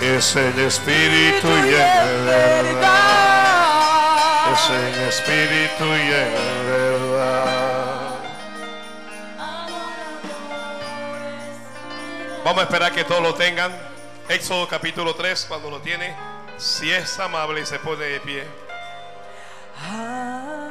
Es 0.00 0.36
en 0.36 0.58
espíritu 0.60 1.48
y 1.48 1.74
en 1.74 2.26
verdad. 2.26 2.92
Es 4.52 4.70
en 4.70 4.94
espíritu 5.08 5.84
y 5.86 6.12
en 6.12 6.34
verdad. 6.70 8.14
Vamos 12.44 12.60
a 12.60 12.62
esperar 12.62 12.92
que 12.92 13.02
todos 13.02 13.20
lo 13.22 13.34
tengan. 13.34 13.72
Éxodo 14.28 14.68
capítulo 14.68 15.14
3, 15.16 15.46
cuando 15.48 15.68
lo 15.68 15.80
tiene, 15.80 16.14
si 16.58 16.92
es 16.92 17.18
amable 17.18 17.62
y 17.62 17.66
se 17.66 17.80
pone 17.80 18.04
de 18.04 18.20
pie. 18.20 18.44
Abba, 19.90 20.68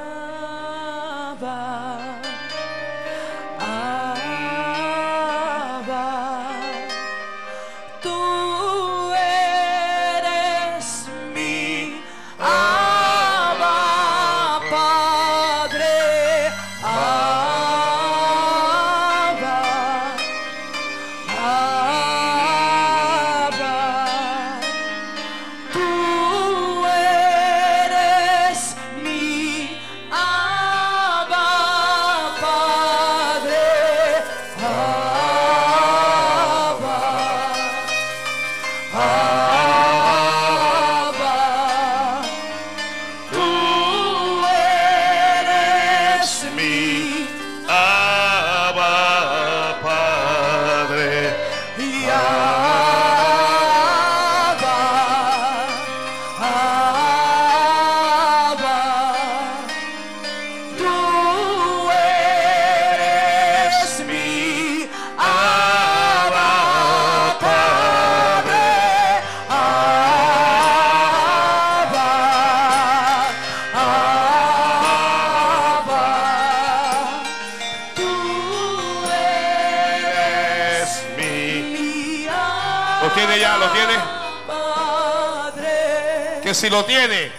lo 86.69 86.85
tiene, 86.85 87.31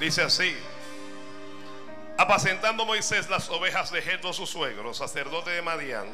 dice 0.00 0.22
así. 0.22 0.56
Apacentando 2.18 2.86
Moisés 2.86 3.28
las 3.28 3.50
ovejas 3.50 3.90
de 3.90 4.00
Jetro 4.00 4.32
su 4.32 4.46
suegro, 4.46 4.94
sacerdote 4.94 5.50
de 5.50 5.62
Madián, 5.62 6.06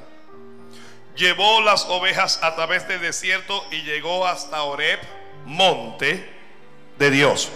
llevó 1.14 1.60
las 1.60 1.84
ovejas 1.86 2.40
a 2.42 2.54
través 2.56 2.88
del 2.88 3.00
desierto 3.00 3.64
y 3.70 3.82
llegó 3.82 4.26
hasta 4.26 4.62
Oreb, 4.62 4.98
monte 5.44 6.28
de 6.98 7.10
Dios. 7.10 7.50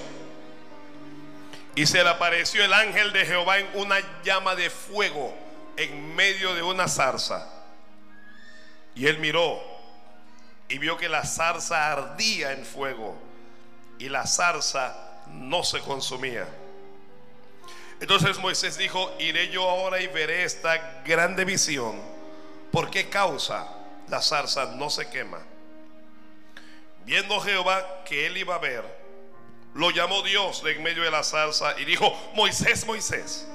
Y 1.75 1.87
se 1.87 2.03
le 2.03 2.09
apareció 2.09 2.65
el 2.65 2.73
ángel 2.73 3.13
de 3.13 3.27
Jehová 3.27 3.59
en 3.59 3.69
una 3.75 3.97
llama 4.23 4.55
de 4.55 4.71
fuego 4.71 5.35
en 5.77 6.15
medio 6.15 6.55
de 6.55 6.63
una 6.63 6.89
zarza. 6.89 7.51
Y 8.95 9.07
él 9.07 9.19
miró 9.19 9.61
y 10.69 10.79
vio 10.79 10.97
que 10.97 11.09
la 11.09 11.25
zarza 11.25 11.93
ardía 11.93 12.53
en 12.53 12.65
fuego 12.65 13.26
y 13.99 14.09
la 14.09 14.27
zarza 14.27 15.23
no 15.29 15.65
se 15.65 15.81
consumía. 15.81 16.47
Entonces 18.01 18.39
Moisés 18.39 18.77
dijo, 18.77 19.15
iré 19.19 19.49
yo 19.49 19.69
ahora 19.69 20.01
y 20.01 20.07
veré 20.09 20.45
esta 20.45 21.03
grande 21.05 21.45
visión. 21.45 22.01
¿Por 22.71 22.91
qué 22.91 23.09
causa 23.09 23.67
la 24.09 24.21
zarza 24.21 24.67
no 24.77 24.91
se 24.91 25.09
quema? 25.09 25.39
Viendo 27.05 27.41
Jehová 27.41 28.03
que 28.05 28.27
él 28.27 28.37
iba 28.37 28.57
a 28.57 28.59
ver, 28.59 28.85
lo 29.75 29.91
llamó 29.91 30.23
Dios 30.23 30.63
de 30.63 30.73
en 30.73 30.83
medio 30.83 31.03
de 31.03 31.11
la 31.11 31.23
zarza 31.23 31.79
y 31.79 31.85
dijo, 31.85 32.13
Moisés, 32.35 32.87
Moisés. 32.87 33.47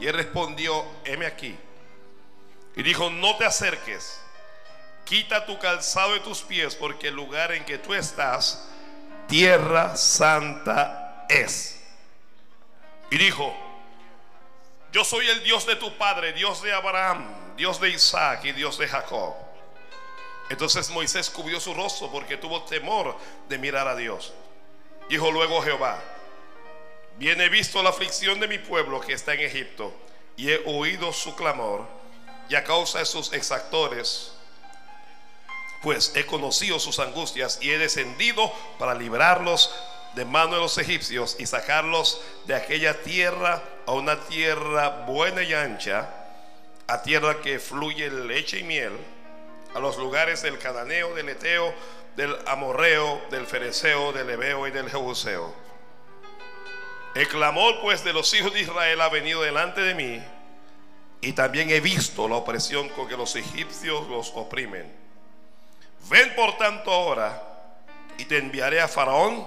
Y 0.00 0.06
él 0.06 0.14
respondió, 0.14 0.84
heme 1.04 1.26
aquí. 1.26 1.56
Y 2.74 2.82
dijo, 2.82 3.08
no 3.08 3.36
te 3.36 3.46
acerques, 3.46 4.20
quita 5.04 5.46
tu 5.46 5.58
calzado 5.58 6.12
de 6.12 6.20
tus 6.20 6.42
pies, 6.42 6.74
porque 6.74 7.08
el 7.08 7.14
lugar 7.14 7.52
en 7.52 7.64
que 7.64 7.78
tú 7.78 7.94
estás, 7.94 8.68
tierra 9.26 9.96
santa 9.96 11.26
es. 11.28 11.82
Y 13.10 13.18
dijo, 13.18 13.54
yo 14.92 15.04
soy 15.04 15.28
el 15.28 15.42
Dios 15.42 15.66
de 15.66 15.76
tu 15.76 15.96
padre, 15.96 16.32
Dios 16.32 16.62
de 16.62 16.72
Abraham, 16.72 17.54
Dios 17.56 17.80
de 17.80 17.90
Isaac 17.90 18.44
y 18.44 18.52
Dios 18.52 18.78
de 18.78 18.88
Jacob. 18.88 19.34
Entonces 20.48 20.90
Moisés 20.90 21.28
cubrió 21.28 21.60
su 21.60 21.74
rostro 21.74 22.10
porque 22.10 22.36
tuvo 22.36 22.62
temor 22.62 23.16
de 23.48 23.58
mirar 23.58 23.88
a 23.88 23.96
Dios. 23.96 24.32
Dijo 25.08 25.30
luego 25.30 25.62
Jehová, 25.62 26.02
bien 27.18 27.40
he 27.40 27.48
visto 27.48 27.82
la 27.82 27.90
aflicción 27.90 28.40
de 28.40 28.48
mi 28.48 28.58
pueblo 28.58 29.00
que 29.00 29.12
está 29.12 29.34
en 29.34 29.40
Egipto 29.40 29.92
y 30.36 30.50
he 30.50 30.62
oído 30.66 31.12
su 31.12 31.34
clamor 31.34 31.86
y 32.48 32.54
a 32.54 32.64
causa 32.64 33.00
de 33.00 33.06
sus 33.06 33.32
exactores, 33.32 34.32
pues 35.86 36.10
he 36.16 36.26
conocido 36.26 36.80
sus 36.80 36.98
angustias 36.98 37.60
y 37.62 37.70
he 37.70 37.78
descendido 37.78 38.52
para 38.76 38.92
librarlos 38.92 39.72
de 40.16 40.24
mano 40.24 40.54
de 40.54 40.60
los 40.60 40.78
egipcios 40.78 41.36
y 41.38 41.46
sacarlos 41.46 42.20
de 42.44 42.56
aquella 42.56 43.02
tierra 43.02 43.62
a 43.86 43.92
una 43.92 44.18
tierra 44.22 45.04
buena 45.06 45.44
y 45.44 45.54
ancha, 45.54 46.10
a 46.88 47.02
tierra 47.02 47.40
que 47.40 47.60
fluye 47.60 48.10
leche 48.10 48.58
y 48.58 48.62
miel, 48.64 48.94
a 49.76 49.78
los 49.78 49.96
lugares 49.96 50.42
del 50.42 50.58
cananeo, 50.58 51.14
del 51.14 51.28
eteo, 51.28 51.72
del 52.16 52.36
amorreo, 52.48 53.22
del 53.30 53.46
fereceo, 53.46 54.12
del 54.12 54.28
ebeo 54.28 54.66
y 54.66 54.72
del 54.72 54.90
jebuseo. 54.90 55.54
El 57.14 57.28
clamor 57.28 57.80
pues 57.80 58.02
de 58.02 58.12
los 58.12 58.34
hijos 58.34 58.52
de 58.52 58.62
Israel 58.62 59.00
ha 59.02 59.08
venido 59.08 59.40
delante 59.40 59.82
de 59.82 59.94
mí 59.94 60.20
y 61.20 61.32
también 61.34 61.70
he 61.70 61.78
visto 61.78 62.26
la 62.26 62.34
opresión 62.34 62.88
con 62.88 63.06
que 63.06 63.16
los 63.16 63.36
egipcios 63.36 64.08
los 64.08 64.32
oprimen. 64.34 65.05
Ven 66.08 66.34
por 66.34 66.56
tanto 66.56 66.92
ahora 66.92 67.42
y 68.18 68.24
te 68.24 68.38
enviaré 68.38 68.80
a 68.80 68.88
Faraón 68.88 69.46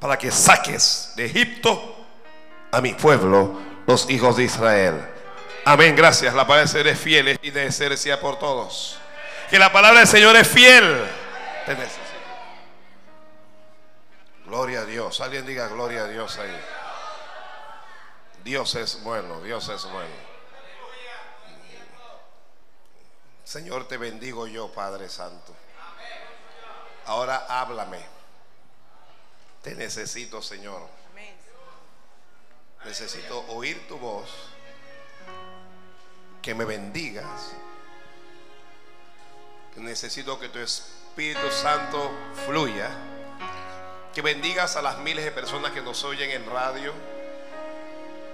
para 0.00 0.18
que 0.18 0.30
saques 0.30 1.12
de 1.16 1.26
Egipto 1.26 1.96
a 2.70 2.80
mi 2.80 2.94
pueblo, 2.94 3.60
los 3.86 4.08
hijos 4.10 4.36
de 4.36 4.44
Israel. 4.44 5.00
Amén, 5.64 5.94
gracias. 5.94 6.34
La 6.34 6.46
palabra 6.46 6.60
del 6.60 6.68
Señor 6.68 6.86
es 6.88 6.98
fiel 6.98 7.38
y 7.42 7.50
de 7.50 7.72
ser 7.72 8.20
por 8.20 8.38
todos. 8.38 8.98
Que 9.48 9.58
la 9.58 9.72
palabra 9.72 10.00
del 10.00 10.08
Señor 10.08 10.36
es 10.36 10.48
fiel. 10.48 11.04
Gloria 14.46 14.80
a 14.80 14.84
Dios. 14.84 15.20
Alguien 15.20 15.46
diga 15.46 15.68
gloria 15.68 16.04
a 16.04 16.08
Dios 16.08 16.38
ahí. 16.38 16.60
Dios 18.44 18.74
es 18.74 19.02
bueno, 19.02 19.40
Dios 19.40 19.68
es 19.68 19.84
bueno. 19.84 20.34
Señor, 23.44 23.88
te 23.88 23.96
bendigo 23.96 24.46
yo, 24.46 24.68
Padre 24.72 25.08
Santo. 25.08 25.54
Ahora 27.06 27.46
háblame. 27.48 28.00
Te 29.62 29.74
necesito, 29.74 30.42
Señor. 30.42 30.82
Necesito 32.84 33.44
oír 33.48 33.88
tu 33.88 33.98
voz. 33.98 34.28
Que 36.42 36.54
me 36.54 36.64
bendigas. 36.64 37.52
Necesito 39.76 40.38
que 40.38 40.48
tu 40.48 40.58
Espíritu 40.58 41.50
Santo 41.50 42.10
fluya. 42.46 42.90
Que 44.14 44.22
bendigas 44.22 44.76
a 44.76 44.82
las 44.82 44.98
miles 44.98 45.24
de 45.24 45.32
personas 45.32 45.72
que 45.72 45.82
nos 45.82 46.04
oyen 46.04 46.30
en 46.30 46.48
radio, 46.48 46.92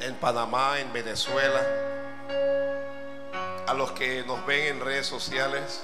en 0.00 0.14
Panamá, 0.16 0.78
en 0.78 0.92
Venezuela, 0.92 1.64
a 3.66 3.74
los 3.74 3.92
que 3.92 4.22
nos 4.24 4.44
ven 4.44 4.76
en 4.76 4.80
redes 4.80 5.06
sociales, 5.06 5.80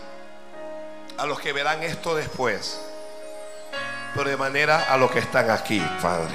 a 1.16 1.24
los 1.24 1.40
que 1.40 1.52
verán 1.52 1.82
esto 1.82 2.14
después, 2.14 2.78
pero 4.16 4.30
de 4.30 4.36
manera 4.36 4.86
a 4.88 4.96
los 4.96 5.10
que 5.10 5.18
están 5.18 5.50
aquí, 5.50 5.80
Padre. 6.00 6.34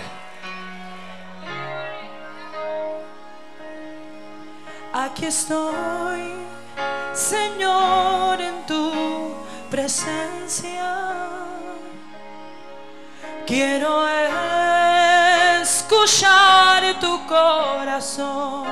Aquí 4.94 5.26
estoy, 5.26 6.34
Señor, 7.14 8.40
en 8.40 8.66
tu 8.68 9.34
presencia. 9.72 11.18
Quiero 13.48 14.08
escuchar 15.62 17.00
tu 17.00 17.26
corazón 17.26 18.68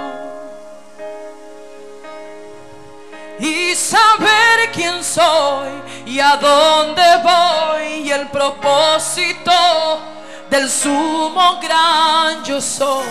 y 3.39 3.73
saber 3.75 4.71
quién 4.73 5.03
soy 5.03 5.69
y 6.05 6.19
a 6.19 6.35
dónde 6.35 7.03
voy 7.23 8.07
y 8.07 8.11
el 8.11 8.27
propósito 8.27 9.51
del 10.49 10.69
sumo 10.69 11.59
gran 11.61 12.43
yo 12.43 12.59
soy. 12.59 13.05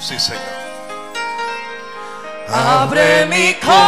Sí, 0.00 0.18
Señor. 0.18 0.42
Abre 2.48 3.26
mi 3.26 3.54
corazón. 3.54 3.82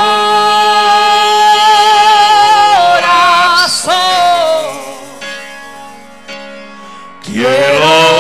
Quiero 7.23 8.14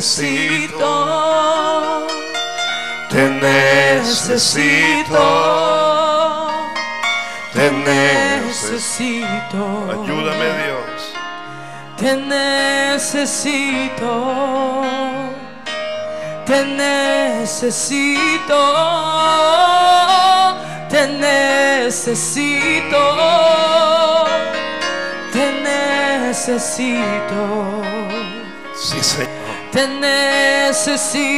necesito. 0.00 0.88
Te 3.10 3.28
necesito. 3.28 5.26
Te 7.52 7.70
necesito. 7.70 9.62
Ayúdame 9.92 10.48
Dios. 10.64 11.00
Te 11.98 12.16
necesito. 12.16 14.12
Te 16.46 16.64
necesito. 16.64 18.62
Te 20.88 21.02
necesito. 21.26 23.02
Te 25.30 25.44
necesito. 26.22 27.42
Sí, 28.74 28.98
Señor. 29.02 29.39
Te 29.72 29.86
necesito. 29.86 31.30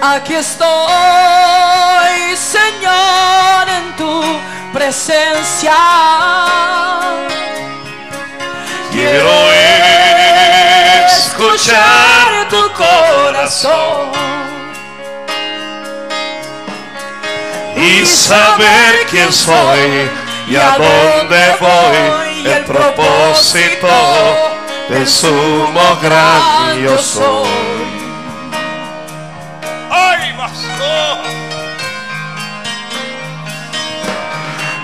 Aquí 0.00 0.34
estoy, 0.34 0.66
Señor, 2.34 3.68
en 3.68 3.96
tu 3.96 4.22
presencia. 4.72 5.76
Quiero 8.92 9.52
escuchar 11.06 12.48
tu 12.48 12.72
corazón 12.72 14.10
y 17.76 18.06
saber 18.06 19.06
quién 19.10 19.30
soy 19.32 20.10
y 20.48 20.56
a 20.56 20.78
dónde 20.78 21.56
voy, 21.60 22.46
el 22.46 22.64
propósito 22.64 24.51
del 24.88 25.06
sumo 25.06 25.98
gran 26.02 26.78
yo 26.82 26.98
soy. 26.98 27.48
¡Ay, 29.90 30.34
pastor! 30.36 31.18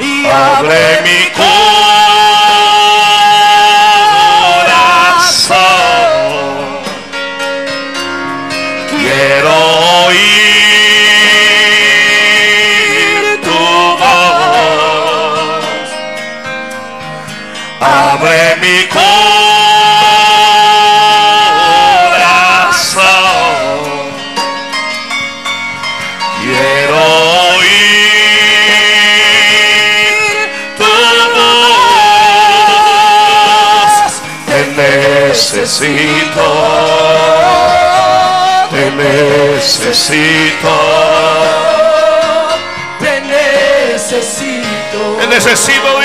Y 0.00 0.27
Abre 0.27 1.00
mi 1.03 1.33
corazón. 1.33 1.77
Necesito. 39.58 40.75
te 43.00 43.20
necesito. 43.22 45.16
Te 45.19 45.26
necesito, 45.26 45.99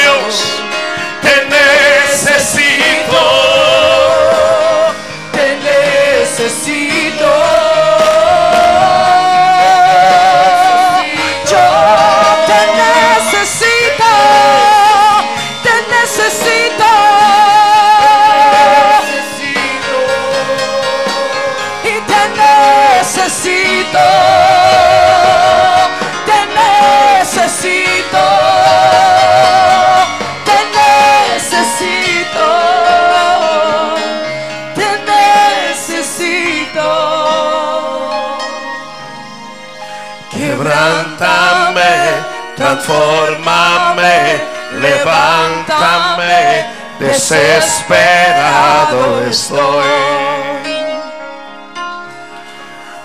Quebrántame, 41.83 42.23
transformame, 42.56 44.40
levántame, 44.80 46.66
desesperado 46.99 49.25
estoy. 49.30 49.83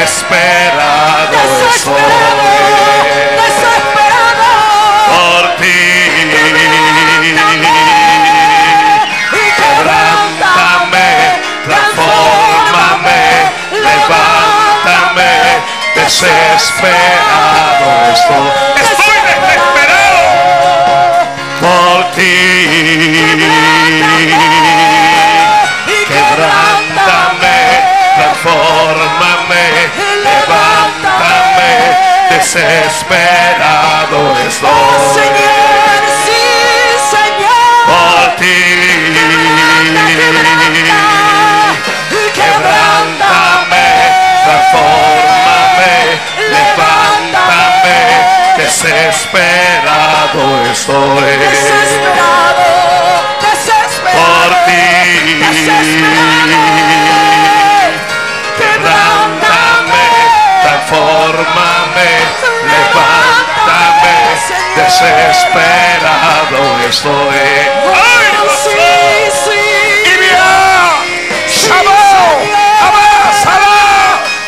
Desesperado 0.00 1.30
Desesperado, 1.30 1.72
estoy. 1.74 1.96
desesperado. 3.40 4.50
Por 5.08 5.44
ti. 5.56 5.78
Y 9.32 9.34
Quebrántame, 9.56 11.08
transfórmame, 11.64 13.22
levántame, 13.72 15.32
desesperado 15.94 17.88
estoy. 18.12 18.48
Estoy 18.82 19.18
desesperado 19.26 20.24
por 21.60 21.98
ti. 22.12 22.34
Levántame, 30.26 31.72
desesperado 32.30 34.18
Oh 34.18 34.38
estoy 34.48 34.70
Señor, 35.14 36.00
sí, 36.24 36.42
Señor. 37.14 37.74
por 37.86 38.26
ti. 38.36 38.58
Quebrántame, 42.34 43.86
transfórmame, 44.44 45.94
levántame, 46.54 47.98
desesperado 48.56 50.42
estoy 50.72 51.30
Desesperado, 51.36 52.68
desesperado. 53.40 54.16
por 54.16 54.50
ti. 54.66 55.95
Desesperado 64.86 66.62
estoy. 66.88 67.42
¡Ay, 67.92 68.26
Sí, 68.62 68.70
sí. 69.44 69.62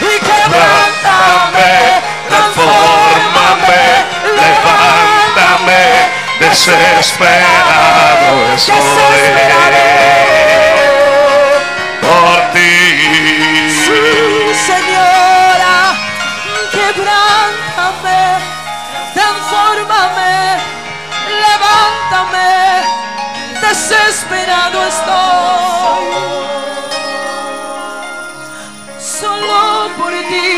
Y 0.00 0.14
Quebrántame, 0.28 1.72
transfórmame, 2.28 3.82
levántame, 4.38 5.82
desesperado 6.38 8.32
estoy. 8.54 8.84
Por 12.00 12.38
ti. 12.52 12.72
Sí, 13.84 14.00
Señora, 14.66 15.27
desesperado 23.78 24.78
estoy. 24.86 26.06
Solo 28.98 29.88
por 29.98 30.12
ti. 30.28 30.48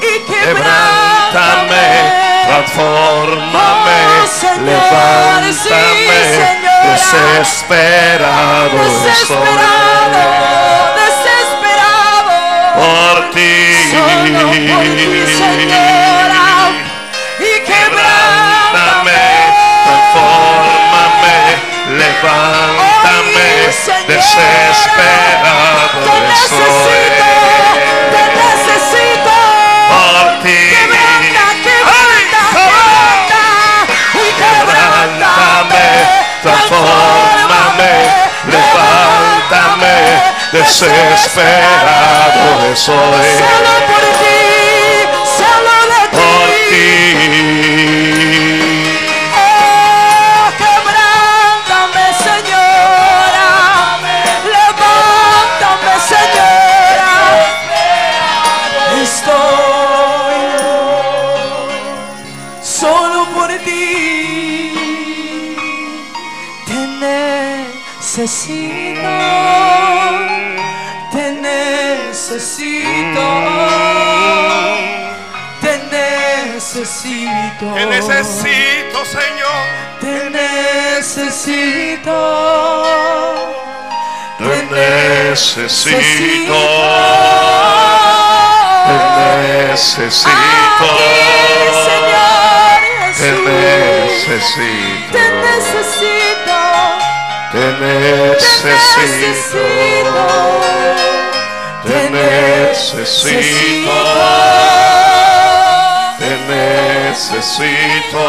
Y 0.00 0.20
Quebrántame, 0.30 1.86
transfórmame, 2.46 3.98
Oh, 4.22 4.26
sí, 4.26 4.46
levántame, 4.64 5.52
Señora. 5.52 6.90
desesperado 6.92 7.58
Desesperado, 7.64 8.78
estoy 9.12 9.44
desesperado. 11.00 12.30
por 12.76 13.16
ti. 13.30 13.52
Solo 13.90 14.40
por 14.50 14.84
ti, 14.96 15.26
Señora. 15.36 16.43
Levántame, 22.24 23.48
Ay, 23.66 23.72
Señora. 23.72 24.04
desesperado 24.06 25.98
Te 26.04 26.14
necesito, 26.20 27.28
te 28.12 28.22
necesito. 28.40 29.34
por 29.90 30.26
ti. 30.42 30.58
Quebranta, 30.72 31.44
quebranta, 31.64 32.40
quebranta. 32.54 33.42
Transfórmame, 36.42 37.94
levántame, 38.46 39.96
desesperado 40.52 42.76
soy 42.76 43.28
Solo 43.38 43.74
por 43.86 44.04
ti, 44.20 44.40
solo 45.38 45.74
de 45.90 46.02
por 46.12 46.46
ti. 46.68 46.84
Te 77.72 77.86
necesito, 77.86 79.04
Señor. 79.06 79.64
Te 80.00 80.30
necesito. 80.30 82.18
Te 84.38 84.56
necesito. 84.70 85.94
Te 88.86 88.96
necesito. 89.68 90.30
Aquí, 90.30 91.08
Señor 91.88 92.34
Te 93.18 93.30
necesito. 93.48 95.12
Te 95.12 95.24
necesito. 95.40 96.58
Te 97.52 97.64
Te 97.64 97.70
necesito. 98.64 99.62
Te 101.84 101.98
necesito. 103.00 103.94
Te 106.24 106.34
necesito. 106.48 108.24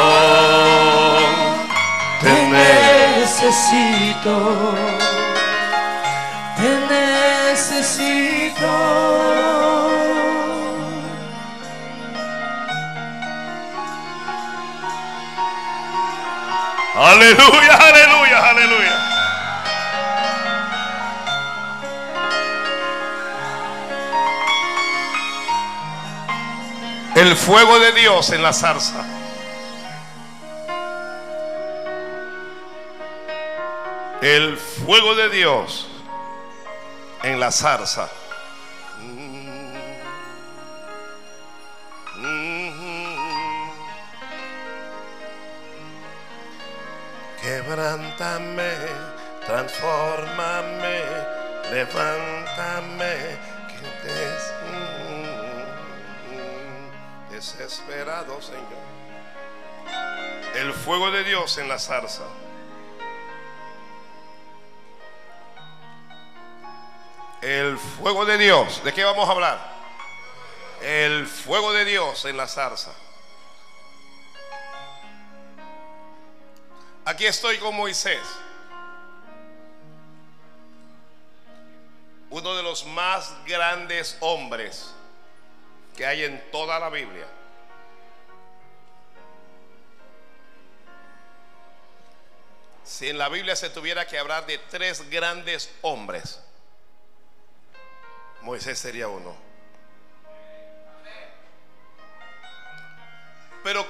Te 2.19 2.33
necesito. 2.55 4.35
Te 6.57 6.69
necesito. 6.91 8.73
Aleluya, 16.97 17.75
aleluya. 17.77 18.24
El 27.15 27.35
fuego 27.35 27.79
de 27.79 27.91
Dios 27.93 28.29
en 28.31 28.43
la 28.43 28.51
zarza. 28.53 29.03
El 34.21 34.57
fuego 34.57 35.15
de 35.15 35.29
Dios 35.29 35.87
en 37.23 37.39
la 37.39 37.51
zarza. 37.51 38.09
Quebrántame, 47.41 48.71
transfórmame, 49.45 50.99
levántame, 51.71 53.15
que 53.69 54.07
des- 54.07 54.53
desesperado, 57.45 58.41
Señor. 58.41 58.95
El 60.55 60.73
fuego 60.73 61.11
de 61.11 61.23
Dios 61.23 61.57
en 61.57 61.67
la 61.67 61.77
zarza. 61.77 62.23
El 67.41 67.77
fuego 67.77 68.25
de 68.25 68.37
Dios. 68.37 68.83
¿De 68.83 68.93
qué 68.93 69.03
vamos 69.03 69.27
a 69.29 69.31
hablar? 69.31 69.59
El 70.81 71.27
fuego 71.27 71.71
de 71.73 71.85
Dios 71.85 72.25
en 72.25 72.37
la 72.37 72.47
zarza. 72.47 72.91
Aquí 77.05 77.27
estoy 77.27 77.59
con 77.59 77.75
Moisés. 77.75 78.21
Uno 82.31 82.55
de 82.55 82.63
los 82.63 82.85
más 82.87 83.31
grandes 83.45 84.17
hombres 84.19 84.94
que 85.95 86.05
hay 86.05 86.23
en 86.23 86.51
toda 86.51 86.79
la 86.79 86.89
Biblia. 86.89 87.27
Si 92.83 93.09
en 93.09 93.17
la 93.17 93.29
Biblia 93.29 93.55
se 93.55 93.69
tuviera 93.69 94.05
que 94.05 94.17
hablar 94.19 94.45
de 94.45 94.57
tres 94.57 95.09
grandes 95.09 95.73
hombres, 95.81 96.39
Moisés 98.41 98.77
sería 98.77 99.07
uno. 99.07 99.35
Pero 103.63 103.85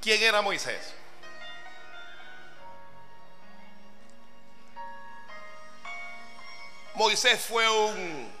¿Quién 0.00 0.22
era 0.22 0.40
Moisés? 0.40 0.94
Moisés 6.94 7.40
fue 7.40 7.68
un, 7.68 8.32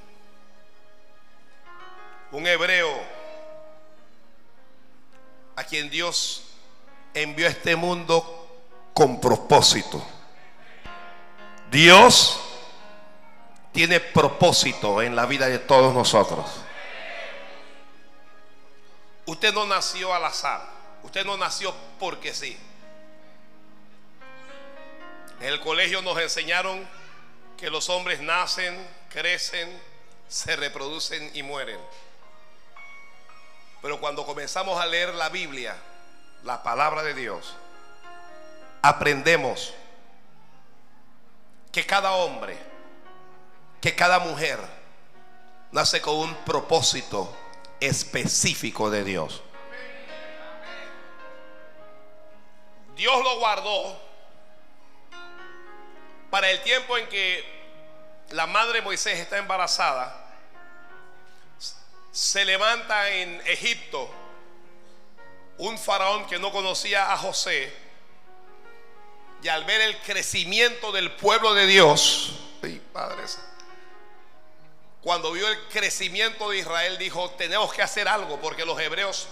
un 2.32 2.46
hebreo 2.46 3.18
a 5.56 5.64
quien 5.64 5.90
Dios 5.90 6.44
envió 7.14 7.46
a 7.46 7.50
este 7.50 7.74
mundo 7.76 8.48
con 8.94 9.20
propósito. 9.20 10.04
Dios 11.70 12.40
tiene 13.72 14.00
propósito 14.00 15.02
en 15.02 15.14
la 15.14 15.26
vida 15.26 15.46
de 15.46 15.58
todos 15.58 15.94
nosotros. 15.94 16.46
Usted 19.26 19.52
no 19.52 19.66
nació 19.66 20.14
al 20.14 20.24
azar. 20.24 20.78
Usted 21.02 21.24
no 21.24 21.36
nació 21.36 21.74
porque 21.98 22.34
sí. 22.34 22.56
En 25.40 25.46
el 25.48 25.60
colegio 25.60 26.02
nos 26.02 26.18
enseñaron 26.18 26.86
que 27.56 27.70
los 27.70 27.88
hombres 27.88 28.20
nacen, 28.20 28.74
crecen, 29.10 29.80
se 30.28 30.56
reproducen 30.56 31.30
y 31.34 31.42
mueren. 31.42 31.78
Pero 33.80 34.00
cuando 34.00 34.26
comenzamos 34.26 34.80
a 34.80 34.86
leer 34.86 35.14
la 35.14 35.28
Biblia, 35.28 35.76
la 36.42 36.62
palabra 36.62 37.02
de 37.02 37.14
Dios, 37.14 37.54
aprendemos 38.82 39.74
que 41.72 41.86
cada 41.86 42.12
hombre, 42.12 42.56
que 43.80 43.94
cada 43.94 44.18
mujer 44.18 44.58
nace 45.70 46.00
con 46.00 46.16
un 46.16 46.34
propósito 46.44 47.36
específico 47.80 48.90
de 48.90 49.04
Dios. 49.04 49.42
Dios 52.96 53.22
lo 53.22 53.38
guardó 53.38 54.00
para 56.30 56.50
el 56.50 56.60
tiempo 56.62 56.98
en 56.98 57.08
que 57.08 57.44
la 58.30 58.46
madre 58.46 58.82
Moisés 58.82 59.18
está 59.20 59.38
embarazada, 59.38 60.27
se 62.10 62.44
levanta 62.44 63.10
en 63.10 63.40
Egipto 63.46 64.10
un 65.58 65.78
faraón 65.78 66.26
que 66.26 66.38
no 66.38 66.52
conocía 66.52 67.12
a 67.12 67.18
José 67.18 67.72
y 69.42 69.48
al 69.48 69.64
ver 69.64 69.80
el 69.80 69.98
crecimiento 70.00 70.92
del 70.92 71.12
pueblo 71.12 71.54
de 71.54 71.66
Dios, 71.66 72.32
padres, 72.92 73.38
cuando 75.00 75.32
vio 75.32 75.46
el 75.48 75.68
crecimiento 75.68 76.50
de 76.50 76.58
Israel 76.58 76.98
dijo, 76.98 77.30
tenemos 77.30 77.72
que 77.72 77.82
hacer 77.82 78.08
algo 78.08 78.40
porque 78.40 78.64
los 78.64 78.78
hebreos 78.80 79.28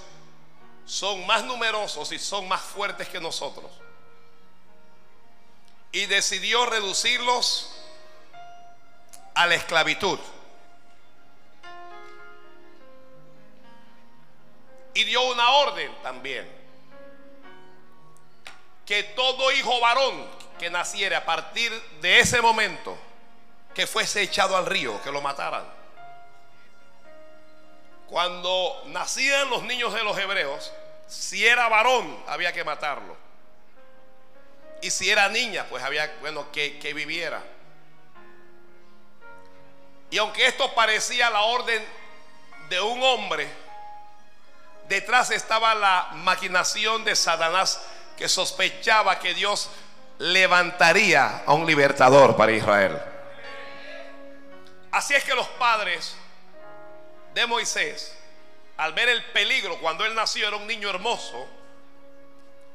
son 0.85 1.26
más 1.26 1.45
numerosos 1.45 2.12
y 2.12 2.18
son 2.18 2.47
más 2.47 2.61
fuertes 2.61 3.09
que 3.09 3.21
nosotros 3.21 3.71
y 5.97 6.04
decidió 6.06 6.66
reducirlos 6.66 7.71
a 9.35 9.47
la 9.47 9.54
esclavitud. 9.54 10.18
Y 14.96 15.04
dio 15.04 15.20
una 15.22 15.50
orden 15.50 15.94
también. 16.02 16.50
Que 18.86 19.02
todo 19.02 19.52
hijo 19.52 19.78
varón 19.78 20.26
que 20.58 20.70
naciera 20.70 21.18
a 21.18 21.24
partir 21.26 21.70
de 22.00 22.18
ese 22.18 22.40
momento, 22.40 22.96
que 23.74 23.86
fuese 23.86 24.22
echado 24.22 24.56
al 24.56 24.64
río, 24.64 24.98
que 25.02 25.12
lo 25.12 25.20
mataran. 25.20 25.66
Cuando 28.08 28.84
nacían 28.86 29.50
los 29.50 29.64
niños 29.64 29.92
de 29.92 30.02
los 30.02 30.16
hebreos, 30.16 30.72
si 31.06 31.46
era 31.46 31.68
varón, 31.68 32.24
había 32.26 32.54
que 32.54 32.64
matarlo. 32.64 33.18
Y 34.80 34.90
si 34.90 35.10
era 35.10 35.28
niña, 35.28 35.66
pues 35.68 35.82
había, 35.82 36.16
bueno, 36.22 36.50
que, 36.50 36.78
que 36.78 36.94
viviera. 36.94 37.42
Y 40.11 40.16
aunque 40.16 40.46
esto 40.46 40.74
parecía 40.74 41.28
la 41.28 41.42
orden 41.42 41.85
de 42.70 42.80
un 42.80 43.02
hombre, 43.02 43.65
detrás 44.88 45.31
estaba 45.31 45.75
la 45.75 46.11
maquinación 46.14 47.05
de 47.05 47.16
Satanás 47.16 47.81
que 48.16 48.29
sospechaba 48.29 49.18
que 49.18 49.35
Dios 49.35 49.70
levantaría 50.18 51.42
a 51.44 51.53
un 51.53 51.66
libertador 51.66 52.37
para 52.37 52.53
Israel. 52.53 52.99
Así 54.92 55.14
es 55.14 55.25
que 55.25 55.35
los 55.35 55.49
padres 55.49 56.16
de 57.35 57.46
Moisés, 57.46 58.16
al 58.79 58.94
ver 58.94 59.09
el 59.11 59.22
peligro 59.33 59.79
cuando 59.79 60.05
él 60.05 60.14
nació, 60.14 60.49
era 60.49 60.57
un 60.57 60.66
niño 60.66 60.88
hermoso, 60.88 61.46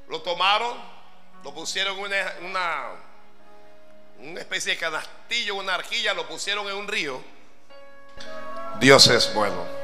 lo 0.08 0.22
tomaron 0.22 0.92
lo 1.44 1.54
pusieron 1.54 1.98
en 1.98 2.46
una, 2.46 2.90
especie 4.38 4.74
de 4.74 4.78
canastillo, 4.78 5.56
una 5.56 5.76
arquilla, 5.76 6.14
lo 6.14 6.28
pusieron 6.28 6.68
en 6.68 6.76
un 6.76 6.88
río. 6.88 7.22
Dios 8.80 9.08
es 9.08 9.34
bueno. 9.34 9.81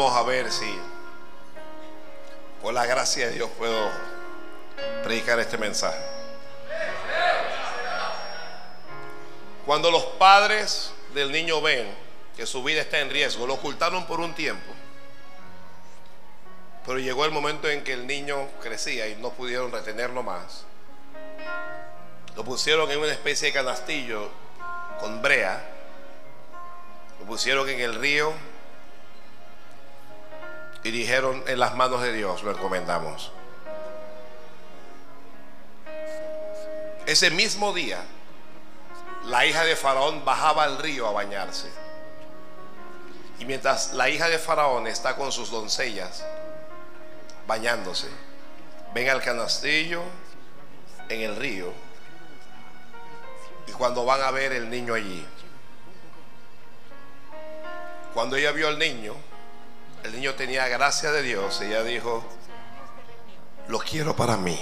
Vamos 0.00 0.16
a 0.16 0.22
ver 0.22 0.50
si 0.50 0.78
por 2.62 2.72
la 2.72 2.86
gracia 2.86 3.26
de 3.26 3.34
Dios 3.34 3.50
puedo 3.58 3.90
predicar 5.04 5.38
este 5.38 5.58
mensaje. 5.58 6.00
Cuando 9.66 9.90
los 9.90 10.02
padres 10.18 10.90
del 11.12 11.30
niño 11.30 11.60
ven 11.60 11.86
que 12.34 12.46
su 12.46 12.64
vida 12.64 12.80
está 12.80 13.00
en 13.00 13.10
riesgo, 13.10 13.46
lo 13.46 13.52
ocultaron 13.52 14.06
por 14.06 14.20
un 14.20 14.32
tiempo. 14.34 14.72
Pero 16.86 16.98
llegó 16.98 17.26
el 17.26 17.30
momento 17.30 17.68
en 17.68 17.84
que 17.84 17.92
el 17.92 18.06
niño 18.06 18.48
crecía 18.62 19.06
y 19.06 19.16
no 19.16 19.28
pudieron 19.32 19.70
retenerlo 19.70 20.22
más. 20.22 20.64
Lo 22.36 22.42
pusieron 22.42 22.90
en 22.90 23.00
una 23.00 23.12
especie 23.12 23.48
de 23.48 23.52
canastillo 23.52 24.30
con 24.98 25.20
brea. 25.20 25.62
Lo 27.18 27.26
pusieron 27.26 27.68
en 27.68 27.80
el 27.80 27.96
río 27.96 28.32
y 30.82 30.90
dijeron 30.90 31.42
en 31.46 31.58
las 31.58 31.74
manos 31.74 32.02
de 32.02 32.12
Dios 32.12 32.42
lo 32.42 32.52
encomendamos. 32.52 33.32
Ese 37.06 37.30
mismo 37.30 37.72
día 37.72 38.02
la 39.26 39.44
hija 39.46 39.64
de 39.64 39.76
Faraón 39.76 40.24
bajaba 40.24 40.64
al 40.64 40.78
río 40.78 41.06
a 41.06 41.12
bañarse. 41.12 41.70
Y 43.38 43.44
mientras 43.44 43.94
la 43.94 44.08
hija 44.08 44.28
de 44.28 44.38
Faraón 44.38 44.86
está 44.86 45.16
con 45.16 45.32
sus 45.32 45.50
doncellas 45.50 46.24
bañándose, 47.46 48.08
ven 48.94 49.08
al 49.08 49.22
canastillo 49.22 50.02
en 51.08 51.22
el 51.22 51.36
río 51.36 51.72
y 53.66 53.72
cuando 53.72 54.04
van 54.04 54.22
a 54.22 54.30
ver 54.30 54.52
el 54.52 54.68
niño 54.68 54.94
allí, 54.94 55.24
cuando 58.14 58.36
ella 58.36 58.52
vio 58.52 58.68
al 58.68 58.78
niño, 58.78 59.14
el 60.04 60.12
niño 60.12 60.34
tenía 60.34 60.68
gracia 60.68 61.12
de 61.12 61.22
Dios 61.22 61.60
ella 61.60 61.82
dijo, 61.82 62.24
lo 63.68 63.78
quiero 63.78 64.16
para 64.16 64.36
mí. 64.36 64.58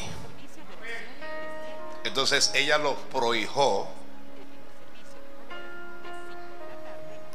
Entonces 2.04 2.50
ella 2.54 2.78
lo 2.78 2.96
prohijó 2.96 3.88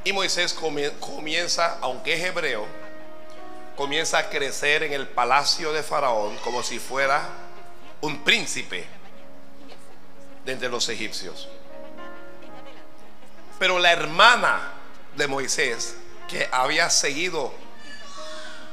Y 0.06 0.12
Moisés 0.12 0.54
comienza, 1.00 1.78
aunque 1.80 2.14
es 2.14 2.24
hebreo, 2.26 2.66
comienza 3.78 4.18
a 4.18 4.30
crecer 4.30 4.84
en 4.84 4.92
el 4.92 5.08
palacio 5.08 5.72
de 5.72 5.82
Faraón 5.82 6.36
como 6.44 6.62
si 6.62 6.78
fuera 6.78 7.22
un 8.02 8.22
príncipe 8.24 8.86
de 10.44 10.52
entre 10.52 10.68
los 10.68 10.90
egipcios. 10.90 11.48
Pero 13.58 13.80
la 13.80 13.94
hermana 13.94 14.74
de 15.16 15.28
Moisés, 15.28 15.96
que 16.28 16.50
había 16.52 16.90
seguido 16.90 17.54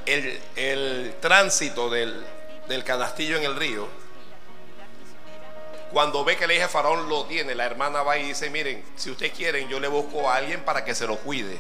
el, 0.07 1.15
tránsito 1.21 1.91
del, 1.91 2.25
del 2.69 2.85
canastillo 2.85 3.37
en 3.37 3.45
el 3.45 3.57
río, 3.57 3.89
cuando 5.93 6.25
ve 6.25 6.37
que 6.37 6.47
la 6.47 6.55
hija 6.55 6.69
Faraón 6.69 7.09
lo 7.09 7.25
tiene, 7.27 7.55
la 7.55 7.67
hermana 7.67 8.03
va 8.03 8.17
y 8.17 8.29
dice, 8.29 8.49
miren, 8.49 8.85
si 8.97 9.11
ustedes 9.11 9.33
quieren, 9.33 9.69
yo 9.69 9.81
le 9.81 9.89
busco 9.89 10.31
a 10.31 10.37
alguien 10.37 10.63
para 10.65 10.85
que 10.85 10.95
se 10.95 11.07
lo 11.07 11.19
cuide. 11.19 11.59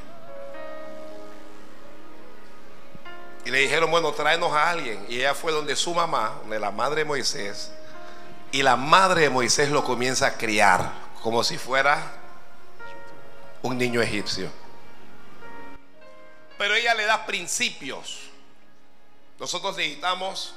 Y 3.45 3.51
le 3.51 3.59
dijeron, 3.59 3.91
bueno, 3.91 4.13
tráenos 4.13 4.53
a 4.53 4.71
alguien. 4.71 5.05
Y 5.09 5.17
ella 5.19 5.35
fue 5.35 5.51
donde 5.51 5.75
su 5.75 5.95
mamá, 5.95 6.39
donde 6.43 6.61
la 6.61 6.71
madre 6.71 7.01
de 7.01 7.05
Moisés, 7.07 7.73
y 8.53 8.63
la 8.63 8.77
madre 8.77 9.23
de 9.23 9.31
Moisés 9.31 9.71
lo 9.71 9.83
comienza 9.85 10.27
a 10.27 10.37
criar 10.37 10.93
como 11.23 11.43
si 11.43 11.59
fuera 11.59 12.13
un 13.63 13.79
niño 13.79 14.01
egipcio. 14.01 14.51
Pero 16.59 16.75
ella 16.75 16.95
le 16.95 17.05
da 17.05 17.27
principios. 17.27 18.30
Nosotros 19.41 19.75
necesitamos 19.79 20.53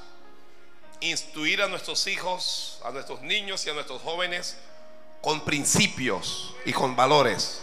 instruir 1.00 1.62
a 1.62 1.68
nuestros 1.68 2.06
hijos, 2.08 2.80
a 2.84 2.92
nuestros 2.92 3.22
niños 3.22 3.66
y 3.66 3.70
a 3.70 3.74
nuestros 3.74 4.02
jóvenes 4.02 4.58
con 5.22 5.46
principios 5.46 6.54
y 6.66 6.74
con 6.74 6.94
valores. 6.94 7.62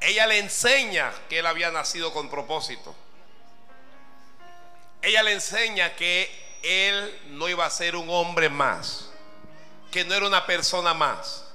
Ella 0.00 0.26
le 0.26 0.38
enseña 0.38 1.10
que 1.30 1.38
él 1.38 1.46
había 1.46 1.70
nacido 1.70 2.12
con 2.12 2.28
propósito. 2.28 2.94
Ella 5.00 5.22
le 5.22 5.32
enseña 5.32 5.96
que 5.96 6.30
él 6.62 7.18
no 7.30 7.48
iba 7.48 7.64
a 7.64 7.70
ser 7.70 7.96
un 7.96 8.10
hombre 8.10 8.50
más, 8.50 9.08
que 9.90 10.04
no 10.04 10.14
era 10.14 10.26
una 10.26 10.44
persona 10.44 10.92
más. 10.92 11.46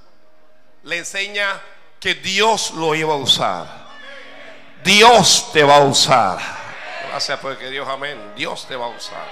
Le 0.81 0.97
enseña 0.97 1.61
que 1.99 2.15
Dios 2.15 2.71
lo 2.71 2.95
iba 2.95 3.13
a 3.13 3.17
usar. 3.17 3.89
Dios 4.83 5.51
te 5.53 5.63
va 5.63 5.77
a 5.77 5.83
usar. 5.83 6.68
Gracias 7.09 7.39
porque 7.39 7.71
Dios, 7.71 7.87
amén. 7.87 8.33
Dios 8.35 8.67
te 8.67 8.75
va 8.75 8.85
a 8.85 8.89
usar. 8.89 9.25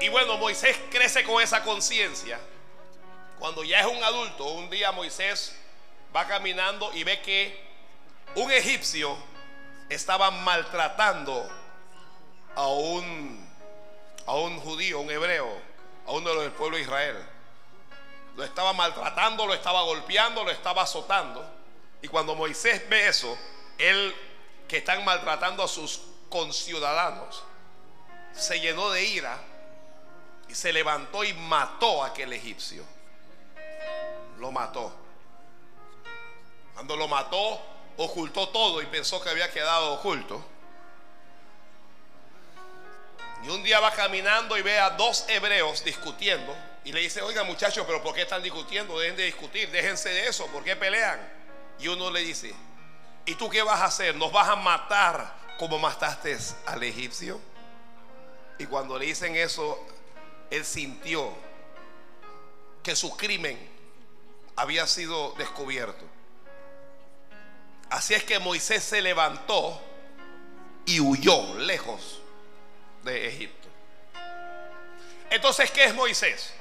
Y 0.00 0.08
bueno, 0.08 0.38
Moisés 0.38 0.74
crece 0.90 1.22
con 1.22 1.42
esa 1.42 1.62
conciencia. 1.62 2.40
Cuando 3.38 3.62
ya 3.62 3.80
es 3.80 3.86
un 3.86 4.02
adulto, 4.02 4.46
un 4.46 4.70
día 4.70 4.90
Moisés 4.90 5.54
va 6.16 6.26
caminando 6.26 6.90
y 6.94 7.04
ve 7.04 7.20
que 7.20 7.62
un 8.36 8.50
egipcio 8.50 9.14
estaba 9.90 10.30
maltratando 10.30 11.46
a 12.56 12.66
un, 12.66 13.46
a 14.24 14.34
un 14.36 14.58
judío, 14.60 15.00
un 15.00 15.10
hebreo, 15.10 15.60
a 16.06 16.12
uno 16.12 16.30
de 16.30 16.34
los 16.36 16.44
del 16.44 16.52
pueblo 16.52 16.78
de 16.78 16.84
Israel. 16.84 17.16
Lo 18.34 18.44
estaba 18.44 18.72
maltratando, 18.72 19.46
lo 19.46 19.52
estaba 19.52 19.82
golpeando, 19.82 20.42
lo 20.42 20.50
estaba 20.52 20.84
azotando. 20.84 21.46
Y 22.00 22.08
cuando 22.08 22.34
Moisés 22.34 22.88
ve 22.88 23.08
eso, 23.08 23.36
él 23.76 24.14
que 24.70 24.76
están 24.76 25.04
maltratando 25.04 25.64
a 25.64 25.68
sus 25.68 26.00
conciudadanos, 26.28 27.42
se 28.32 28.60
llenó 28.60 28.88
de 28.90 29.02
ira 29.02 29.36
y 30.48 30.54
se 30.54 30.72
levantó 30.72 31.24
y 31.24 31.32
mató 31.32 32.04
a 32.04 32.06
aquel 32.06 32.32
egipcio. 32.32 32.84
Lo 34.38 34.52
mató. 34.52 34.92
Cuando 36.74 36.96
lo 36.96 37.08
mató, 37.08 37.60
ocultó 37.96 38.48
todo 38.50 38.80
y 38.80 38.86
pensó 38.86 39.20
que 39.20 39.30
había 39.30 39.50
quedado 39.50 39.94
oculto. 39.94 40.40
Y 43.42 43.48
un 43.48 43.64
día 43.64 43.80
va 43.80 43.90
caminando 43.90 44.56
y 44.56 44.62
ve 44.62 44.78
a 44.78 44.90
dos 44.90 45.24
hebreos 45.28 45.82
discutiendo. 45.82 46.54
Y 46.84 46.92
le 46.92 47.00
dice, 47.00 47.22
oiga 47.22 47.42
muchachos, 47.42 47.84
pero 47.88 48.00
¿por 48.04 48.14
qué 48.14 48.22
están 48.22 48.40
discutiendo? 48.40 48.96
Dejen 49.00 49.16
de 49.16 49.24
discutir, 49.24 49.68
déjense 49.72 50.10
de 50.10 50.28
eso, 50.28 50.46
¿por 50.46 50.62
qué 50.62 50.76
pelean? 50.76 51.18
Y 51.80 51.88
uno 51.88 52.08
le 52.12 52.20
dice, 52.20 52.54
¿y 53.26 53.34
tú 53.34 53.48
qué 53.48 53.62
vas 53.62 53.80
a 53.80 53.86
hacer? 53.86 54.14
¿Nos 54.16 54.32
vas 54.32 54.48
a 54.48 54.56
matar 54.56 55.34
como 55.58 55.78
mataste 55.78 56.36
al 56.66 56.82
egipcio? 56.82 57.40
Y 58.58 58.66
cuando 58.66 58.98
le 58.98 59.06
dicen 59.06 59.36
eso, 59.36 59.78
él 60.50 60.64
sintió 60.64 61.32
que 62.82 62.96
su 62.96 63.16
crimen 63.16 63.58
había 64.56 64.86
sido 64.86 65.32
descubierto. 65.38 66.04
Así 67.88 68.14
es 68.14 68.24
que 68.24 68.38
Moisés 68.38 68.84
se 68.84 69.02
levantó 69.02 69.80
y 70.86 71.00
huyó 71.00 71.58
lejos 71.58 72.20
de 73.02 73.28
Egipto. 73.28 73.68
Entonces, 75.30 75.70
¿qué 75.70 75.84
es 75.84 75.94
Moisés? 75.94 76.52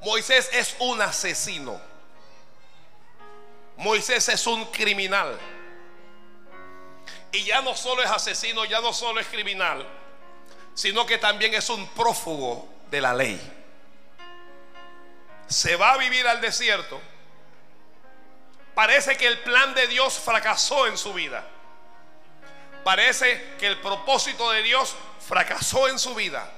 Moisés 0.00 0.48
es 0.52 0.76
un 0.78 1.00
asesino. 1.00 1.80
Moisés 3.76 4.28
es 4.28 4.46
un 4.46 4.64
criminal. 4.66 5.38
Y 7.32 7.44
ya 7.44 7.62
no 7.62 7.74
solo 7.74 8.02
es 8.02 8.10
asesino, 8.10 8.64
ya 8.64 8.80
no 8.80 8.92
solo 8.92 9.20
es 9.20 9.26
criminal, 9.26 9.86
sino 10.74 11.06
que 11.06 11.18
también 11.18 11.54
es 11.54 11.68
un 11.70 11.86
prófugo 11.88 12.68
de 12.90 13.00
la 13.00 13.14
ley. 13.14 13.40
Se 15.46 15.76
va 15.76 15.92
a 15.92 15.98
vivir 15.98 16.26
al 16.26 16.40
desierto 16.40 17.00
Parece 18.74 19.16
que 19.16 19.26
el 19.26 19.38
plan 19.40 19.74
de 19.74 19.86
Dios 19.86 20.18
fracasó 20.18 20.86
en 20.86 20.96
su 20.96 21.12
vida. 21.12 21.44
Parece 22.84 23.54
que 23.58 23.66
el 23.66 23.78
propósito 23.80 24.50
de 24.50 24.62
Dios 24.62 24.96
fracasó 25.20 25.88
en 25.88 25.98
su 25.98 26.14
vida. 26.14 26.50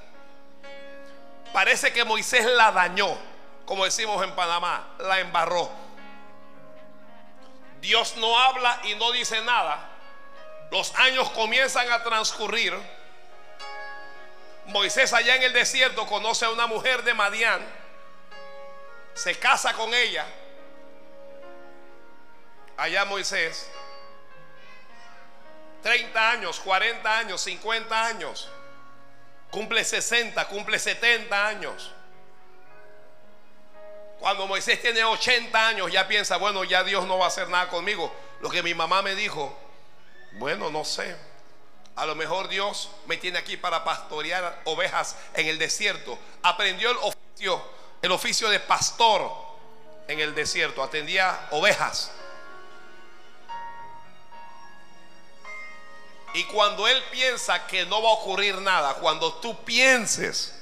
Parece 1.51 1.91
que 1.91 2.03
Moisés 2.03 2.45
la 2.45 2.71
dañó, 2.71 3.17
como 3.65 3.85
decimos 3.85 4.23
en 4.23 4.31
Panamá, 4.31 4.95
la 4.99 5.19
embarró. 5.19 5.69
Dios 7.85 8.17
no 8.17 8.37
habla 8.37 8.81
y 8.83 8.95
no 8.95 9.11
dice 9.11 9.41
nada. 9.41 9.89
Los 10.71 10.93
años 10.95 11.29
comienzan 11.31 11.91
a 11.91 12.03
transcurrir. 12.03 12.73
Moisés 14.65 15.13
allá 15.13 15.35
en 15.35 15.43
el 15.43 15.53
desierto 15.53 16.07
conoce 16.07 16.45
a 16.45 16.49
una 16.49 16.65
mujer 16.65 17.03
de 17.03 17.13
Madián. 17.13 17.65
Se 19.13 19.37
casa 19.37 19.73
con 19.73 19.93
ella 19.93 20.25
allá 22.77 23.05
Moisés, 23.05 23.69
30 25.83 26.31
años, 26.31 26.59
40 26.59 27.17
años, 27.17 27.41
50 27.41 28.05
años, 28.05 28.49
cumple 29.51 29.83
60, 29.83 30.47
cumple 30.47 30.79
70 30.79 31.47
años. 31.47 31.91
Cuando 34.19 34.47
Moisés 34.47 34.81
tiene 34.81 35.03
80 35.03 35.67
años 35.67 35.91
ya 35.91 36.07
piensa, 36.07 36.37
bueno, 36.37 36.63
ya 36.63 36.83
Dios 36.83 37.05
no 37.05 37.17
va 37.17 37.25
a 37.25 37.27
hacer 37.27 37.47
nada 37.49 37.67
conmigo. 37.67 38.13
Lo 38.41 38.49
que 38.49 38.63
mi 38.63 38.73
mamá 38.73 39.01
me 39.01 39.15
dijo, 39.15 39.55
bueno, 40.33 40.69
no 40.69 40.83
sé. 40.83 41.15
A 41.95 42.05
lo 42.05 42.15
mejor 42.15 42.49
Dios 42.49 42.89
me 43.05 43.17
tiene 43.17 43.37
aquí 43.37 43.55
para 43.55 43.83
pastorear 43.83 44.61
ovejas 44.65 45.15
en 45.33 45.47
el 45.47 45.57
desierto. 45.57 46.17
Aprendió 46.43 46.91
el 46.91 46.97
oficio, 46.97 47.61
el 48.01 48.11
oficio 48.11 48.49
de 48.49 48.59
pastor 48.59 49.31
en 50.07 50.19
el 50.19 50.35
desierto. 50.35 50.83
Atendía 50.83 51.47
ovejas. 51.51 52.11
Y 56.33 56.43
cuando 56.45 56.85
Él 56.85 57.01
piensa 57.11 57.65
que 57.65 57.85
no 57.85 58.01
va 58.01 58.09
a 58.09 58.13
ocurrir 58.13 58.59
nada, 58.59 58.95
cuando 58.95 59.35
tú 59.35 59.63
pienses 59.63 60.53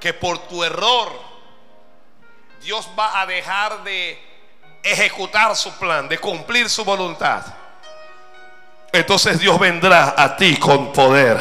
que 0.00 0.14
por 0.14 0.38
tu 0.48 0.64
error 0.64 1.37
Dios 2.60 2.88
va 2.98 3.20
a 3.20 3.26
dejar 3.26 3.82
de 3.84 4.20
ejecutar 4.82 5.54
su 5.56 5.72
plan, 5.78 6.08
de 6.08 6.18
cumplir 6.18 6.68
su 6.68 6.84
voluntad, 6.84 7.44
entonces 8.92 9.38
Dios 9.38 9.58
vendrá 9.58 10.14
a 10.16 10.36
ti 10.36 10.56
con 10.56 10.92
poder. 10.92 11.38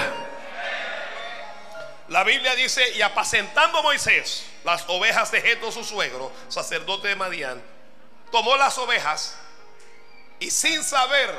La 2.10 2.24
Biblia 2.24 2.56
dice, 2.56 2.84
y 2.96 3.02
apacentando 3.02 3.84
Moisés 3.84 4.46
las 4.64 4.84
ovejas 4.88 5.32
de 5.32 5.42
Jeto 5.42 5.72
su 5.72 5.84
suegro, 5.84 6.32
sacerdote 6.50 7.10
de 7.10 7.16
Madián, 7.16 7.62
tomó 8.32 8.58
las 8.58 8.78
ovejas 8.78 9.38
y 10.40 10.52
sin 10.52 10.84
saber 10.84 11.34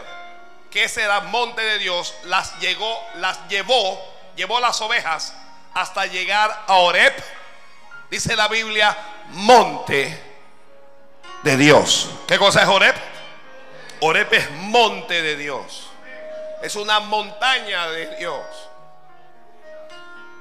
que 0.70 0.84
ese 0.84 1.02
era 1.02 1.20
monte 1.20 1.62
de 1.62 1.78
Dios, 1.78 2.14
las 2.24 2.58
llegó, 2.58 2.98
las 3.16 3.48
llevó, 3.48 3.98
llevó 4.36 4.60
las 4.60 4.80
ovejas 4.80 5.34
hasta 5.74 6.06
llegar 6.06 6.64
a 6.66 6.74
Oreb. 6.74 7.14
Dice 8.10 8.34
la 8.36 8.48
Biblia, 8.48 8.96
monte 9.28 10.22
de 11.42 11.56
Dios. 11.56 12.10
¿Qué 12.26 12.38
cosa 12.38 12.62
es 12.62 12.68
Oreb? 12.68 12.94
Oreb 14.00 14.32
es 14.32 14.50
monte 14.50 15.22
de 15.22 15.36
Dios. 15.36 15.90
Es 16.62 16.74
una 16.76 17.00
montaña 17.00 17.88
de 17.88 18.16
Dios. 18.16 18.44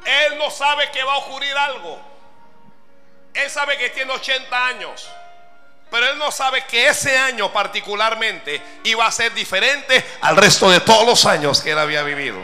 Él 0.06 0.38
no 0.38 0.50
sabe 0.50 0.90
que 0.92 1.04
va 1.04 1.14
a 1.14 1.18
ocurrir 1.18 1.56
algo. 1.56 2.00
Él 3.34 3.50
sabe 3.50 3.78
que 3.78 3.90
tiene 3.90 4.14
80 4.14 4.68
años. 4.68 5.08
Pero 5.92 6.10
él 6.10 6.18
no 6.18 6.32
sabe 6.32 6.66
que 6.66 6.88
ese 6.88 7.18
año 7.18 7.52
particularmente 7.52 8.62
iba 8.84 9.06
a 9.06 9.12
ser 9.12 9.34
diferente 9.34 10.18
al 10.22 10.36
resto 10.36 10.70
de 10.70 10.82
todos 10.82 11.06
los 11.06 11.26
años 11.26 11.62
que 11.62 11.72
él 11.72 11.80
había 11.80 12.04
vivido. 12.04 12.38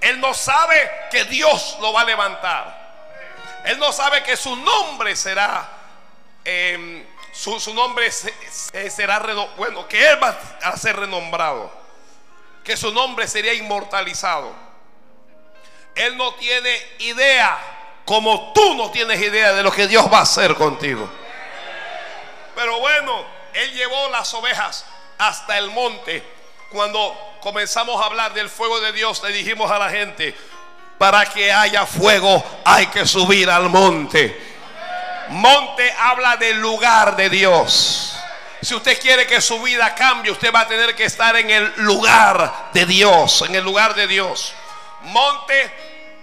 Él 0.00 0.20
no 0.20 0.32
sabe 0.34 0.90
que 1.10 1.24
Dios 1.24 1.76
lo 1.80 1.92
va 1.92 2.02
a 2.02 2.04
levantar. 2.04 2.77
Él 3.68 3.78
no 3.78 3.92
sabe 3.92 4.22
que 4.22 4.34
su 4.34 4.56
nombre 4.56 5.14
será, 5.14 5.68
em, 6.42 7.04
su, 7.34 7.60
su, 7.60 7.74
nombre 7.74 8.10
será, 8.10 9.18
bueno, 9.58 9.86
que 9.86 10.08
él 10.08 10.18
va 10.22 10.34
a 10.62 10.74
ser 10.78 10.96
renombrado. 10.96 11.70
Que 12.64 12.78
su 12.78 12.90
nombre 12.92 13.28
sería 13.28 13.52
inmortalizado. 13.52 14.54
Él 15.94 16.16
no 16.16 16.32
tiene 16.36 16.80
idea, 17.00 17.58
como 18.06 18.54
tú 18.54 18.74
no 18.74 18.90
tienes 18.90 19.20
idea 19.20 19.52
de 19.52 19.62
lo 19.62 19.70
que 19.70 19.86
Dios 19.86 20.10
va 20.10 20.20
a 20.20 20.22
hacer 20.22 20.54
contigo. 20.54 21.06
Pero 22.54 22.80
bueno, 22.80 23.22
él 23.52 23.74
llevó 23.74 24.08
las 24.08 24.32
ovejas 24.32 24.86
hasta 25.18 25.58
el 25.58 25.70
monte. 25.72 26.24
Cuando 26.70 27.14
comenzamos 27.42 28.00
a 28.00 28.06
hablar 28.06 28.32
del 28.32 28.48
fuego 28.48 28.80
de 28.80 28.92
Dios, 28.92 29.22
le 29.22 29.30
dijimos 29.30 29.70
a 29.70 29.78
la 29.78 29.90
gente, 29.90 30.34
para 30.98 31.24
que 31.26 31.52
haya 31.52 31.86
fuego 31.86 32.44
hay 32.64 32.88
que 32.88 33.06
subir 33.06 33.48
al 33.48 33.70
monte. 33.70 34.46
Monte 35.28 35.94
habla 35.98 36.36
del 36.36 36.58
lugar 36.60 37.16
de 37.16 37.30
Dios. 37.30 38.16
Si 38.60 38.74
usted 38.74 39.00
quiere 39.00 39.26
que 39.26 39.40
su 39.40 39.62
vida 39.62 39.94
cambie, 39.94 40.32
usted 40.32 40.52
va 40.52 40.60
a 40.60 40.68
tener 40.68 40.96
que 40.96 41.04
estar 41.04 41.36
en 41.36 41.48
el 41.48 41.72
lugar 41.76 42.70
de 42.72 42.84
Dios, 42.86 43.44
en 43.46 43.54
el 43.54 43.62
lugar 43.62 43.94
de 43.94 44.08
Dios. 44.08 44.52
Monte, 45.02 45.72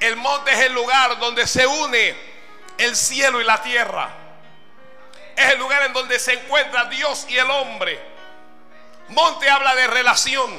el 0.02 0.18
monte 0.18 0.52
es 0.52 0.60
el 0.60 0.74
lugar 0.74 1.18
donde 1.20 1.48
se 1.48 1.66
une 1.66 2.16
el 2.78 2.96
cielo 2.96 3.40
y 3.40 3.46
la 3.46 3.62
tierra. 3.62 4.10
Es 5.36 5.54
el 5.54 5.60
lugar 5.60 5.84
en 5.84 5.94
donde 5.94 6.20
se 6.20 6.34
encuentra 6.34 6.86
Dios 6.86 7.26
y 7.30 7.38
el 7.38 7.50
hombre. 7.50 8.02
Monte 9.10 9.50
habla 9.50 9.76
de 9.76 9.88
relación. 9.88 10.52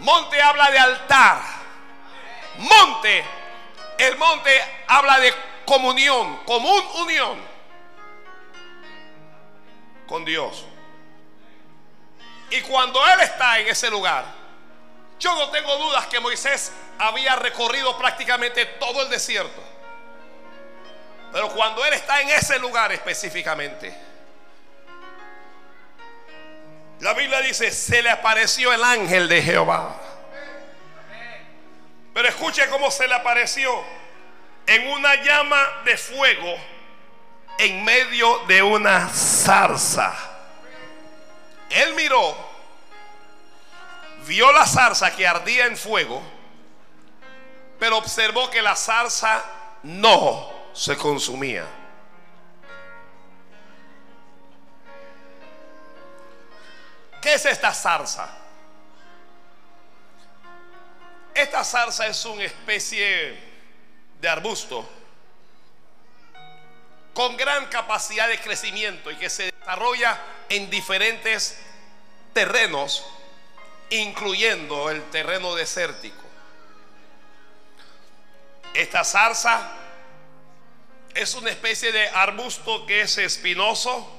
Monte 0.00 0.42
habla 0.42 0.70
de 0.70 0.78
altar. 0.78 1.57
Monte, 2.58 3.24
el 3.98 4.16
monte 4.16 4.50
habla 4.86 5.18
de 5.18 5.32
comunión, 5.64 6.38
común 6.44 6.82
unión 6.96 7.38
con 10.06 10.24
Dios. 10.24 10.64
Y 12.50 12.60
cuando 12.62 13.04
Él 13.06 13.20
está 13.20 13.58
en 13.60 13.68
ese 13.68 13.90
lugar, 13.90 14.24
yo 15.20 15.34
no 15.34 15.50
tengo 15.50 15.76
dudas 15.76 16.06
que 16.06 16.18
Moisés 16.20 16.72
había 16.98 17.36
recorrido 17.36 17.96
prácticamente 17.98 18.64
todo 18.64 19.02
el 19.02 19.10
desierto. 19.10 19.62
Pero 21.32 21.50
cuando 21.50 21.84
Él 21.84 21.92
está 21.92 22.20
en 22.22 22.30
ese 22.30 22.58
lugar 22.58 22.90
específicamente, 22.92 23.94
la 27.00 27.12
Biblia 27.12 27.40
dice, 27.40 27.70
se 27.70 28.02
le 28.02 28.10
apareció 28.10 28.72
el 28.72 28.82
ángel 28.82 29.28
de 29.28 29.42
Jehová. 29.42 30.07
Pero 32.18 32.30
escuche 32.30 32.68
cómo 32.68 32.90
se 32.90 33.06
le 33.06 33.14
apareció 33.14 33.72
en 34.66 34.90
una 34.90 35.14
llama 35.22 35.82
de 35.84 35.96
fuego 35.96 36.52
en 37.56 37.84
medio 37.84 38.40
de 38.48 38.60
una 38.60 39.08
zarza. 39.08 40.12
Él 41.70 41.94
miró, 41.94 42.36
vio 44.26 44.50
la 44.50 44.66
zarza 44.66 45.14
que 45.14 45.28
ardía 45.28 45.66
en 45.66 45.76
fuego, 45.76 46.20
pero 47.78 47.98
observó 47.98 48.50
que 48.50 48.62
la 48.62 48.74
zarza 48.74 49.44
no 49.84 50.70
se 50.72 50.96
consumía. 50.96 51.66
¿Qué 57.22 57.34
es 57.34 57.46
esta 57.46 57.72
zarza? 57.72 58.37
Esta 61.38 61.62
zarza 61.62 62.04
es 62.08 62.24
una 62.24 62.42
especie 62.42 63.38
de 64.20 64.28
arbusto 64.28 64.90
con 67.14 67.36
gran 67.36 67.66
capacidad 67.66 68.26
de 68.26 68.40
crecimiento 68.40 69.08
y 69.12 69.14
que 69.14 69.30
se 69.30 69.52
desarrolla 69.52 70.20
en 70.48 70.68
diferentes 70.68 71.56
terrenos, 72.32 73.06
incluyendo 73.90 74.90
el 74.90 75.00
terreno 75.10 75.54
desértico. 75.54 76.24
Esta 78.74 79.04
zarza 79.04 79.76
es 81.14 81.34
una 81.36 81.50
especie 81.50 81.92
de 81.92 82.08
arbusto 82.08 82.84
que 82.84 83.02
es 83.02 83.16
espinoso 83.16 84.12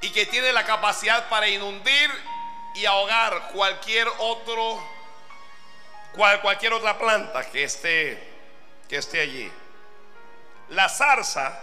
y 0.00 0.08
que 0.08 0.24
tiene 0.24 0.50
la 0.50 0.64
capacidad 0.64 1.28
para 1.28 1.46
inundir 1.46 2.10
y 2.74 2.86
ahogar 2.86 3.50
cualquier 3.52 4.08
otro 4.18 4.94
cualquier 6.42 6.72
otra 6.72 6.96
planta 6.96 7.50
que 7.50 7.64
esté 7.64 8.34
que 8.88 8.96
esté 8.96 9.20
allí. 9.20 9.50
La 10.70 10.88
zarza 10.88 11.60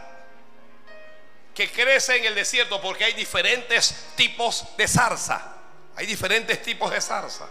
que 1.54 1.69
crece 1.71 2.17
en 2.17 2.26
el 2.26 2.36
desierto 2.36 2.82
porque 2.82 3.06
hay 3.06 3.13
diferentes 3.13 4.08
tipos 4.15 4.65
de 4.78 4.88
zarza. 4.88 5.56
Hay 5.95 6.06
diferentes 6.06 6.62
tipos 6.62 6.89
de 6.91 7.02
zarza. 7.02 7.47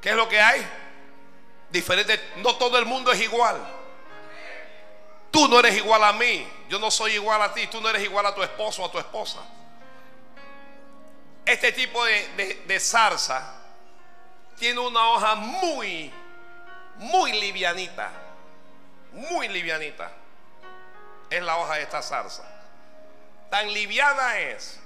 ¿Qué 0.00 0.10
es 0.10 0.16
lo 0.16 0.28
que 0.28 0.40
hay? 0.40 0.64
Diferentes, 1.70 2.20
no 2.36 2.56
todo 2.56 2.78
el 2.78 2.84
mundo 2.84 3.10
es 3.10 3.20
igual. 3.20 3.56
Tú 5.30 5.48
no 5.48 5.58
eres 5.58 5.76
igual 5.76 6.02
a 6.04 6.12
mí, 6.12 6.46
yo 6.68 6.78
no 6.78 6.90
soy 6.90 7.12
igual 7.12 7.42
a 7.42 7.52
ti, 7.52 7.66
tú 7.66 7.80
no 7.80 7.90
eres 7.90 8.02
igual 8.04 8.24
a 8.26 8.34
tu 8.34 8.42
esposo 8.42 8.82
o 8.82 8.86
a 8.86 8.90
tu 8.90 8.98
esposa. 8.98 9.40
Este 11.46 11.70
tipo 11.70 12.04
de, 12.04 12.64
de, 12.66 12.80
zarza 12.80 13.54
tiene 14.58 14.80
una 14.80 15.10
hoja 15.10 15.36
muy, 15.36 16.12
muy 16.96 17.32
livianita, 17.32 18.10
muy 19.12 19.46
livianita. 19.46 20.10
Es 21.30 21.40
la 21.40 21.56
hoja 21.56 21.74
de 21.74 21.82
esta 21.82 22.02
zarza. 22.02 22.42
Tan 23.48 23.72
liviana 23.72 24.40
es 24.40 24.80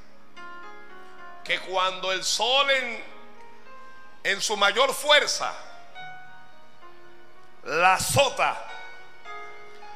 que 1.44 1.59
cuando 1.61 2.12
el 2.12 2.23
sol 2.23 2.70
en, 2.70 3.05
en 4.25 4.42
su 4.42 4.55
mayor 4.59 4.92
fuerza 4.92 5.55
la 7.64 7.94
azota, 7.94 8.66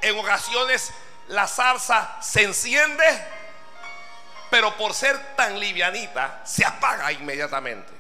en 0.00 0.18
ocasiones 0.18 0.94
la 1.28 1.46
zarza 1.46 2.16
se 2.22 2.42
enciende, 2.42 3.04
pero 4.54 4.76
por 4.76 4.94
ser 4.94 5.34
tan 5.34 5.58
livianita, 5.58 6.42
se 6.44 6.64
apaga 6.64 7.10
inmediatamente. 7.10 7.92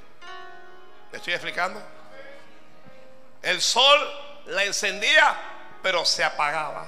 ¿Me 1.10 1.18
estoy 1.18 1.32
explicando? 1.32 1.82
El 3.42 3.60
sol 3.60 3.98
la 4.46 4.62
encendía, 4.62 5.36
pero 5.82 6.04
se 6.04 6.22
apagaba. 6.22 6.86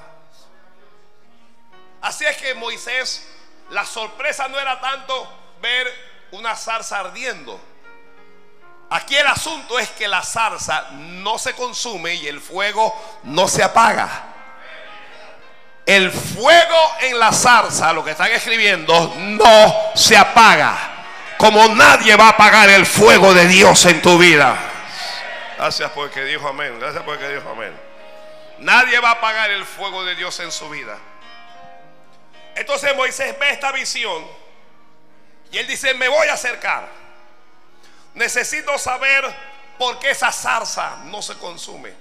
Así 2.00 2.24
es 2.24 2.36
que 2.36 2.54
Moisés, 2.54 3.28
la 3.70 3.84
sorpresa 3.84 4.46
no 4.46 4.56
era 4.56 4.80
tanto 4.80 5.28
ver 5.60 5.92
una 6.30 6.54
zarza 6.54 7.00
ardiendo. 7.00 7.60
Aquí 8.90 9.16
el 9.16 9.26
asunto 9.26 9.80
es 9.80 9.90
que 9.90 10.06
la 10.06 10.22
zarza 10.22 10.90
no 10.92 11.40
se 11.40 11.54
consume 11.54 12.14
y 12.14 12.28
el 12.28 12.40
fuego 12.40 12.94
no 13.24 13.48
se 13.48 13.64
apaga. 13.64 14.35
El 15.86 16.10
fuego 16.10 16.96
en 17.00 17.18
la 17.18 17.32
zarza, 17.32 17.92
lo 17.92 18.04
que 18.04 18.10
están 18.10 18.32
escribiendo, 18.32 19.14
no 19.18 19.92
se 19.94 20.16
apaga. 20.16 20.76
Como 21.38 21.68
nadie 21.68 22.16
va 22.16 22.26
a 22.26 22.30
apagar 22.30 22.68
el 22.70 22.84
fuego 22.84 23.32
de 23.32 23.46
Dios 23.46 23.84
en 23.86 24.02
tu 24.02 24.18
vida. 24.18 24.58
Gracias 25.56 25.90
porque 25.92 26.24
dijo 26.24 26.48
amén. 26.48 26.76
Gracias 26.80 27.04
porque 27.04 27.28
dijo 27.28 27.48
amén. 27.50 27.72
Nadie 28.58 28.98
va 28.98 29.10
a 29.10 29.12
apagar 29.12 29.50
el 29.50 29.64
fuego 29.64 30.04
de 30.04 30.16
Dios 30.16 30.40
en 30.40 30.50
su 30.50 30.68
vida. 30.68 30.98
Entonces 32.56 32.96
Moisés 32.96 33.38
ve 33.38 33.50
esta 33.50 33.70
visión 33.70 34.26
y 35.52 35.58
él 35.58 35.66
dice, 35.66 35.94
me 35.94 36.08
voy 36.08 36.26
a 36.28 36.34
acercar. 36.34 36.88
Necesito 38.14 38.76
saber 38.78 39.24
por 39.78 39.98
qué 39.98 40.10
esa 40.10 40.32
zarza 40.32 40.96
no 41.04 41.22
se 41.22 41.34
consume. 41.34 41.92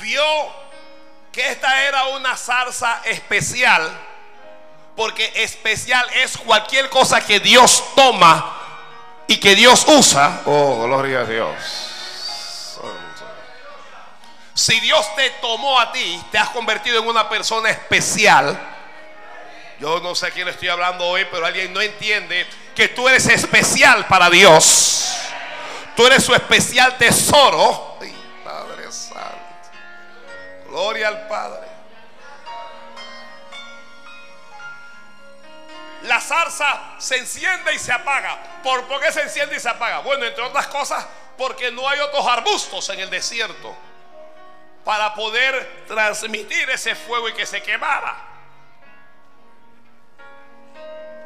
Vio 0.00 0.67
que 1.38 1.52
esta 1.52 1.84
era 1.84 2.06
una 2.06 2.36
zarza 2.36 3.00
especial, 3.04 3.88
porque 4.96 5.30
especial 5.36 6.04
es 6.16 6.36
cualquier 6.36 6.90
cosa 6.90 7.24
que 7.24 7.38
Dios 7.38 7.84
toma 7.94 8.58
y 9.28 9.36
que 9.36 9.54
Dios 9.54 9.84
usa. 9.86 10.40
Oh, 10.46 10.82
gloria 10.82 11.20
a 11.20 11.24
Dios. 11.24 12.80
Si 14.52 14.80
Dios 14.80 15.14
te 15.14 15.30
tomó 15.40 15.78
a 15.78 15.92
ti, 15.92 16.20
te 16.32 16.38
has 16.38 16.48
convertido 16.50 16.98
en 16.98 17.06
una 17.06 17.28
persona 17.28 17.70
especial. 17.70 18.58
Yo 19.78 20.00
no 20.00 20.16
sé 20.16 20.26
a 20.26 20.30
quién 20.32 20.44
le 20.44 20.50
estoy 20.50 20.70
hablando 20.70 21.06
hoy, 21.06 21.24
pero 21.30 21.46
alguien 21.46 21.72
no 21.72 21.80
entiende 21.80 22.48
que 22.74 22.88
tú 22.88 23.08
eres 23.08 23.28
especial 23.28 24.08
para 24.08 24.28
Dios. 24.28 25.08
Tú 25.94 26.04
eres 26.04 26.24
su 26.24 26.34
especial 26.34 26.98
tesoro. 26.98 27.96
Gloria 30.68 31.08
al 31.08 31.26
Padre. 31.28 31.66
La 36.02 36.20
zarza 36.20 36.94
se 36.98 37.16
enciende 37.16 37.74
y 37.74 37.78
se 37.78 37.92
apaga. 37.92 38.38
¿Por 38.62 39.00
qué 39.00 39.10
se 39.10 39.22
enciende 39.22 39.56
y 39.56 39.60
se 39.60 39.68
apaga? 39.68 39.98
Bueno, 40.00 40.24
entre 40.24 40.44
otras 40.44 40.68
cosas, 40.68 41.04
porque 41.36 41.70
no 41.70 41.88
hay 41.88 41.98
otros 42.00 42.26
arbustos 42.26 42.88
en 42.90 43.00
el 43.00 43.10
desierto 43.10 43.74
para 44.84 45.12
poder 45.14 45.84
transmitir 45.86 46.70
ese 46.70 46.94
fuego 46.94 47.28
y 47.28 47.34
que 47.34 47.46
se 47.46 47.62
quemara. 47.62 48.16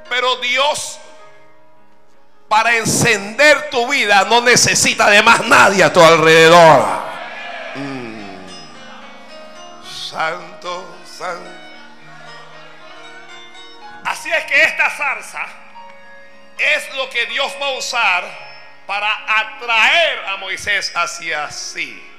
Pero 0.08 0.36
Dios, 0.36 0.98
para 2.48 2.76
encender 2.76 3.70
tu 3.70 3.88
vida, 3.88 4.24
no 4.24 4.40
necesita 4.40 5.08
de 5.10 5.22
más 5.22 5.44
nadie 5.46 5.84
a 5.84 5.92
tu 5.92 6.02
alrededor. 6.02 7.11
Santo, 10.12 10.84
santo. 11.06 11.50
Así 14.04 14.30
es 14.30 14.44
que 14.44 14.62
esta 14.62 14.90
zarza 14.90 15.46
es 16.58 16.94
lo 16.96 17.08
que 17.08 17.24
Dios 17.26 17.50
va 17.60 17.68
a 17.68 17.78
usar 17.78 18.24
para 18.86 19.10
atraer 19.40 20.26
a 20.26 20.36
Moisés 20.36 20.92
hacia 20.94 21.50
sí. 21.50 22.10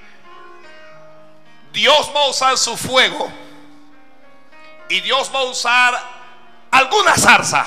Dios 1.71 2.12
va 2.15 2.21
a 2.21 2.29
usar 2.29 2.58
su 2.58 2.75
fuego 2.75 3.32
y 4.89 4.99
Dios 5.01 5.32
va 5.34 5.41
a 5.41 5.43
usar 5.43 6.01
alguna 6.71 7.15
zarza 7.15 7.63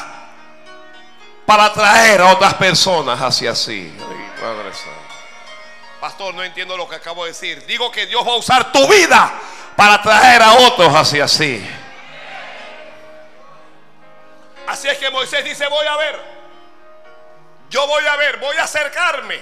para 1.46 1.66
atraer 1.66 2.20
a 2.20 2.32
otras 2.32 2.54
personas 2.54 3.20
hacia 3.20 3.54
sí. 3.54 3.96
Pastor, 6.00 6.34
no 6.34 6.42
entiendo 6.42 6.76
lo 6.76 6.88
que 6.88 6.96
acabo 6.96 7.24
de 7.24 7.30
decir. 7.30 7.64
Digo 7.66 7.92
que 7.92 8.06
Dios 8.06 8.26
va 8.26 8.32
a 8.32 8.36
usar 8.36 8.72
tu 8.72 8.88
vida 8.88 9.32
para 9.76 10.00
traer 10.00 10.42
a 10.42 10.54
otros 10.54 10.92
hacia 10.94 11.28
sí. 11.28 11.64
Así 14.66 14.88
es 14.88 14.98
que 14.98 15.10
Moisés 15.10 15.44
dice, 15.44 15.66
voy 15.68 15.86
a 15.86 15.96
ver. 15.96 16.20
Yo 17.68 17.86
voy 17.86 18.04
a 18.06 18.16
ver, 18.16 18.38
voy 18.38 18.56
a 18.56 18.64
acercarme. 18.64 19.40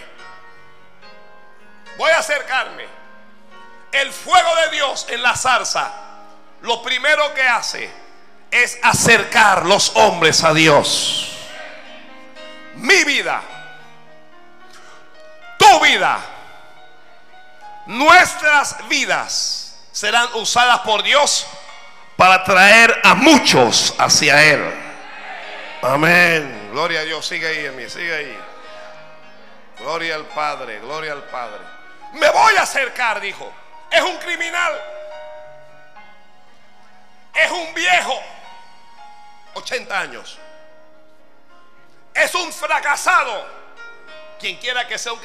Voy 1.97 2.11
a 2.11 2.18
acercarme. 2.18 2.85
El 3.92 4.12
fuego 4.12 4.57
de 4.57 4.70
Dios 4.70 5.07
en 5.09 5.23
la 5.23 5.37
zarza, 5.37 5.92
lo 6.62 6.83
primero 6.83 7.33
que 7.33 7.42
hace 7.42 7.90
es 8.51 8.79
acercar 8.83 9.64
los 9.66 9.94
hombres 9.94 10.42
a 10.42 10.53
Dios. 10.53 11.31
Mi 12.75 13.05
vida, 13.05 13.40
tu 15.57 15.81
vida, 15.81 16.18
nuestras 17.87 18.88
vidas 18.88 19.63
serán 19.94 20.28
usadas 20.35 20.80
por 20.80 21.04
Dios 21.04 21.46
para 22.16 22.42
traer 22.42 23.00
a 23.04 23.14
muchos 23.14 23.94
hacia 23.96 24.42
Él. 24.42 24.61
Amén. 25.83 26.70
Gloria 26.72 27.00
a 27.00 27.04
Dios. 27.04 27.24
Sigue 27.24 27.46
ahí, 27.46 27.66
en 27.66 27.76
mí, 27.76 27.88
sigue 27.88 28.12
ahí. 28.12 28.38
Gloria 29.78 30.16
al 30.16 30.26
Padre, 30.26 30.80
gloria 30.80 31.12
al 31.12 31.22
Padre. 31.24 31.61
Me 32.14 32.28
voy 32.28 32.57
a 32.57 32.62
acercar, 32.62 33.20
dijo. 33.20 33.52
Es 33.88 34.02
un 34.02 34.16
criminal. 34.18 34.72
Es 37.33 37.50
un 37.52 37.72
viejo. 37.72 38.20
80 39.54 40.00
años. 40.00 40.38
Es 42.12 42.35
un 42.35 42.52
fracasado. 42.52 43.46
Quien 44.40 44.57
quiera 44.57 44.88
que 44.88 44.98
sea 44.98 45.12
un, 45.12 45.20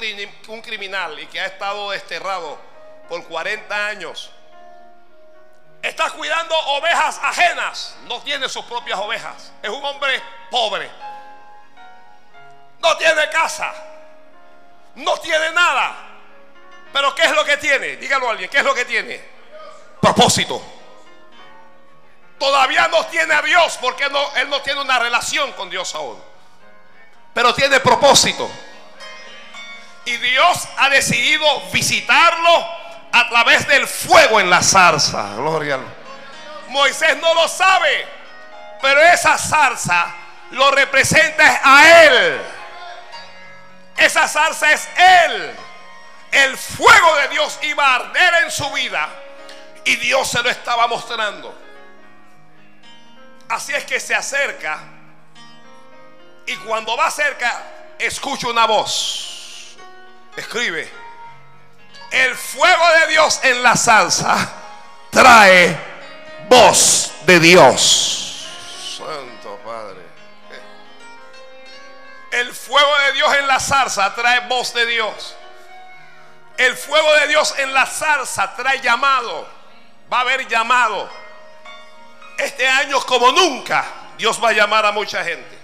un 0.49 0.61
criminal 0.61 1.19
y 1.19 1.25
que 1.25 1.39
ha 1.39 1.47
estado 1.47 1.89
desterrado 1.89 2.59
por 3.07 3.23
40 3.25 3.87
años. 3.87 4.31
Está 5.81 6.09
cuidando 6.11 6.57
ovejas 6.57 7.19
ajenas. 7.23 7.95
No 8.07 8.21
tiene 8.21 8.49
sus 8.49 8.65
propias 8.65 8.99
ovejas. 8.99 9.51
Es 9.61 9.69
un 9.69 9.83
hombre 9.83 10.21
pobre. 10.51 10.89
No 12.79 12.97
tiene 12.97 13.29
casa. 13.29 13.73
No 14.95 15.17
tiene 15.17 15.51
nada. 15.51 15.95
Pero 16.91 17.15
¿qué 17.15 17.23
es 17.23 17.31
lo 17.31 17.45
que 17.45 17.57
tiene? 17.57 17.97
Dígalo 17.97 18.27
a 18.27 18.31
alguien. 18.31 18.49
¿Qué 18.49 18.57
es 18.57 18.63
lo 18.63 18.73
que 18.73 18.85
tiene? 18.85 19.23
Propósito. 20.01 20.61
Todavía 22.37 22.87
no 22.87 23.05
tiene 23.07 23.33
a 23.33 23.41
Dios 23.41 23.77
porque 23.81 24.09
no, 24.09 24.35
él 24.35 24.49
no 24.49 24.61
tiene 24.61 24.81
una 24.81 24.97
relación 24.97 25.51
con 25.53 25.69
Dios 25.69 25.93
aún. 25.95 26.21
Pero 27.33 27.53
tiene 27.53 27.79
propósito. 27.79 28.49
Y 30.05 30.17
Dios 30.17 30.67
ha 30.77 30.89
decidido 30.89 31.45
visitarlo 31.71 32.67
a 33.11 33.29
través 33.29 33.67
del 33.67 33.87
fuego 33.87 34.39
en 34.39 34.49
la 34.49 34.61
zarza. 34.61 35.35
Gloria 35.35 35.79
Moisés 36.69 37.17
no 37.17 37.33
lo 37.33 37.47
sabe, 37.47 38.07
pero 38.81 39.01
esa 39.01 39.37
zarza 39.37 40.13
lo 40.51 40.71
representa 40.71 41.61
a 41.63 42.03
él. 42.03 42.41
Esa 43.97 44.27
zarza 44.27 44.71
es 44.71 44.87
él. 44.95 45.55
El 46.31 46.57
fuego 46.57 47.15
de 47.15 47.27
Dios 47.29 47.59
iba 47.63 47.85
a 47.85 47.95
arder 47.95 48.43
en 48.43 48.51
su 48.51 48.69
vida 48.71 49.09
y 49.83 49.95
Dios 49.95 50.29
se 50.29 50.41
lo 50.43 50.49
estaba 50.49 50.87
mostrando. 50.87 51.57
Así 53.49 53.73
es 53.73 53.83
que 53.85 53.99
se 53.99 54.13
acerca 54.13 54.79
y 56.45 56.55
cuando 56.57 56.95
va 56.95 57.09
cerca 57.09 57.63
escucha 57.97 58.47
una 58.47 58.65
voz. 58.65 59.75
Escribe. 60.35 61.08
El 62.11 62.35
fuego 62.35 62.83
de 62.99 63.07
Dios 63.07 63.39
en 63.43 63.61
la 63.61 63.75
salsa 63.75 64.51
trae 65.11 65.77
voz 66.47 67.11
de 67.25 67.39
Dios. 67.39 68.47
Santo 68.97 69.59
Padre. 69.63 70.01
El 72.31 72.53
fuego 72.53 72.97
de 73.05 73.13
Dios 73.13 73.33
en 73.35 73.47
la 73.47 73.59
zarza 73.59 74.13
trae 74.15 74.47
voz 74.47 74.73
de 74.73 74.85
Dios. 74.85 75.35
El 76.57 76.75
fuego 76.75 77.13
de 77.15 77.27
Dios 77.27 77.55
en 77.57 77.73
la 77.73 77.85
zarza 77.85 78.55
trae 78.55 78.81
llamado. 78.81 79.47
Va 80.11 80.17
a 80.17 80.21
haber 80.21 80.47
llamado. 80.47 81.09
Este 82.37 82.67
año 82.67 82.99
como 83.05 83.31
nunca 83.31 83.85
Dios 84.17 84.43
va 84.43 84.49
a 84.49 84.53
llamar 84.53 84.85
a 84.85 84.91
mucha 84.91 85.23
gente. 85.23 85.57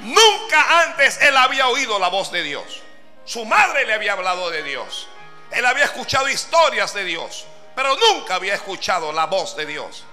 Nunca 0.00 0.82
antes 0.82 1.20
él 1.22 1.36
había 1.36 1.68
oído 1.68 1.98
la 1.98 2.08
voz 2.08 2.30
de 2.30 2.42
Dios. 2.42 2.82
Su 3.24 3.44
madre 3.44 3.86
le 3.86 3.94
había 3.94 4.12
hablado 4.12 4.50
de 4.50 4.62
Dios. 4.62 5.08
Él 5.50 5.64
había 5.64 5.84
escuchado 5.84 6.28
historias 6.28 6.92
de 6.94 7.04
Dios, 7.04 7.46
pero 7.74 7.96
nunca 7.96 8.34
había 8.34 8.54
escuchado 8.54 9.12
la 9.12 9.26
voz 9.26 9.56
de 9.56 9.66
Dios. 9.66 10.04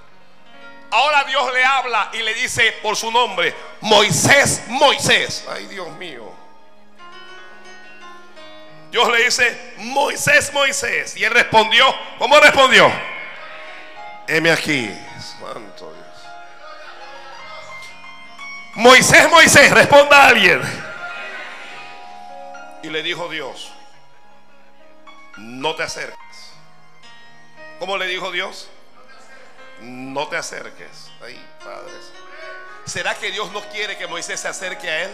Ahora 0.92 1.24
Dios 1.26 1.54
le 1.54 1.66
habla 1.66 2.10
y 2.14 2.22
le 2.22 2.34
dice 2.34 2.72
por 2.82 2.96
su 2.96 3.12
nombre, 3.12 3.54
Moisés, 3.82 4.64
Moisés. 4.68 5.46
Ay 5.50 5.66
Dios 5.68 5.90
mío. 5.98 6.32
Dios 8.92 9.12
le 9.12 9.26
dice, 9.26 9.74
Moisés, 9.80 10.54
Moisés. 10.54 11.18
Y 11.18 11.26
él 11.26 11.34
respondió, 11.34 11.86
¿cómo 12.18 12.40
respondió? 12.40 12.90
Heme 14.26 14.52
aquí, 14.52 14.90
santo 15.20 15.94
Dios. 15.94 16.06
Moisés, 18.76 19.30
Moisés, 19.30 19.72
responda 19.72 20.24
a 20.24 20.28
alguien. 20.30 20.62
Y 22.84 22.90
le 22.90 23.04
dijo 23.04 23.28
Dios, 23.28 23.75
no 25.38 25.76
te 25.76 25.84
acerques. 25.84 26.18
¿Cómo 27.80 27.98
le 27.98 28.08
dijo 28.08 28.32
Dios? 28.32 28.70
No 29.82 30.28
te 30.28 30.38
acerques. 30.38 31.12
Ay, 31.22 31.44
padres. 31.64 32.12
¿Será 32.86 33.16
que 33.16 33.32
Dios 33.32 33.52
no 33.52 33.62
quiere 33.70 33.98
que 33.98 34.08
Moisés 34.08 34.40
se 34.40 34.48
acerque 34.48 34.90
a 34.90 35.04
él? 35.04 35.12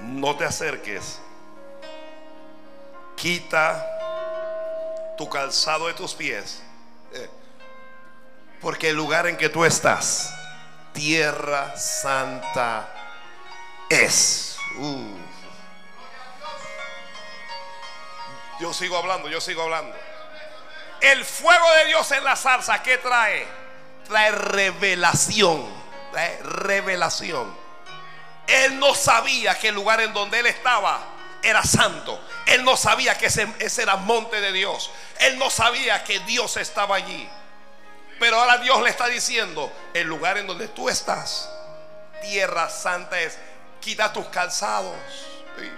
No 0.00 0.36
te 0.36 0.44
acerques. 0.44 1.20
Quita 3.16 3.84
tu 5.16 5.28
calzado 5.28 5.86
de 5.86 5.94
tus 5.94 6.14
pies. 6.14 6.62
Eh, 7.12 7.28
porque 8.60 8.90
el 8.90 8.96
lugar 8.96 9.26
en 9.26 9.36
que 9.36 9.48
tú 9.48 9.64
estás, 9.64 10.34
tierra 10.92 11.76
santa 11.76 12.88
es. 13.88 14.58
Uh. 14.76 15.27
Yo 18.60 18.72
sigo 18.72 18.96
hablando, 18.96 19.28
yo 19.28 19.40
sigo 19.40 19.62
hablando. 19.62 19.94
El 21.00 21.24
fuego 21.24 21.72
de 21.74 21.86
Dios 21.86 22.10
en 22.12 22.24
la 22.24 22.34
salsa, 22.34 22.82
¿qué 22.82 22.98
trae? 22.98 23.46
Trae 24.06 24.32
revelación. 24.32 25.66
Trae 26.10 26.42
revelación. 26.42 27.56
Él 28.46 28.78
no 28.78 28.94
sabía 28.94 29.58
que 29.58 29.68
el 29.68 29.74
lugar 29.74 30.00
en 30.00 30.12
donde 30.12 30.40
él 30.40 30.46
estaba 30.46 31.00
era 31.42 31.62
santo. 31.62 32.20
Él 32.46 32.64
no 32.64 32.76
sabía 32.76 33.16
que 33.16 33.26
ese, 33.26 33.46
era 33.82 33.96
monte 33.96 34.40
de 34.40 34.52
Dios. 34.52 34.90
Él 35.20 35.38
no 35.38 35.50
sabía 35.50 36.02
que 36.02 36.18
Dios 36.20 36.56
estaba 36.56 36.96
allí. 36.96 37.28
Pero 38.18 38.40
ahora 38.40 38.58
Dios 38.58 38.82
le 38.82 38.90
está 38.90 39.06
diciendo, 39.06 39.72
el 39.94 40.08
lugar 40.08 40.38
en 40.38 40.48
donde 40.48 40.66
tú 40.66 40.88
estás, 40.88 41.48
tierra 42.22 42.68
santa 42.68 43.20
es, 43.20 43.38
quita 43.80 44.12
tus 44.12 44.26
calzados. 44.26 44.96
Ay. 45.56 45.70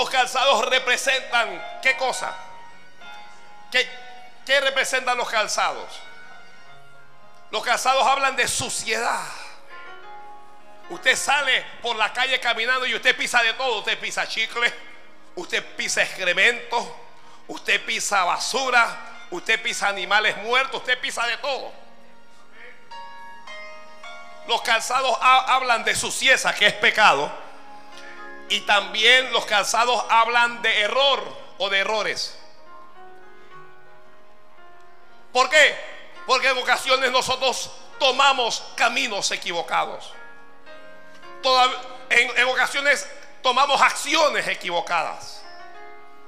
Los 0.00 0.08
calzados 0.08 0.64
representan 0.64 1.78
qué 1.82 1.94
cosa? 1.94 2.34
¿Qué, 3.70 3.86
¿Qué, 4.46 4.58
representan 4.62 5.14
los 5.18 5.28
calzados? 5.28 5.90
Los 7.50 7.62
calzados 7.62 8.06
hablan 8.06 8.34
de 8.34 8.48
suciedad. 8.48 9.22
Usted 10.88 11.14
sale 11.14 11.66
por 11.82 11.96
la 11.96 12.14
calle 12.14 12.40
caminando 12.40 12.86
y 12.86 12.94
usted 12.94 13.14
pisa 13.14 13.42
de 13.42 13.52
todo. 13.52 13.80
Usted 13.80 13.98
pisa 13.98 14.26
chicle, 14.26 14.72
usted 15.34 15.62
pisa 15.76 16.02
excremento, 16.02 16.96
usted 17.48 17.84
pisa 17.84 18.24
basura, 18.24 19.26
usted 19.30 19.60
pisa 19.60 19.88
animales 19.88 20.34
muertos, 20.38 20.80
usted 20.80 20.98
pisa 20.98 21.26
de 21.26 21.36
todo. 21.36 21.70
Los 24.48 24.62
calzados 24.62 25.14
hablan 25.20 25.84
de 25.84 25.94
suciedad, 25.94 26.54
que 26.54 26.68
es 26.68 26.72
pecado 26.72 27.49
y 28.50 28.60
también 28.62 29.32
los 29.32 29.46
calzados 29.46 30.04
hablan 30.10 30.60
de 30.60 30.80
error 30.80 31.22
o 31.58 31.70
de 31.70 31.78
errores. 31.78 32.36
¿Por 35.32 35.48
qué? 35.48 35.76
Porque 36.26 36.48
en 36.48 36.58
ocasiones 36.58 37.12
nosotros 37.12 37.70
tomamos 38.00 38.62
caminos 38.74 39.30
equivocados. 39.30 40.12
en, 42.10 42.38
en 42.38 42.48
ocasiones 42.48 43.08
tomamos 43.40 43.80
acciones 43.80 44.48
equivocadas. 44.48 45.42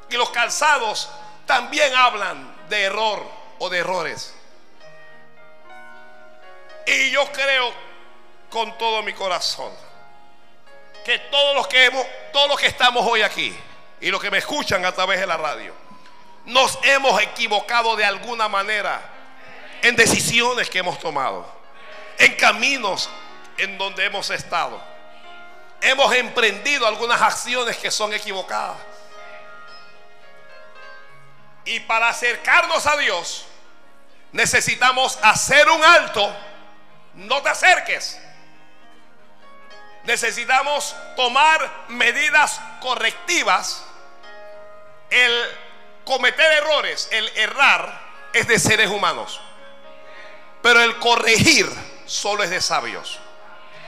Y 0.08 0.16
los 0.16 0.30
calzados 0.30 1.08
también 1.44 1.92
hablan 1.96 2.68
de 2.68 2.84
error 2.84 3.20
o 3.58 3.68
de 3.68 3.78
errores. 3.78 4.32
Y 6.86 7.10
yo 7.10 7.30
creo 7.32 7.72
con 8.48 8.78
todo 8.78 9.02
mi 9.02 9.12
corazón 9.12 9.72
que 11.05 11.18
todos 11.18 11.55
los 11.55 11.66
que 11.68 11.86
hemos, 11.86 12.07
todos 12.32 12.48
los 12.48 12.61
que 12.61 12.66
estamos 12.66 13.05
hoy 13.07 13.22
aquí 13.22 13.57
y 14.00 14.11
los 14.11 14.20
que 14.20 14.30
me 14.30 14.38
escuchan 14.38 14.84
a 14.84 14.92
través 14.92 15.20
de 15.20 15.26
la 15.26 15.36
radio, 15.36 15.74
nos 16.46 16.78
hemos 16.82 17.20
equivocado 17.20 17.96
de 17.96 18.05
alguna 18.05 18.48
manera 18.48 19.00
en 19.82 19.96
decisiones 19.96 20.70
que 20.70 20.78
hemos 20.78 20.98
tomado, 20.98 21.46
en 22.18 22.34
caminos 22.36 23.09
en 23.59 23.78
donde 23.78 24.05
hemos 24.05 24.30
estado. 24.30 24.80
Hemos 25.80 26.14
emprendido 26.14 26.86
algunas 26.86 27.20
acciones 27.20 27.76
que 27.76 27.90
son 27.90 28.12
equivocadas. 28.12 28.76
Y 31.64 31.80
para 31.80 32.09
acercarnos 32.09 32.86
a 32.86 32.96
Dios, 32.96 33.46
necesitamos 34.32 35.18
hacer 35.22 35.68
un 35.68 35.82
alto. 35.82 36.34
No 37.14 37.42
te 37.42 37.48
acerques. 37.48 38.20
Necesitamos 40.05 40.96
tomar 41.16 41.84
medidas 41.88 42.61
correctivas. 42.80 43.84
El 45.11 45.32
cometer 46.05 46.50
errores, 46.53 47.09
el 47.12 47.28
errar, 47.36 48.00
es 48.32 48.48
de 48.48 48.59
seres 48.59 48.90
humanos. 48.90 49.40
Pero 50.62 50.82
el 50.82 50.98
corregir 50.98 51.68
solo 52.07 52.42
es 52.42 52.50
de 52.50 52.61
sabios. 52.61 53.18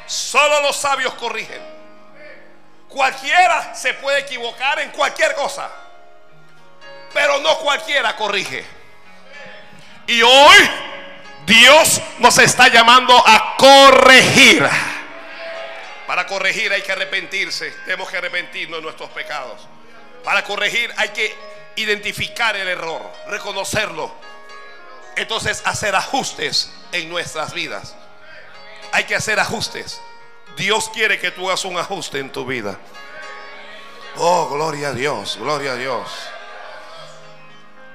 Solo 0.07 0.63
los 0.63 0.77
sabios 0.77 1.15
corrigen. 1.15 1.63
Cualquiera 2.89 3.75
se 3.75 3.95
puede 3.95 4.21
equivocar 4.21 4.79
en 4.81 4.91
cualquier 4.91 5.35
cosa. 5.35 5.71
Pero 7.13 7.39
no 7.41 7.59
cualquiera 7.59 8.15
corrige. 8.17 8.65
Y 10.07 10.23
hoy 10.23 10.71
Dios 11.47 12.01
nos 12.19 12.39
está 12.39 12.69
llamando 12.69 13.17
a 13.27 13.57
corregir. 13.57 14.69
Para 16.07 16.27
corregir 16.27 16.73
hay 16.73 16.83
que 16.83 16.93
arrepentirse. 16.93 17.71
Tenemos 17.85 18.11
que 18.11 18.19
arrepentirnos 18.19 18.79
de 18.79 18.83
nuestros 18.83 19.11
pecados. 19.11 19.67
Para 20.23 20.45
corregir 20.45 20.93
hay 20.97 21.11
que 21.11 21.35
identificar 21.77 22.57
el 22.57 22.69
error, 22.69 23.03
reconocerlo. 23.29 24.13
Entonces 25.17 25.63
hacer 25.65 25.95
ajustes 25.95 26.73
en 26.93 27.09
nuestras 27.09 27.53
vidas. 27.53 27.95
Hay 28.93 29.05
que 29.05 29.15
hacer 29.15 29.41
ajustes. 29.41 30.01
Dios 30.57 30.89
quiere 30.91 31.19
que 31.19 31.31
tú 31.31 31.49
hagas 31.49 31.65
un 31.65 31.77
ajuste 31.77 32.19
en 32.19 32.31
tu 32.31 32.47
vida. 32.47 32.79
Oh, 34.17 34.49
gloria 34.49 34.89
a 34.89 34.93
Dios, 34.93 35.37
gloria 35.39 35.73
a 35.73 35.77
Dios. 35.77 36.09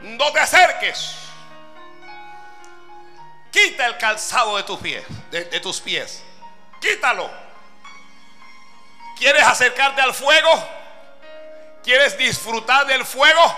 No 0.02 0.32
te 0.32 0.40
acerques. 0.40 1.16
Quita 3.52 3.86
el 3.86 3.98
calzado 3.98 4.58
de 4.58 4.64
tus 4.64 4.80
pies, 4.80 5.04
de, 5.32 5.46
de 5.46 5.60
tus 5.60 5.80
pies. 5.80 6.24
Quítalo. 6.80 7.49
¿Quieres 9.20 9.44
acercarte 9.44 10.02
al 10.02 10.14
fuego? 10.14 10.50
¿Quieres 11.84 12.18
disfrutar 12.18 12.88
del 12.88 13.06
fuego? 13.06 13.54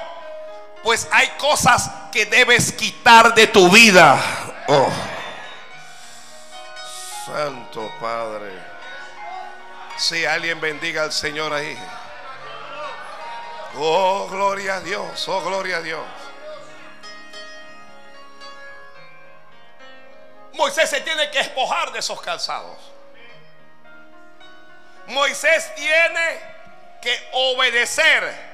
Pues 0.82 1.08
hay 1.12 1.28
cosas 1.38 1.88
que 2.12 2.26
debes 2.26 2.74
quitar 2.74 3.36
de 3.36 3.46
tu 3.46 3.70
vida. 3.70 4.20
Oh. 4.68 4.90
Santo 7.28 7.92
Padre. 8.02 8.52
Si 9.98 10.26
alguien 10.26 10.60
bendiga 10.60 11.04
al 11.04 11.12
Señor 11.12 11.54
ahí. 11.54 11.78
Oh, 13.78 14.28
gloria 14.32 14.78
a 14.78 14.82
Dios. 14.82 15.28
Oh, 15.28 15.42
gloria 15.42 15.78
a 15.78 15.82
Dios. 15.82 16.04
Moisés 20.54 20.90
se 20.90 21.02
tiene 21.02 21.30
que 21.30 21.38
despojar 21.38 21.92
de 21.92 22.00
esos 22.00 22.20
calzados. 22.20 22.91
Moisés 25.12 25.74
tiene 25.76 26.40
que 27.02 27.30
obedecer 27.34 28.52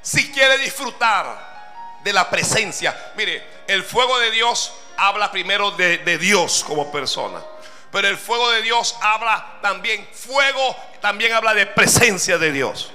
si 0.00 0.32
quiere 0.32 0.58
disfrutar 0.58 1.98
de 2.02 2.12
la 2.12 2.30
presencia. 2.30 3.12
Mire, 3.16 3.44
el 3.66 3.84
fuego 3.84 4.18
de 4.18 4.30
Dios 4.30 4.72
habla 4.96 5.30
primero 5.30 5.70
de, 5.72 6.18
Dios 6.18 6.64
como 6.64 6.90
persona. 6.90 7.42
Pero 7.90 8.08
el 8.08 8.18
fuego 8.18 8.50
de 8.50 8.62
Dios 8.62 8.96
habla 9.00 9.58
también, 9.62 10.06
fuego 10.12 10.76
también 11.00 11.32
habla 11.32 11.54
de 11.54 11.66
presencia 11.66 12.38
de 12.38 12.52
Dios. 12.52 12.90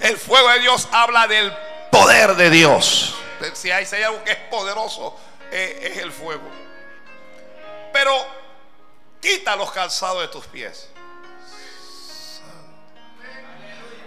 El 0.00 0.18
fuego 0.18 0.48
de 0.50 0.58
Dios 0.60 0.88
habla 0.90 1.26
del 1.28 1.52
poder 1.90 2.34
de 2.34 2.50
Dios. 2.50 3.14
Si 3.54 3.70
hay, 3.70 3.86
hay 3.90 4.02
algo 4.02 4.22
que 4.24 4.32
es 4.32 4.38
poderoso, 4.50 5.18
es, 5.50 5.70
es 5.82 5.98
el 5.98 6.12
fuego. 6.12 6.48
Pero 7.92 8.26
quita 9.20 9.54
los 9.54 9.70
calzados 9.70 10.22
de 10.22 10.28
tus 10.28 10.46
pies. 10.46 10.91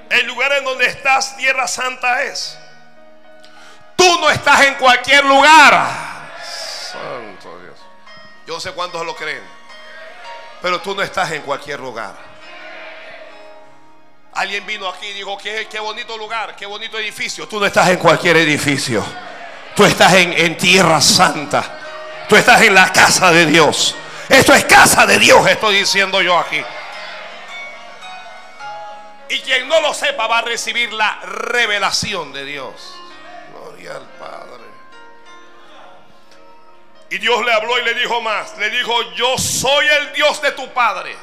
El 0.09 0.27
lugar 0.27 0.53
en 0.53 0.63
donde 0.63 0.85
estás, 0.85 1.35
tierra 1.37 1.67
santa 1.67 2.23
es. 2.23 2.57
Tú 3.95 4.19
no 4.19 4.29
estás 4.29 4.61
en 4.65 4.75
cualquier 4.75 5.25
lugar. 5.25 6.33
Santo 6.91 7.59
Dios. 7.61 7.77
Yo 8.45 8.59
sé 8.59 8.71
cuántos 8.71 9.05
lo 9.05 9.15
creen. 9.15 9.41
Pero 10.61 10.81
tú 10.81 10.95
no 10.95 11.01
estás 11.01 11.31
en 11.31 11.41
cualquier 11.41 11.79
lugar. 11.79 12.15
Alguien 14.33 14.65
vino 14.65 14.89
aquí 14.89 15.07
y 15.07 15.13
dijo, 15.13 15.37
qué, 15.37 15.67
qué 15.69 15.79
bonito 15.79 16.17
lugar, 16.17 16.55
qué 16.55 16.65
bonito 16.65 16.99
edificio. 16.99 17.47
Tú 17.47 17.59
no 17.59 17.65
estás 17.65 17.89
en 17.89 17.97
cualquier 17.97 18.37
edificio. 18.37 19.03
Tú 19.75 19.85
estás 19.85 20.13
en, 20.13 20.33
en 20.33 20.57
tierra 20.57 20.99
santa. 21.01 21.63
Tú 22.27 22.35
estás 22.35 22.61
en 22.61 22.73
la 22.73 22.91
casa 22.91 23.31
de 23.31 23.45
Dios. 23.45 23.95
Esto 24.27 24.53
es 24.53 24.65
casa 24.65 25.05
de 25.05 25.19
Dios, 25.19 25.47
estoy 25.47 25.77
diciendo 25.77 26.21
yo 26.21 26.37
aquí. 26.37 26.61
Y 29.29 29.39
quien 29.39 29.67
no 29.67 29.81
lo 29.81 29.93
sepa 29.93 30.27
va 30.27 30.39
a 30.39 30.41
recibir 30.41 30.93
la 30.93 31.19
revelación 31.21 32.31
de 32.31 32.45
Dios. 32.45 32.95
Gloria 33.51 33.95
al 33.95 34.07
Padre. 34.19 34.63
Y 37.09 37.17
Dios 37.17 37.43
le 37.43 37.51
habló 37.51 37.79
y 37.79 37.83
le 37.83 37.93
dijo 37.95 38.21
más. 38.21 38.57
Le 38.57 38.69
dijo, 38.69 39.13
yo 39.13 39.37
soy 39.37 39.87
el 39.87 40.13
Dios 40.13 40.41
de 40.41 40.51
tu 40.51 40.71
Padre. 40.73 41.15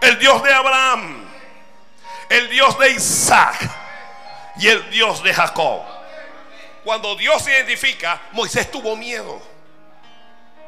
El 0.00 0.18
Dios 0.18 0.42
de 0.42 0.52
Abraham. 0.52 1.28
El 2.28 2.48
Dios 2.48 2.78
de 2.78 2.90
Isaac. 2.90 3.56
Y 4.56 4.68
el 4.68 4.88
Dios 4.90 5.22
de 5.22 5.34
Jacob. 5.34 5.82
Cuando 6.84 7.14
Dios 7.16 7.42
se 7.42 7.50
identifica, 7.50 8.20
Moisés 8.32 8.70
tuvo 8.70 8.96
miedo. 8.96 9.40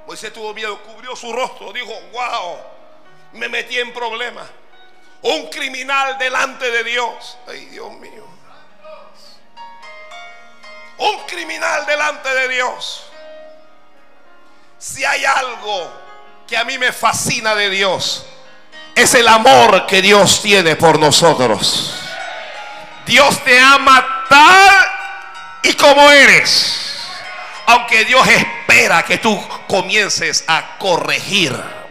Moisés 0.07 0.33
tuvo 0.33 0.53
miedo, 0.53 0.79
cubrió 0.83 1.17
su 1.17 1.33
rostro. 1.33 1.73
Dijo, 1.73 1.93
wow, 2.13 2.59
me 3.33 3.49
metí 3.49 3.79
en 3.79 3.93
problemas 3.93 4.47
un 5.23 5.49
criminal 5.49 6.19
delante 6.19 6.71
de 6.71 6.85
Dios. 6.85 7.39
Ay, 7.49 7.67
Dios 7.67 7.93
mío. 7.93 8.27
Un 10.99 11.19
criminal 11.27 11.87
delante 11.87 12.29
de 12.29 12.49
Dios. 12.49 13.05
Si 14.79 15.05
hay 15.05 15.25
algo 15.25 15.93
que 16.47 16.57
a 16.57 16.65
mí 16.65 16.77
me 16.79 16.93
fascina 16.93 17.55
de 17.55 17.71
Dios, 17.71 18.27
es 18.95 19.15
el 19.15 19.27
amor 19.27 19.87
que 19.87 20.03
Dios 20.03 20.43
tiene 20.43 20.77
por 20.77 20.99
nosotros. 20.99 21.95
Dios 23.07 23.43
te 23.45 23.59
ama 23.59 24.25
tal 24.29 24.87
y 25.63 25.73
como 25.75 26.11
eres. 26.11 26.79
Aunque 27.67 28.05
Dios 28.05 28.27
espera 28.27 29.05
que 29.05 29.19
tú 29.19 29.41
comiences 29.69 30.45
a 30.47 30.77
corregir. 30.79 31.82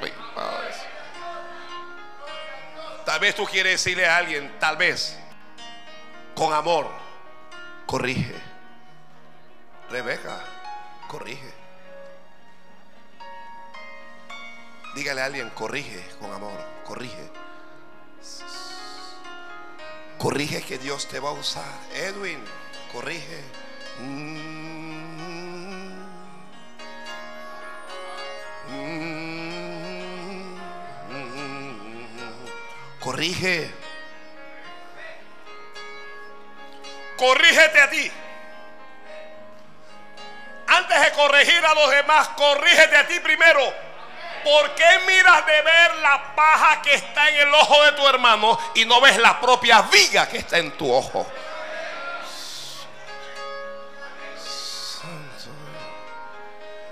Vez 3.22 3.36
tú 3.36 3.45
quieres 3.45 3.74
decirle 3.84 4.05
a 4.05 4.17
alguien, 4.17 4.51
tal 4.59 4.76
vez, 4.76 5.17
con 6.36 6.51
amor, 6.53 6.89
corrige. 7.86 8.36
Rebeca, 9.89 10.39
corrige. 11.07 11.53
Dígale 14.95 15.22
a 15.22 15.26
alguien, 15.26 15.49
corrige 15.51 16.03
con 16.19 16.34
amor, 16.34 16.59
corrige. 16.84 17.30
Corrige 20.17 20.61
que 20.63 20.78
Dios 20.78 21.07
te 21.07 21.19
va 21.19 21.30
a 21.30 21.34
usar. 21.34 21.72
Edwin, 21.93 22.43
corrige. 22.91 23.43
Corrige. 33.02 33.72
Corrígete 37.18 37.82
a 37.82 37.89
ti. 37.89 38.12
Antes 40.68 41.02
de 41.02 41.12
corregir 41.12 41.66
a 41.66 41.74
los 41.74 41.91
demás, 41.91 42.30
corrígete 42.30 42.95
a 42.95 43.08
ti 43.08 43.20
primero. 43.20 43.62
¿Por 44.43 44.74
qué 44.76 44.86
miras 45.06 45.45
de 45.45 45.62
ver 45.62 45.95
la 45.97 46.36
paja 46.36 46.82
que 46.82 46.93
está 46.93 47.30
en 47.30 47.47
el 47.47 47.54
ojo 47.54 47.84
de 47.84 47.91
tu 47.91 48.08
hermano 48.08 48.58
y 48.76 48.86
no 48.86 49.02
ves 49.02 49.18
la 49.18 49.39
propia 49.39 49.82
viga 49.84 50.28
que 50.28 50.38
está 50.38 50.58
en 50.58 50.72
tu 50.78 50.91
ojo? 50.91 51.28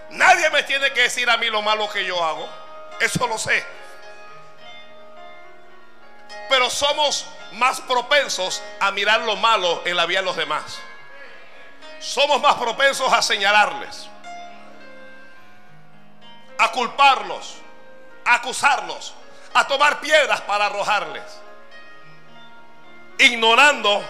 Nadie 0.10 0.50
me 0.50 0.64
tiene 0.64 0.92
que 0.92 1.04
decir 1.04 1.30
a 1.30 1.38
mí 1.38 1.50
lo 1.50 1.62
malo 1.62 1.90
que 1.90 2.04
yo 2.04 2.24
hago. 2.24 2.50
Eso 3.00 3.28
lo 3.28 3.38
sé. 3.38 3.64
Pero 6.50 6.70
somos 6.70 7.28
más 7.54 7.80
propensos 7.82 8.62
a 8.80 8.92
mirar 8.92 9.22
lo 9.22 9.36
malo 9.36 9.84
en 9.86 9.96
la 9.96 10.06
vida 10.06 10.20
de 10.20 10.26
los 10.26 10.36
demás. 10.36 10.80
Somos 12.00 12.42
más 12.42 12.56
propensos 12.56 13.12
a 13.12 13.22
señalarles, 13.22 14.08
a 16.58 16.72
culparlos, 16.72 17.58
a 18.26 18.36
acusarlos, 18.36 19.14
a 19.54 19.68
tomar 19.68 20.00
piedras 20.00 20.42
para 20.42 20.68
arrojarles, 20.68 21.24
ignorando 23.18 24.04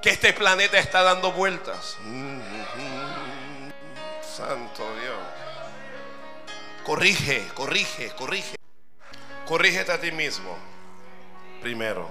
que 0.00 0.10
este 0.10 0.32
planeta 0.32 0.78
está 0.78 1.02
dando 1.02 1.30
vueltas. 1.32 1.98
Santo 4.22 4.94
Dios. 4.96 5.18
Corrige, 6.84 7.46
corrige, 7.54 8.10
corrige. 8.14 8.56
Corrígete 9.46 9.92
a 9.92 10.00
ti 10.00 10.10
mismo. 10.12 10.69
Primero. 11.60 12.08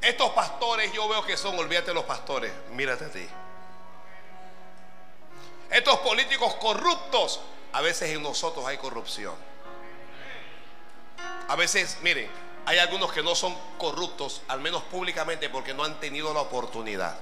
Estos 0.00 0.30
pastores 0.30 0.92
yo 0.92 1.08
veo 1.08 1.24
que 1.24 1.36
son, 1.36 1.56
olvídate 1.58 1.94
los 1.94 2.04
pastores, 2.04 2.52
mírate 2.72 3.04
a 3.04 3.10
ti. 3.10 3.26
Estos 5.70 5.98
políticos 6.00 6.54
corruptos, 6.56 7.40
a 7.72 7.80
veces 7.80 8.10
en 8.10 8.22
nosotros 8.22 8.66
hay 8.66 8.78
corrupción. 8.78 9.34
A 11.48 11.56
veces, 11.56 11.98
miren, 12.02 12.28
hay 12.66 12.78
algunos 12.78 13.12
que 13.12 13.22
no 13.22 13.34
son 13.34 13.56
corruptos, 13.78 14.42
al 14.48 14.60
menos 14.60 14.82
públicamente, 14.84 15.48
porque 15.48 15.72
no 15.72 15.84
han 15.84 15.98
tenido 16.00 16.34
la 16.34 16.40
oportunidad. 16.40 17.18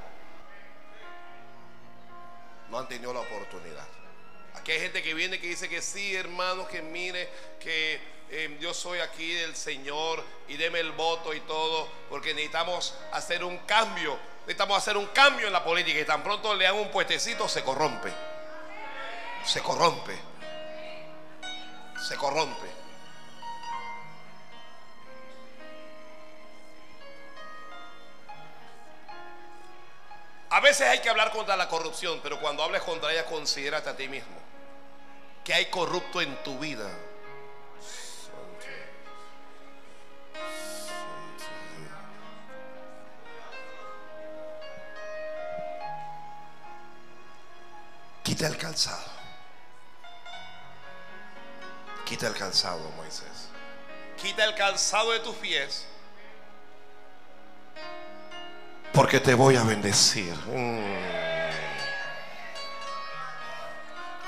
No 2.70 2.78
han 2.78 2.88
tenido 2.88 3.12
la 3.12 3.20
oportunidad. 3.20 3.86
Aquí 4.54 4.72
hay 4.72 4.80
gente 4.80 5.02
que 5.02 5.14
viene 5.14 5.38
que 5.38 5.48
dice 5.48 5.68
que 5.68 5.82
sí, 5.82 6.16
hermanos, 6.16 6.68
que 6.68 6.82
mire, 6.82 7.28
que 7.60 8.00
eh, 8.30 8.56
yo 8.60 8.72
soy 8.72 9.00
aquí 9.00 9.32
del 9.34 9.56
Señor 9.56 10.24
y 10.48 10.56
deme 10.56 10.80
el 10.80 10.92
voto 10.92 11.34
y 11.34 11.40
todo, 11.40 11.88
porque 12.08 12.32
necesitamos 12.34 12.94
hacer 13.12 13.44
un 13.44 13.58
cambio. 13.58 14.18
Necesitamos 14.40 14.78
hacer 14.78 14.96
un 14.96 15.06
cambio 15.06 15.46
en 15.46 15.52
la 15.52 15.64
política 15.64 16.00
y 16.00 16.04
tan 16.04 16.22
pronto 16.22 16.54
le 16.54 16.64
dan 16.64 16.76
un 16.76 16.90
puestecito, 16.90 17.48
se 17.48 17.62
corrompe. 17.62 18.12
Se 19.44 19.60
corrompe. 19.60 20.16
Se 22.08 22.16
corrompe. 22.16 22.80
A 30.50 30.60
veces 30.60 30.88
hay 30.88 30.98
que 30.98 31.08
hablar 31.08 31.30
contra 31.30 31.56
la 31.56 31.68
corrupción, 31.68 32.20
pero 32.22 32.40
cuando 32.40 32.62
hables 32.64 32.82
contra 32.82 33.12
ella, 33.12 33.24
considérate 33.24 33.88
a 33.88 33.96
ti 33.96 34.08
mismo 34.08 34.40
que 35.44 35.54
hay 35.54 35.66
corrupto 35.66 36.20
en 36.20 36.42
tu 36.42 36.58
vida. 36.58 36.90
Quita 48.22 48.46
el 48.46 48.56
calzado. 48.56 49.20
Quita 52.04 52.26
el 52.26 52.34
calzado, 52.34 52.90
Moisés. 52.96 53.48
Quita 54.20 54.44
el 54.44 54.54
calzado 54.54 55.12
de 55.12 55.20
tus 55.20 55.36
pies 55.36 55.86
porque 58.92 59.20
te 59.20 59.34
voy 59.34 59.56
a 59.56 59.62
bendecir. 59.62 60.34
Mm. 60.46 61.50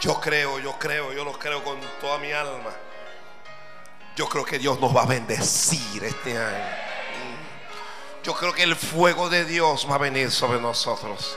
Yo 0.01 0.21
creo, 0.21 0.59
yo 0.59 0.79
creo, 0.79 1.13
yo 1.13 1.25
lo 1.25 1.33
creo 1.39 1.63
con 1.63 1.79
toda 2.01 2.19
mi 2.19 2.33
alma. 2.33 2.71
Yo 4.17 4.29
creo 4.29 4.45
que 4.45 4.59
Dios 4.59 4.81
nos 4.81 4.95
va 4.95 5.03
a 5.03 5.07
bendecir 5.07 6.05
este 6.05 6.37
año. 6.39 6.65
Mm. 6.65 8.25
Yo 8.25 8.35
creo 8.35 8.53
que 8.53 8.63
el 8.63 8.77
fuego 8.77 9.29
de 9.29 9.45
Dios 9.45 9.87
va 9.91 9.97
a 9.97 9.99
venir 9.99 10.31
sobre 10.31 10.61
nosotros. 10.61 11.37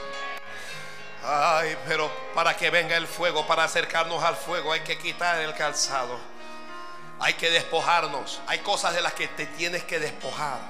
Ay, 1.28 1.76
pero 1.86 2.08
para 2.34 2.56
que 2.56 2.70
venga 2.70 2.96
el 2.96 3.08
fuego, 3.08 3.44
para 3.48 3.64
acercarnos 3.64 4.22
al 4.22 4.36
fuego, 4.36 4.72
hay 4.72 4.80
que 4.80 4.96
quitar 4.96 5.40
el 5.40 5.52
calzado. 5.54 6.16
Hay 7.18 7.34
que 7.34 7.50
despojarnos. 7.50 8.40
Hay 8.46 8.60
cosas 8.60 8.94
de 8.94 9.00
las 9.00 9.12
que 9.12 9.26
te 9.26 9.46
tienes 9.46 9.82
que 9.82 9.98
despojar. 9.98 10.60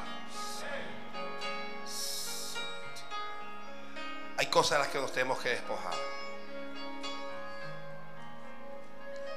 Hay 4.39 4.47
cosas 4.47 4.79
de 4.79 4.85
las 4.85 4.89
que 4.89 4.99
nos 4.99 5.13
tenemos 5.13 5.39
que 5.41 5.51
despojar. 5.51 5.95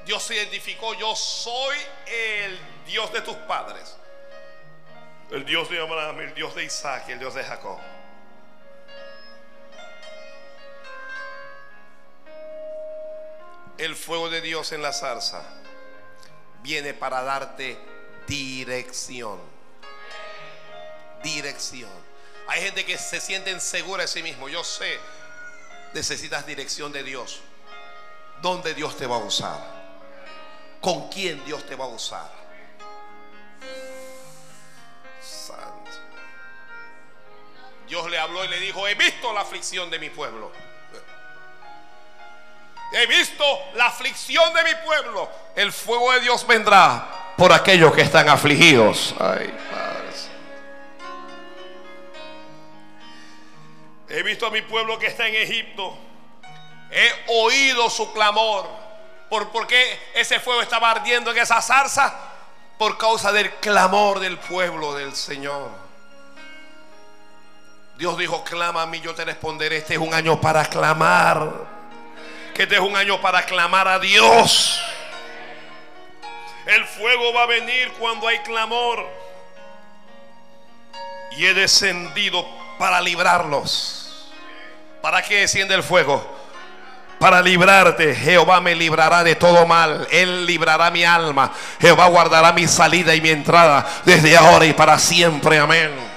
Dios 0.05 0.23
se 0.23 0.35
identificó, 0.35 0.93
yo 0.93 1.15
soy 1.17 1.77
el 2.07 2.59
Dios 2.85 3.11
de 3.11 3.21
tus 3.21 3.35
padres. 3.35 3.97
El 5.31 5.45
Dios 5.45 5.69
de 5.69 5.81
Abraham, 5.81 6.21
el 6.21 6.33
Dios 6.33 6.55
de 6.55 6.63
Isaac 6.63 7.09
el 7.09 7.19
Dios 7.19 7.33
de 7.33 7.43
Jacob. 7.43 7.77
El 13.79 13.95
fuego 13.95 14.29
de 14.29 14.41
Dios 14.41 14.73
en 14.73 14.81
la 14.81 14.91
zarza 14.91 15.41
viene 16.61 16.93
para 16.93 17.23
darte 17.23 17.79
dirección. 18.27 19.39
Dirección. 21.23 21.89
Hay 22.47 22.61
gente 22.61 22.85
que 22.85 22.97
se 22.97 23.21
siente 23.21 23.51
insegura 23.51 24.01
de 24.01 24.09
sí 24.09 24.21
mismo. 24.21 24.49
Yo 24.49 24.65
sé, 24.65 24.99
necesitas 25.93 26.45
dirección 26.45 26.91
de 26.91 27.03
Dios. 27.03 27.39
¿Dónde 28.41 28.73
Dios 28.73 28.97
te 28.97 29.07
va 29.07 29.15
a 29.15 29.19
usar? 29.19 29.57
¿Con 30.81 31.07
quién 31.07 31.43
Dios 31.45 31.65
te 31.65 31.75
va 31.75 31.85
a 31.85 31.89
usar? 31.89 32.29
Santo. 35.21 35.91
Dios 37.87 38.09
le 38.09 38.19
habló 38.19 38.43
y 38.43 38.49
le 38.49 38.59
dijo, 38.59 38.85
he 38.89 38.95
visto 38.95 39.31
la 39.31 39.39
aflicción 39.39 39.89
de 39.89 39.99
mi 39.99 40.09
pueblo. 40.09 40.51
He 42.91 43.05
visto 43.05 43.43
la 43.75 43.87
aflicción 43.87 44.53
de 44.53 44.63
mi 44.63 44.75
pueblo. 44.85 45.29
El 45.55 45.71
fuego 45.71 46.11
de 46.13 46.21
Dios 46.21 46.45
vendrá 46.47 47.33
por 47.37 47.53
aquellos 47.53 47.93
que 47.93 48.01
están 48.01 48.27
afligidos. 48.29 49.15
Ay, 49.19 49.53
He 54.11 54.23
visto 54.23 54.47
a 54.47 54.49
mi 54.49 54.63
pueblo 54.63 54.97
que 54.97 55.05
está 55.05 55.27
en 55.27 55.35
Egipto. 55.35 55.95
He 56.89 57.11
oído 57.27 57.89
su 57.91 58.11
clamor. 58.11 58.67
¿Por, 59.29 59.49
¿Por 59.49 59.67
qué 59.67 59.99
ese 60.15 60.39
fuego 60.39 60.63
estaba 60.63 60.89
ardiendo 60.89 61.29
en 61.29 61.37
esa 61.37 61.61
zarza? 61.61 62.15
Por 62.79 62.97
causa 62.97 63.31
del 63.31 63.51
clamor 63.55 64.19
del 64.19 64.39
pueblo 64.39 64.95
del 64.95 65.15
Señor. 65.15 65.69
Dios 67.97 68.17
dijo, 68.17 68.43
clama 68.43 68.81
a 68.81 68.85
mí, 68.87 68.99
yo 68.99 69.13
te 69.13 69.25
responderé. 69.25 69.77
Este 69.77 69.93
es 69.93 69.99
un 69.99 70.13
año 70.13 70.41
para 70.41 70.65
clamar. 70.65 71.78
Que 72.59 72.63
este 72.63 72.75
es 72.75 72.81
un 72.81 72.93
año 72.97 73.21
para 73.21 73.45
clamar 73.45 73.87
a 73.87 73.99
Dios. 73.99 74.81
El 76.65 76.83
fuego 76.83 77.31
va 77.31 77.43
a 77.43 77.45
venir 77.45 77.89
cuando 77.97 78.27
hay 78.27 78.39
clamor. 78.39 79.07
Y 81.37 81.45
he 81.45 81.53
descendido 81.53 82.45
para 82.77 82.99
librarlos. 82.99 84.29
¿Para 85.01 85.21
qué 85.21 85.39
desciende 85.39 85.73
el 85.73 85.83
fuego? 85.83 86.37
Para 87.17 87.41
librarte, 87.41 88.13
Jehová 88.13 88.59
me 88.59 88.75
librará 88.75 89.23
de 89.23 89.35
todo 89.35 89.65
mal. 89.65 90.05
Él 90.11 90.45
librará 90.45 90.91
mi 90.91 91.05
alma. 91.05 91.53
Jehová 91.79 92.07
guardará 92.07 92.51
mi 92.51 92.67
salida 92.67 93.15
y 93.15 93.21
mi 93.21 93.29
entrada 93.29 93.87
desde 94.03 94.35
ahora 94.35 94.65
y 94.65 94.73
para 94.73 94.99
siempre. 94.99 95.59
Amén. 95.59 96.08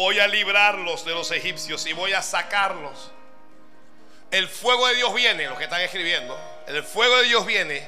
Voy 0.00 0.18
a 0.18 0.26
librarlos 0.26 1.04
de 1.04 1.12
los 1.12 1.30
egipcios 1.30 1.84
y 1.84 1.92
voy 1.92 2.14
a 2.14 2.22
sacarlos. 2.22 3.10
El 4.30 4.48
fuego 4.48 4.86
de 4.86 4.94
Dios 4.94 5.12
viene, 5.12 5.46
los 5.46 5.58
que 5.58 5.64
están 5.64 5.82
escribiendo. 5.82 6.40
El 6.66 6.82
fuego 6.82 7.18
de 7.18 7.24
Dios 7.24 7.44
viene 7.44 7.86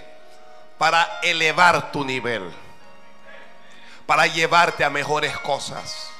para 0.76 1.20
elevar 1.22 1.90
tu 1.90 2.04
nivel 2.04 2.52
para 4.04 4.26
llevarte 4.26 4.84
a 4.84 4.90
mejores 4.90 5.38
cosas. 5.38 6.10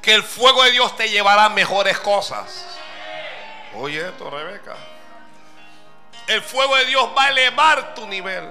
Que 0.00 0.14
el 0.14 0.22
fuego 0.22 0.62
de 0.62 0.70
Dios 0.70 0.96
te 0.96 1.10
llevará 1.10 1.44
a 1.44 1.48
mejores 1.50 1.98
cosas. 1.98 2.64
Oye 3.74 4.00
esto, 4.00 4.30
Rebeca. 4.30 4.76
El 6.26 6.40
fuego 6.40 6.74
de 6.76 6.86
Dios 6.86 7.10
va 7.14 7.24
a 7.24 7.28
elevar 7.28 7.94
tu 7.94 8.06
nivel. 8.06 8.48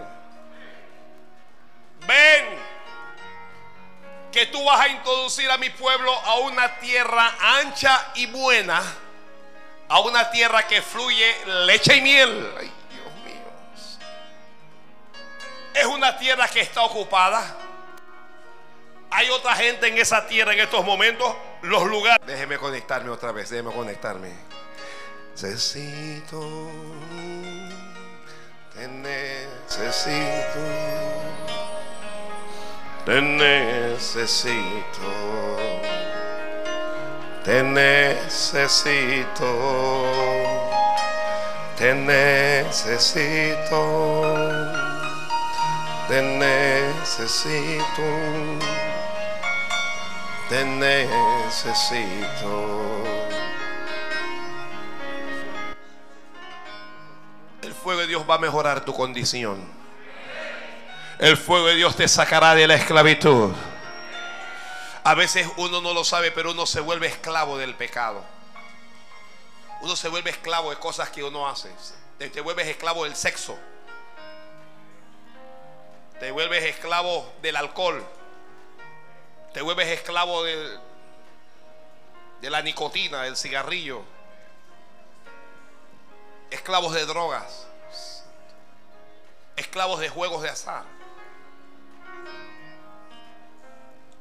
Ven 2.06 2.75
que 4.36 4.48
tú 4.48 4.62
vas 4.66 4.82
a 4.82 4.90
introducir 4.90 5.50
a 5.50 5.58
mi 5.58 5.70
pueblo 5.70 6.12
a 6.14 6.40
una 6.40 6.78
tierra 6.82 7.38
ancha 7.62 8.12
y 8.16 8.26
buena, 8.26 8.84
a 9.88 10.00
una 10.02 10.30
tierra 10.30 10.68
que 10.68 10.82
fluye 10.82 11.34
leche 11.66 11.96
y 11.96 12.02
miel. 12.02 12.54
Es 15.74 15.86
una 15.86 16.18
tierra 16.18 16.50
que 16.50 16.60
está 16.60 16.82
ocupada. 16.82 17.56
Hay 19.10 19.30
otra 19.30 19.56
gente 19.56 19.88
en 19.88 19.98
esa 19.98 20.28
tierra 20.28 20.52
en 20.52 20.60
estos 20.60 20.84
momentos. 20.84 21.34
los 21.62 21.86
lugares. 21.86 22.28
Déjeme 22.28 22.58
conectarme 22.58 23.12
otra 23.12 23.32
vez, 23.32 23.50
déjeme 23.50 23.72
conectarme. 23.74 24.34
Necesito, 25.32 26.70
te 28.74 28.86
necesito, 28.86 30.60
te 33.06 33.22
necesito, 33.22 34.60
te 37.44 37.64
necesito, 37.64 39.52
te 41.78 41.94
necesito, 41.94 43.82
te 46.08 46.22
necesito 46.22 48.04
te 50.50 50.64
necesito. 50.66 52.16
El 57.62 57.74
fuego 57.74 58.02
de 58.02 58.08
Dios 58.08 58.24
va 58.30 58.36
a 58.36 58.40
mejorar 58.40 58.86
tu 58.86 58.94
condición. 58.94 59.85
El 61.20 61.38
fuego 61.38 61.68
de 61.68 61.76
Dios 61.76 61.96
te 61.96 62.08
sacará 62.08 62.56
de 62.56 62.68
la 62.68 62.76
esclavitud. 62.76 63.54
A 65.04 65.14
veces 65.14 65.48
uno 65.58 65.82
no 65.82 65.94
lo 65.94 66.04
sabe, 66.04 66.32
pero 66.32 66.52
uno 66.52 66.66
se 66.66 66.80
vuelve 66.80 67.08
esclavo 67.08 67.58
del 67.58 67.76
pecado. 67.76 68.24
Uno 69.82 69.96
se 69.96 70.10
vuelve 70.10 70.32
esclavo 70.32 70.72
de 70.72 70.78
cosas 70.78 71.10
que 71.10 71.24
uno 71.24 71.48
hace. 71.48 71.72
Te, 72.18 72.42
vuelves 72.42 72.68
esclavo 72.68 73.04
del 73.04 73.16
sexo. 73.16 73.58
Te 76.20 76.32
vuelves 76.32 76.64
esclavo 76.64 77.32
del 77.42 77.56
alcohol 77.56 78.06
te 79.56 79.62
vuelves 79.62 79.88
esclavo 79.88 80.44
de 80.44 80.80
la 82.42 82.62
nicotina, 82.62 83.22
del 83.22 83.38
cigarrillo, 83.38 84.04
esclavos 86.52 86.94
de 86.94 87.06
drogas, 87.06 87.66
esclavos 89.56 90.02
de 90.02 90.10
juegos 90.10 90.42
de 90.42 90.50
azar. 90.50 90.84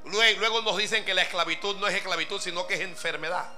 Luego, 0.05 0.63
nos 0.63 0.77
dicen 0.77 1.05
que 1.05 1.15
la 1.15 1.23
esclavitud 1.23 1.77
no 1.77 1.87
es 1.87 1.95
esclavitud, 1.95 2.41
sino 2.41 2.67
que 2.67 2.75
es 2.75 2.81
enfermedad. 2.81 3.51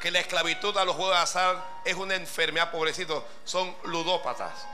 Que 0.00 0.10
la 0.10 0.20
esclavitud 0.20 0.76
a 0.76 0.84
los 0.84 0.96
juegos 0.96 1.16
de 1.16 1.22
azar 1.22 1.64
es 1.84 1.94
una 1.94 2.14
enfermedad, 2.14 2.70
pobrecito. 2.70 3.26
Son 3.44 3.74
ludópatas. 3.84 4.66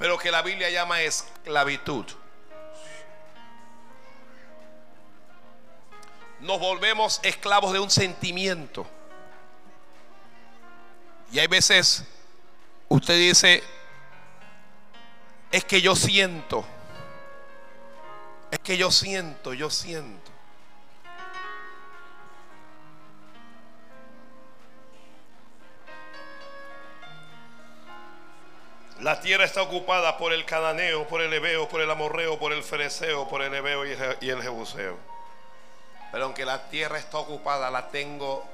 pero 0.00 0.16
que 0.16 0.30
la 0.30 0.40
Biblia 0.40 0.70
llama 0.70 1.02
esclavitud. 1.02 2.06
Nos 6.40 6.58
volvemos 6.58 7.20
esclavos 7.22 7.74
de 7.74 7.80
un 7.80 7.90
sentimiento. 7.90 8.86
Y 11.30 11.38
hay 11.38 11.48
veces 11.48 12.04
usted 12.88 13.18
dice, 13.18 13.62
es 15.50 15.64
que 15.64 15.80
yo 15.80 15.96
siento, 15.96 16.64
es 18.50 18.58
que 18.60 18.76
yo 18.76 18.90
siento, 18.90 19.52
yo 19.52 19.70
siento. 19.70 20.30
La 29.00 29.20
tierra 29.20 29.44
está 29.44 29.62
ocupada 29.62 30.18
por 30.18 30.34
el 30.34 30.44
cananeo, 30.44 31.08
por 31.08 31.22
el 31.22 31.32
hebeo, 31.32 31.68
por 31.68 31.80
el 31.80 31.90
amorreo, 31.90 32.38
por 32.38 32.52
el 32.52 32.62
fereceo, 32.62 33.26
por 33.28 33.40
el 33.40 33.54
hebeo 33.54 33.86
y 33.86 34.28
el 34.28 34.42
jebuseo. 34.42 34.98
Pero 36.12 36.24
aunque 36.24 36.44
la 36.44 36.68
tierra 36.68 36.98
está 36.98 37.16
ocupada, 37.18 37.70
la 37.70 37.88
tengo, 37.88 38.44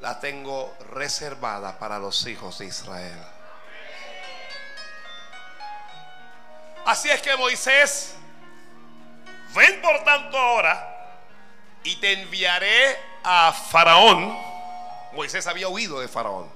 la 0.00 0.18
tengo 0.18 0.74
reservada 0.92 1.78
para 1.78 2.00
los 2.00 2.26
hijos 2.26 2.58
de 2.58 2.66
Israel. 2.66 3.37
Así 6.84 7.10
es 7.10 7.20
que 7.20 7.36
Moisés, 7.36 8.14
ven 9.54 9.80
por 9.82 10.04
tanto 10.04 10.38
ahora 10.38 11.18
y 11.84 11.96
te 11.96 12.12
enviaré 12.12 12.98
a 13.22 13.52
Faraón. 13.52 14.36
Moisés 15.12 15.46
había 15.46 15.68
huido 15.68 16.00
de 16.00 16.08
Faraón. 16.08 16.50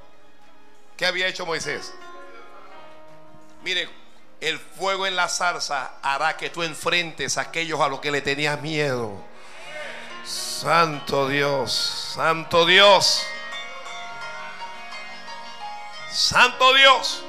¿Qué 0.96 1.06
había 1.06 1.26
hecho 1.26 1.46
Moisés? 1.46 1.92
Mire, 3.62 3.88
el 4.40 4.58
fuego 4.58 5.06
en 5.06 5.16
la 5.16 5.28
zarza 5.28 5.92
hará 6.02 6.36
que 6.36 6.50
tú 6.50 6.62
enfrentes 6.62 7.38
a 7.38 7.42
aquellos 7.42 7.80
a 7.80 7.88
los 7.88 8.00
que 8.00 8.10
le 8.10 8.20
tenías 8.20 8.60
miedo. 8.60 9.12
Santo 10.24 11.28
Dios, 11.28 11.72
Santo 12.14 12.66
Dios, 12.66 13.24
Santo 16.10 16.74
Dios. 16.74 17.24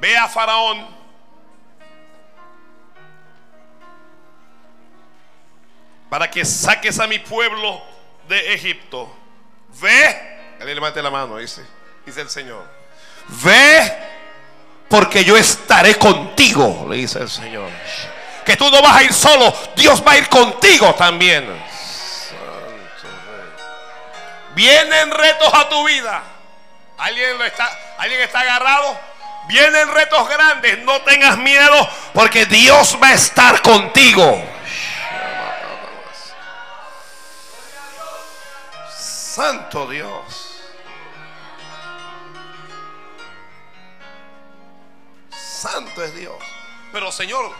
Ve 0.00 0.16
a 0.16 0.28
Faraón. 0.28 0.96
Para 6.08 6.30
que 6.30 6.44
saques 6.44 6.98
a 6.98 7.06
mi 7.06 7.18
pueblo 7.18 7.82
de 8.28 8.54
Egipto. 8.54 9.14
Ve 9.80 10.38
Alguien 10.58 10.74
levante 10.74 11.00
la 11.00 11.10
mano, 11.10 11.36
dice, 11.36 11.64
dice 12.04 12.20
el 12.20 12.28
Señor. 12.28 12.64
Ve, 13.28 13.96
porque 14.88 15.24
yo 15.24 15.36
estaré 15.36 15.94
contigo, 15.96 16.86
le 16.90 16.96
dice 16.96 17.20
el 17.20 17.30
Señor. 17.30 17.70
Que 18.44 18.56
tú 18.56 18.68
no 18.70 18.82
vas 18.82 18.96
a 18.96 19.02
ir 19.04 19.12
solo, 19.12 19.54
Dios 19.76 20.02
va 20.04 20.12
a 20.12 20.18
ir 20.18 20.28
contigo 20.28 20.94
también. 20.96 21.46
Vienen 24.54 25.10
retos 25.12 25.54
a 25.54 25.68
tu 25.68 25.86
vida. 25.86 26.22
¿Alguien, 26.96 27.38
lo 27.38 27.44
está, 27.44 27.70
¿Alguien 27.98 28.20
está 28.22 28.40
agarrado? 28.40 28.98
Vienen 29.48 29.88
retos 29.88 30.28
grandes, 30.28 30.78
no 30.80 31.00
tengas 31.02 31.38
miedo 31.38 31.88
porque 32.12 32.44
Dios 32.44 32.98
va 33.02 33.08
a 33.08 33.14
estar 33.14 33.62
contigo. 33.62 34.44
Santo 38.94 39.88
Dios. 39.88 40.60
Santo 45.30 46.04
es 46.04 46.14
Dios. 46.14 46.36
Pero 46.92 47.10
Señor, 47.10 47.50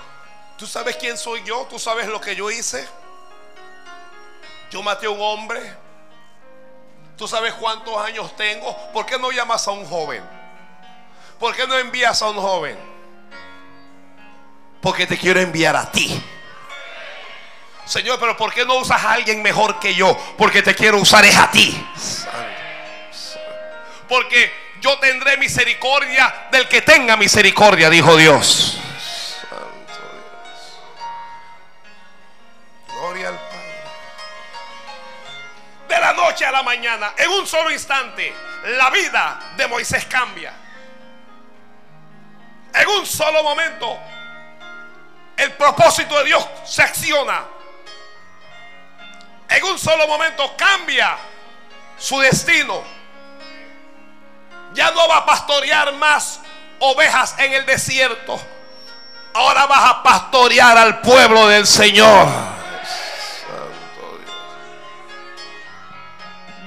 ¿tú 0.59 0.66
sabes 0.66 0.97
quién 0.97 1.16
soy 1.16 1.43
yo? 1.45 1.66
¿Tú 1.70 1.78
sabes 1.78 2.07
lo 2.07 2.20
que 2.20 2.36
yo 2.36 2.51
hice? 2.51 2.86
Yo 4.70 4.82
maté 4.82 5.07
a 5.07 5.11
un 5.11 5.22
hombre. 5.22 5.74
¿Tú 7.16 7.26
sabes 7.26 7.55
cuántos 7.55 7.97
años 7.97 8.36
tengo? 8.36 8.76
¿Por 8.93 9.07
qué 9.07 9.18
no 9.18 9.30
llamas 9.30 9.66
a 9.66 9.70
un 9.70 9.86
joven? 9.86 10.38
¿Por 11.39 11.55
qué 11.55 11.66
no 11.66 11.78
envías 11.78 12.20
a 12.20 12.30
un 12.30 12.36
joven? 12.36 12.76
Porque 14.80 15.07
te 15.07 15.16
quiero 15.16 15.41
enviar 15.41 15.76
a 15.76 15.91
ti. 15.91 16.22
Señor, 17.84 18.18
pero 18.20 18.36
¿por 18.36 18.53
qué 18.53 18.66
no 18.66 18.74
usas 18.76 19.03
a 19.03 19.12
alguien 19.12 19.41
mejor 19.41 19.78
que 19.78 19.95
yo? 19.95 20.16
Porque 20.36 20.62
te 20.62 20.74
quiero 20.74 20.99
usar 20.99 21.24
es 21.24 21.36
a 21.36 21.51
ti. 21.51 21.86
Porque 24.09 24.53
yo 24.80 24.99
tendré 24.99 25.36
misericordia 25.36 26.49
del 26.51 26.68
que 26.68 26.82
tenga 26.82 27.16
misericordia, 27.16 27.89
dijo 27.89 28.16
Dios. 28.16 28.78
Gloria 32.89 33.28
al 33.28 33.34
Padre. 33.34 33.59
De 35.89 36.01
la 36.01 36.12
noche 36.12 36.45
a 36.45 36.51
la 36.51 36.62
mañana, 36.62 37.14
en 37.16 37.30
un 37.30 37.47
solo 37.47 37.70
instante, 37.70 38.34
la 38.64 38.91
vida 38.91 39.53
de 39.57 39.66
Moisés 39.66 40.05
cambia. 40.07 40.53
En 42.79 42.89
un 42.89 43.07
solo 43.07 43.43
momento, 43.43 43.99
el 45.37 45.53
propósito 45.53 46.18
de 46.18 46.24
Dios 46.24 46.47
se 46.64 46.83
acciona. 46.83 47.45
En 49.49 49.64
un 49.64 49.79
solo 49.79 50.07
momento 50.07 50.55
cambia 50.57 51.16
su 51.99 52.18
destino 52.20 52.99
ya 54.74 54.91
no 54.91 55.09
va 55.09 55.18
a 55.18 55.26
pastorear 55.26 55.93
más 55.95 56.41
ovejas 56.79 57.35
en 57.39 57.53
el 57.53 57.66
desierto. 57.66 58.41
Ahora 59.35 59.66
vas 59.66 59.91
a 59.91 60.03
pastorear 60.03 60.76
al 60.76 61.01
pueblo 61.01 61.49
del 61.49 61.66
Señor. 61.66 62.26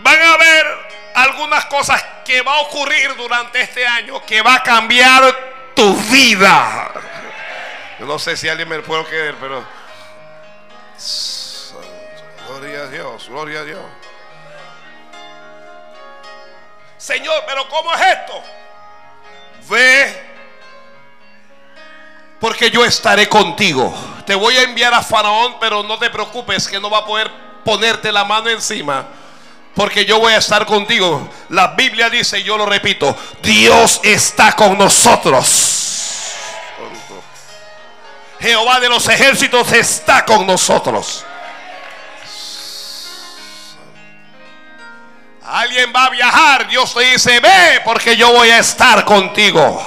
Van 0.01 0.21
a 0.21 0.37
ver 0.37 0.67
algunas 1.15 1.65
cosas 1.65 2.03
que 2.25 2.41
va 2.41 2.55
a 2.55 2.59
ocurrir 2.61 3.15
durante 3.15 3.61
este 3.61 3.85
año 3.85 4.25
que 4.25 4.41
va 4.41 4.55
a 4.55 4.63
cambiar 4.63 5.60
tu 5.81 5.95
vida. 6.11 6.91
Yo 7.99 8.05
no 8.05 8.19
sé 8.19 8.37
si 8.37 8.47
alguien 8.47 8.69
me 8.69 8.79
puede 8.81 9.03
creer, 9.05 9.35
pero 9.39 9.65
gloria 12.47 12.81
a 12.81 12.87
Dios, 12.87 13.27
gloria 13.27 13.59
a 13.61 13.63
Dios. 13.63 13.81
Señor, 16.97 17.43
pero 17.47 17.67
¿cómo 17.67 17.91
es 17.95 18.01
esto? 18.01 18.43
Ve 19.69 20.31
porque 22.39 22.69
yo 22.69 22.85
estaré 22.85 23.27
contigo. 23.27 23.91
Te 24.27 24.35
voy 24.35 24.57
a 24.57 24.63
enviar 24.63 24.93
a 24.93 25.01
Faraón, 25.01 25.57
pero 25.59 25.81
no 25.81 25.97
te 25.97 26.11
preocupes 26.11 26.67
que 26.67 26.79
no 26.79 26.91
va 26.91 26.99
a 26.99 27.05
poder 27.05 27.31
ponerte 27.65 28.11
la 28.11 28.23
mano 28.23 28.51
encima. 28.51 29.07
Porque 29.75 30.05
yo 30.05 30.19
voy 30.19 30.33
a 30.33 30.37
estar 30.37 30.65
contigo. 30.65 31.29
La 31.49 31.67
Biblia 31.67 32.09
dice, 32.09 32.39
y 32.39 32.43
yo 32.43 32.57
lo 32.57 32.65
repito, 32.65 33.15
Dios 33.41 34.01
está 34.03 34.53
con 34.53 34.77
nosotros. 34.77 35.71
Jehová 38.39 38.79
de 38.79 38.89
los 38.89 39.07
ejércitos 39.07 39.71
está 39.71 40.25
con 40.25 40.47
nosotros. 40.47 41.23
Alguien 45.45 45.91
va 45.93 46.05
a 46.05 46.09
viajar, 46.09 46.67
Dios 46.67 46.93
te 46.93 47.01
dice, 47.01 47.39
ve 47.39 47.81
porque 47.83 48.15
yo 48.15 48.31
voy 48.31 48.49
a 48.49 48.59
estar 48.59 49.03
contigo. 49.05 49.85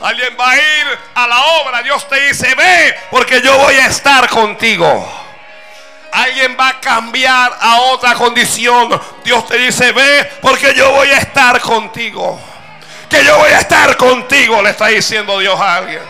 Alguien 0.00 0.36
va 0.38 0.50
a 0.50 0.56
ir 0.56 0.98
a 1.14 1.26
la 1.26 1.40
obra, 1.62 1.82
Dios 1.82 2.06
te 2.08 2.20
dice, 2.28 2.54
ve 2.54 2.98
porque 3.10 3.40
yo 3.40 3.56
voy 3.56 3.76
a 3.76 3.86
estar 3.86 4.28
contigo. 4.28 5.25
Alguien 6.12 6.56
va 6.58 6.68
a 6.68 6.80
cambiar 6.80 7.56
a 7.60 7.80
otra 7.82 8.14
condición, 8.14 9.00
Dios 9.24 9.46
te 9.46 9.58
dice, 9.58 9.92
ve 9.92 10.30
porque 10.40 10.74
yo 10.74 10.90
voy 10.92 11.08
a 11.08 11.18
estar 11.18 11.60
contigo. 11.60 12.40
Que 13.08 13.24
yo 13.24 13.36
voy 13.38 13.50
a 13.50 13.60
estar 13.60 13.96
contigo, 13.96 14.62
le 14.62 14.70
está 14.70 14.86
diciendo 14.86 15.38
Dios 15.38 15.58
a 15.60 15.76
alguien. 15.76 16.02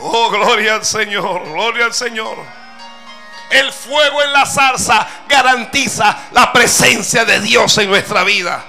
Oh, 0.00 0.30
gloria 0.30 0.74
al 0.74 0.84
Señor, 0.84 1.44
gloria 1.44 1.86
al 1.86 1.94
Señor. 1.94 2.36
El 3.50 3.72
fuego 3.72 4.22
en 4.22 4.32
la 4.32 4.46
zarza 4.46 5.06
garantiza 5.28 6.28
la 6.32 6.52
presencia 6.52 7.24
de 7.24 7.40
Dios 7.40 7.76
en 7.78 7.88
nuestra 7.88 8.22
vida. 8.22 8.64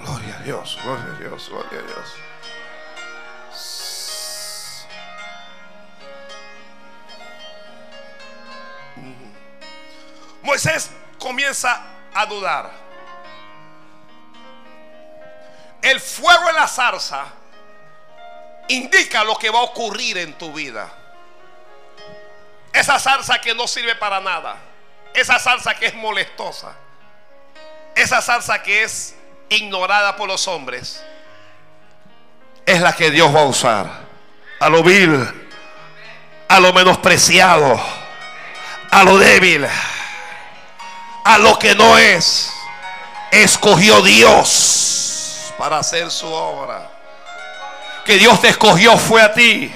Gloria 0.00 0.36
a 0.36 0.42
Dios, 0.42 0.78
gloria 0.82 1.04
a 1.04 1.18
Dios, 1.18 1.48
gloria 1.48 1.80
a 1.80 1.82
Dios. 1.82 2.23
Moisés 10.44 10.90
comienza 11.18 11.80
a 12.12 12.26
dudar. 12.26 12.70
El 15.80 16.00
fuego 16.00 16.50
en 16.50 16.56
la 16.56 16.68
zarza 16.68 17.24
indica 18.68 19.24
lo 19.24 19.36
que 19.36 19.50
va 19.50 19.58
a 19.60 19.62
ocurrir 19.62 20.18
en 20.18 20.34
tu 20.34 20.52
vida. 20.52 20.92
Esa 22.72 22.98
salsa 22.98 23.40
que 23.40 23.54
no 23.54 23.66
sirve 23.66 23.94
para 23.96 24.20
nada. 24.20 24.56
Esa 25.14 25.38
salsa 25.38 25.74
que 25.74 25.86
es 25.86 25.94
molestosa. 25.94 26.74
Esa 27.94 28.20
salsa 28.20 28.62
que 28.62 28.82
es 28.82 29.14
ignorada 29.48 30.16
por 30.16 30.28
los 30.28 30.46
hombres. 30.46 31.02
Es 32.66 32.80
la 32.80 32.94
que 32.94 33.10
Dios 33.10 33.34
va 33.34 33.40
a 33.40 33.44
usar. 33.44 33.86
A 34.60 34.68
lo 34.68 34.82
vil. 34.82 35.26
A 36.48 36.60
lo 36.60 36.72
menospreciado. 36.72 37.80
A 38.90 39.04
lo 39.04 39.18
débil. 39.18 39.66
A 41.24 41.38
lo 41.38 41.58
que 41.58 41.74
no 41.74 41.98
es. 41.98 42.50
Escogió 43.30 44.00
Dios 44.02 45.52
para 45.58 45.78
hacer 45.78 46.08
su 46.10 46.32
obra 46.32 46.94
que 48.04 48.18
Dios 48.18 48.40
te 48.40 48.48
escogió 48.48 48.96
fue 48.98 49.22
a 49.22 49.32
ti. 49.32 49.72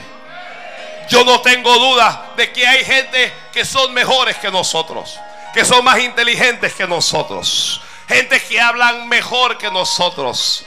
Yo 1.08 1.24
no 1.24 1.40
tengo 1.40 1.72
duda 1.78 2.32
de 2.36 2.52
que 2.52 2.66
hay 2.66 2.84
gente 2.84 3.32
que 3.52 3.64
son 3.64 3.92
mejores 3.94 4.36
que 4.36 4.50
nosotros, 4.50 5.18
que 5.54 5.64
son 5.64 5.82
más 5.84 5.98
inteligentes 6.00 6.74
que 6.74 6.86
nosotros, 6.86 7.80
gente 8.06 8.40
que 8.42 8.60
hablan 8.60 9.08
mejor 9.08 9.56
que 9.56 9.70
nosotros, 9.70 10.64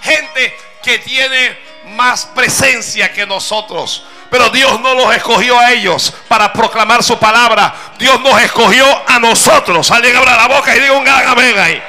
gente 0.00 0.56
que 0.82 0.98
tiene 0.98 1.58
más 1.88 2.24
presencia 2.26 3.12
que 3.12 3.26
nosotros. 3.26 4.04
Pero 4.34 4.50
Dios 4.50 4.80
no 4.80 4.94
los 4.94 5.14
escogió 5.14 5.56
a 5.56 5.70
ellos 5.70 6.12
para 6.26 6.52
proclamar 6.52 7.04
su 7.04 7.16
palabra. 7.20 7.72
Dios 8.00 8.20
nos 8.20 8.42
escogió 8.42 8.84
a 9.06 9.20
nosotros. 9.20 9.88
Alguien 9.92 10.16
abra 10.16 10.36
la 10.36 10.48
boca 10.48 10.74
y 10.74 10.80
diga 10.80 10.94
un 10.94 11.04
gran 11.04 11.24
amén 11.28 11.56
ahí. 11.56 11.80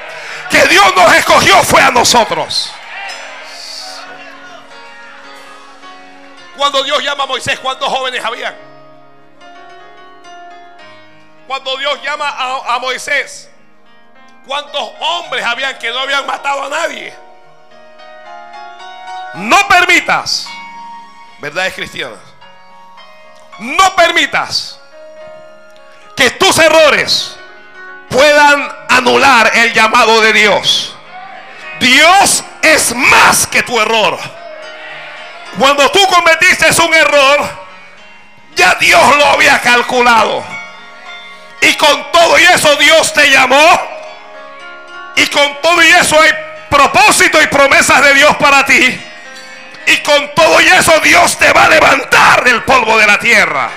Que 0.48 0.64
Dios 0.68 0.94
nos 0.94 1.12
escogió 1.12 1.60
fue 1.64 1.82
a 1.82 1.90
nosotros. 1.90 2.72
Cuando 6.56 6.84
Dios 6.84 7.02
llama 7.02 7.24
a 7.24 7.26
Moisés, 7.26 7.58
¿cuántos 7.58 7.88
jóvenes 7.88 8.24
habían? 8.24 8.54
Cuando 11.48 11.76
Dios 11.78 12.00
llama 12.04 12.28
a, 12.28 12.78
Moisés, 12.78 13.50
¿cuántos 14.46 14.88
hombres 15.00 15.44
habían 15.44 15.76
que 15.80 15.90
no 15.90 15.98
habían 15.98 16.24
matado 16.24 16.62
a 16.62 16.68
nadie? 16.68 17.12
No 19.34 19.66
permitas, 19.66 20.46
verdades 21.40 21.74
cristianas, 21.74 22.35
no 23.58 23.96
permitas 23.96 24.78
que 26.16 26.30
tus 26.30 26.58
errores 26.58 27.36
puedan 28.08 28.68
anular 28.88 29.50
el 29.54 29.72
llamado 29.72 30.20
de 30.20 30.32
Dios. 30.32 30.94
Dios 31.80 32.44
es 32.62 32.94
más 32.94 33.46
que 33.46 33.62
tu 33.62 33.78
error. 33.80 34.18
Cuando 35.58 35.90
tú 35.90 36.00
cometiste 36.08 36.66
un 36.82 36.94
error, 36.94 37.66
ya 38.54 38.74
Dios 38.80 39.16
lo 39.16 39.26
había 39.26 39.60
calculado. 39.60 40.44
Y 41.60 41.74
con 41.74 42.12
todo 42.12 42.38
y 42.38 42.44
eso 42.44 42.74
Dios 42.76 43.12
te 43.12 43.30
llamó. 43.30 43.96
Y 45.16 45.26
con 45.26 45.60
todo 45.62 45.82
y 45.82 45.88
eso 45.88 46.20
hay 46.20 46.30
propósito 46.68 47.40
y 47.40 47.46
promesas 47.46 48.02
de 48.02 48.14
Dios 48.14 48.36
para 48.36 48.64
ti. 48.64 49.02
Y 49.86 49.98
con 49.98 50.34
todo 50.34 50.60
y 50.60 50.66
eso 50.66 50.98
Dios 51.00 51.38
te 51.38 51.52
va 51.52 51.64
a 51.64 51.68
levantar 51.68 52.44
del 52.44 52.62
polvo 52.64 52.98
de 52.98 53.06
la 53.06 53.18
tierra. 53.18 53.70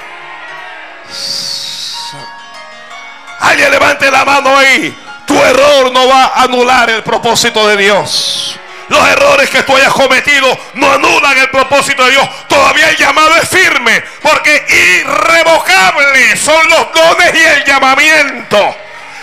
Alguien 3.39 3.71
levante 3.71 4.09
la 4.11 4.25
mano 4.25 4.57
ahí. 4.57 4.97
Tu 5.25 5.35
error 5.43 5.91
no 5.91 6.07
va 6.07 6.25
a 6.25 6.43
anular 6.43 6.89
el 6.89 7.03
propósito 7.03 7.67
de 7.67 7.77
Dios. 7.77 8.59
Los 8.89 9.07
errores 9.07 9.49
que 9.51 9.61
tú 9.61 9.75
hayas 9.75 9.93
cometido 9.93 10.57
no 10.73 10.91
anulan 10.91 11.37
el 11.37 11.49
propósito 11.51 12.03
de 12.05 12.11
Dios. 12.11 12.27
Todavía 12.47 12.89
el 12.89 12.97
llamado 12.97 13.35
es 13.35 13.47
firme. 13.47 14.03
Porque 14.23 14.65
irrevocables 14.67 16.39
son 16.39 16.67
los 16.69 16.91
dones 16.91 17.35
y 17.35 17.43
el 17.43 17.65
llamamiento. 17.65 18.75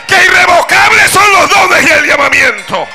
Que 0.07 0.25
irrevocables 0.25 1.11
son 1.11 1.33
los 1.33 1.51
dones 1.51 1.83
y 1.85 1.91
el 1.91 2.07
llamamiento. 2.07 2.89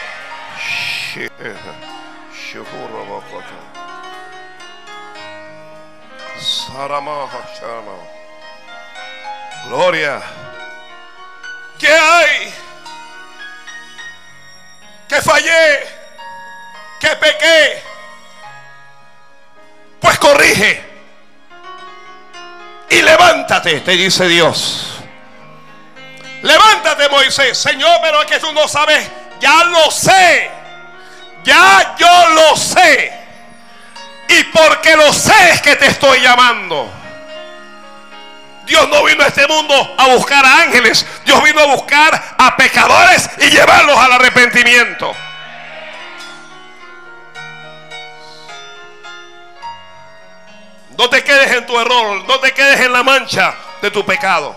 Gloria. 9.68 10.22
¿Qué 11.80 11.92
hay? 11.92 12.54
Que 15.08 15.22
fallé 15.22 16.02
que 17.02 17.16
pequé, 17.16 17.84
pues 20.00 20.20
corrige. 20.20 20.92
Y 22.92 23.02
levántate, 23.02 23.80
te 23.80 23.92
dice 23.92 24.28
Dios. 24.28 25.00
Levántate, 26.44 27.10
Moisés. 27.10 27.58
Señor, 27.58 28.00
pero 28.04 28.22
es 28.22 28.28
que 28.28 28.40
tú 28.40 28.52
no 28.54 28.68
sabes. 28.68 29.10
Ya 29.40 29.64
lo 29.66 29.90
sé. 29.90 30.52
Ya 31.44 31.96
yo 31.98 32.30
lo 32.30 32.56
sé. 32.56 33.21
Y 34.32 34.44
porque 34.46 34.96
lo 34.96 35.12
sé 35.12 35.52
es 35.52 35.62
que 35.62 35.76
te 35.76 35.88
estoy 35.88 36.22
llamando. 36.22 36.90
Dios 38.66 38.88
no 38.88 39.04
vino 39.04 39.24
a 39.24 39.28
este 39.28 39.46
mundo 39.46 39.96
a 39.98 40.08
buscar 40.16 40.46
a 40.46 40.62
ángeles. 40.62 41.06
Dios 41.26 41.44
vino 41.44 41.60
a 41.60 41.66
buscar 41.66 42.36
a 42.38 42.56
pecadores 42.56 43.30
y 43.40 43.50
llevarlos 43.50 43.98
al 43.98 44.14
arrepentimiento. 44.14 45.14
No 50.98 51.10
te 51.10 51.24
quedes 51.24 51.52
en 51.52 51.66
tu 51.66 51.78
error, 51.78 52.24
no 52.26 52.40
te 52.40 52.54
quedes 52.54 52.80
en 52.80 52.94
la 52.94 53.04
mancha 53.04 53.54
de 53.82 53.92
tu 53.92 54.06
pecado. 54.06 54.56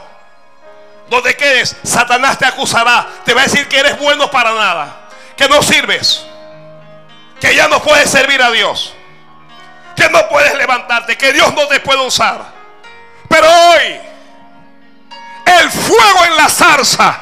No 1.11 1.21
te 1.21 1.37
quedes, 1.37 1.77
Satanás 1.83 2.39
te 2.39 2.47
acusará, 2.47 3.09
te 3.25 3.35
va 3.35 3.41
a 3.41 3.45
decir 3.45 3.67
que 3.67 3.79
eres 3.79 3.99
bueno 3.99 4.31
para 4.31 4.53
nada, 4.53 5.09
que 5.37 5.49
no 5.49 5.63
sirves, 5.63 6.25
que 7.41 7.55
ya 7.55 7.69
no 7.69 7.83
puedes 7.83 8.11
servir 8.11 8.41
a 8.41 8.51
Dios, 8.51 8.95
que 9.97 10.09
no 10.11 10.29
puedes 10.29 10.55
levantarte, 10.55 11.17
que 11.17 11.33
Dios 11.33 11.53
no 11.55 11.67
te 11.69 11.81
puede 11.81 12.01
usar. 12.01 12.43
Pero 13.29 13.47
hoy, 13.49 14.01
el 15.61 15.71
fuego 15.71 16.25
en 16.25 16.37
la 16.37 16.49
zarza 16.49 17.19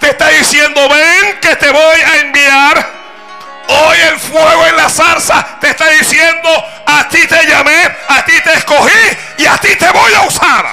te 0.00 0.10
está 0.10 0.28
diciendo, 0.28 0.88
ven 0.88 1.40
que 1.40 1.56
te 1.56 1.70
voy 1.70 2.00
a 2.00 2.16
enviar 2.18 2.96
Hoy 3.68 3.98
el 3.98 4.18
fuego 4.20 4.66
en 4.66 4.76
la 4.76 4.88
zarza 4.88 5.58
te 5.60 5.70
está 5.70 5.88
diciendo, 5.88 6.48
a 6.86 7.08
ti 7.08 7.26
te 7.26 7.46
llamé, 7.46 7.96
a 8.08 8.24
ti 8.24 8.40
te 8.42 8.52
escogí 8.54 9.16
y 9.38 9.46
a 9.46 9.56
ti 9.58 9.74
te 9.76 9.90
voy 9.90 10.14
a 10.14 10.20
usar. 10.22 10.66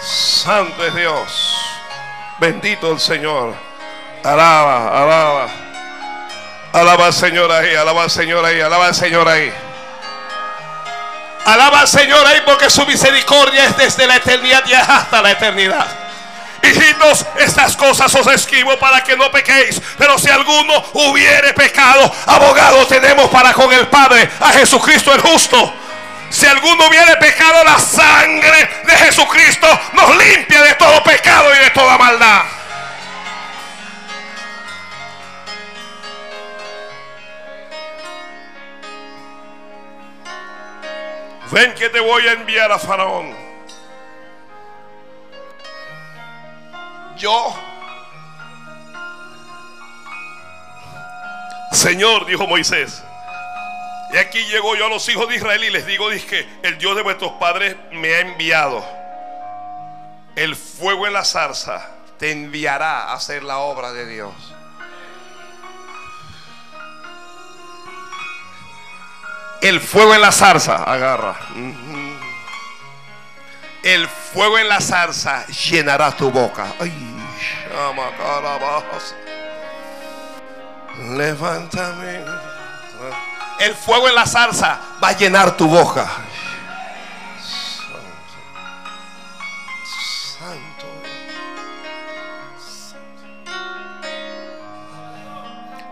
Santo 0.00 0.86
es 0.86 0.94
Dios. 0.94 1.56
Bendito 2.38 2.92
el 2.92 3.00
Señor. 3.00 3.54
Alaba, 4.24 5.02
alaba. 5.02 5.48
Alaba 6.72 7.06
al 7.06 7.12
Señor 7.12 7.50
ahí, 7.50 7.74
alaba 7.74 8.04
al 8.04 8.10
Señor 8.10 8.44
ahí, 8.44 8.60
alaba 8.60 8.86
al 8.86 8.94
Señor 8.94 9.28
ahí. 9.28 9.52
Alaba 11.44 11.80
al 11.80 11.88
Señor 11.88 12.24
ahí 12.26 12.42
porque 12.44 12.70
su 12.70 12.86
misericordia 12.86 13.64
es 13.64 13.76
desde 13.76 14.06
la 14.06 14.16
eternidad 14.16 14.62
y 14.66 14.74
hasta 14.74 15.20
la 15.20 15.32
eternidad. 15.32 15.86
Hijitos, 16.62 17.26
estas 17.38 17.76
cosas 17.76 18.14
os 18.14 18.26
escribo 18.28 18.78
para 18.78 19.02
que 19.02 19.16
no 19.16 19.30
pequéis. 19.32 19.80
Pero 19.98 20.16
si 20.18 20.28
alguno 20.28 20.84
hubiere 20.92 21.54
pecado, 21.54 22.12
abogado 22.26 22.86
tenemos 22.86 23.28
para 23.30 23.52
con 23.52 23.72
el 23.72 23.88
Padre, 23.88 24.28
a 24.38 24.50
Jesucristo 24.50 25.12
el 25.12 25.20
justo. 25.22 25.74
Si 26.28 26.46
alguno 26.46 26.86
hubiere 26.86 27.16
pecado, 27.16 27.64
la 27.64 27.78
sangre 27.80 28.82
de 28.84 28.96
Jesucristo 28.96 29.66
nos 29.94 30.16
limpia 30.16 30.62
de 30.62 30.74
todo 30.74 31.02
pecado 31.02 31.52
y 31.56 31.64
de 31.64 31.70
toda 31.70 31.98
maldad. 31.98 32.59
Ven 41.52 41.74
que 41.74 41.88
te 41.88 41.98
voy 41.98 42.26
a 42.28 42.32
enviar 42.32 42.70
a 42.70 42.78
Faraón. 42.78 43.34
Yo, 47.16 47.54
Señor, 51.72 52.24
dijo 52.26 52.46
Moisés, 52.46 53.02
y 54.12 54.16
aquí 54.16 54.38
llego 54.46 54.74
yo 54.76 54.86
a 54.86 54.88
los 54.88 55.08
hijos 55.08 55.28
de 55.28 55.36
Israel 55.36 55.62
y 55.62 55.70
les 55.70 55.86
digo, 55.86 56.08
que 56.08 56.48
el 56.62 56.78
Dios 56.78 56.96
de 56.96 57.02
vuestros 57.02 57.32
padres 57.32 57.76
me 57.92 58.14
ha 58.14 58.20
enviado. 58.20 58.84
El 60.36 60.56
fuego 60.56 61.06
en 61.06 61.12
la 61.12 61.24
zarza 61.24 61.86
te 62.18 62.30
enviará 62.30 63.04
a 63.04 63.14
hacer 63.14 63.42
la 63.42 63.58
obra 63.58 63.92
de 63.92 64.06
Dios. 64.06 64.49
El 69.60 69.78
fuego 69.80 70.14
en 70.14 70.22
la 70.22 70.32
zarza, 70.32 70.84
agarra. 70.84 71.36
El 73.82 74.08
fuego 74.08 74.58
en 74.58 74.68
la 74.68 74.80
zarza 74.80 75.46
llenará 75.46 76.12
tu 76.12 76.30
boca. 76.30 76.72
Ay, 76.80 76.92
llama 77.70 78.10
Levántame. 81.16 82.24
El 83.58 83.74
fuego 83.74 84.08
en 84.08 84.14
la 84.14 84.26
zarza 84.26 84.80
va 85.02 85.08
a 85.08 85.12
llenar 85.12 85.54
tu 85.56 85.66
boca. 85.68 86.08
Santo. 90.38 90.86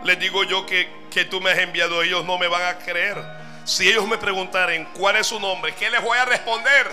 Les 0.05 0.19
digo 0.19 0.45
yo 0.45 0.65
que, 0.65 0.91
que 1.11 1.27
tú 1.27 1.43
me 1.43 1.51
has 1.51 1.59
enviado, 1.59 2.03
ellos 2.03 2.25
no 2.25 2.39
me 2.39 2.49
van 2.49 2.63
a 2.63 2.79
creer. 2.79 3.38
Si 3.69 3.87
ellos 3.87 4.07
me 4.07 4.17
preguntaren 4.17 4.87
cuál 4.95 5.17
es 5.17 5.27
su 5.27 5.39
nombre, 5.39 5.75
¿qué 5.75 5.91
les 5.91 6.01
voy 6.03 6.17
a 6.17 6.25
responder? 6.25 6.91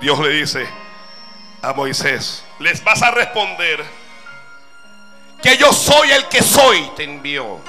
Dios 0.00 0.18
le 0.20 0.30
dice 0.30 0.66
a 1.60 1.74
Moisés, 1.74 2.42
les 2.60 2.82
vas 2.82 3.02
a 3.02 3.10
responder 3.10 3.84
que 5.42 5.54
yo 5.58 5.70
soy 5.74 6.12
el 6.12 6.28
que 6.28 6.42
soy, 6.42 6.90
te 6.96 7.04
envió. 7.04 7.60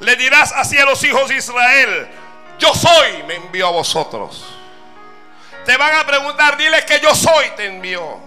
Le 0.00 0.16
dirás 0.16 0.52
así 0.52 0.78
a 0.78 0.86
los 0.86 1.04
hijos 1.04 1.28
de 1.28 1.36
Israel, 1.36 2.08
yo 2.58 2.74
soy, 2.74 3.22
me 3.24 3.34
envió 3.34 3.66
a 3.66 3.70
vosotros. 3.72 4.46
Te 5.66 5.76
van 5.76 5.94
a 5.94 6.06
preguntar, 6.06 6.56
dile 6.56 6.86
que 6.86 7.00
yo 7.00 7.14
soy, 7.14 7.50
te 7.54 7.66
envió. 7.66 8.18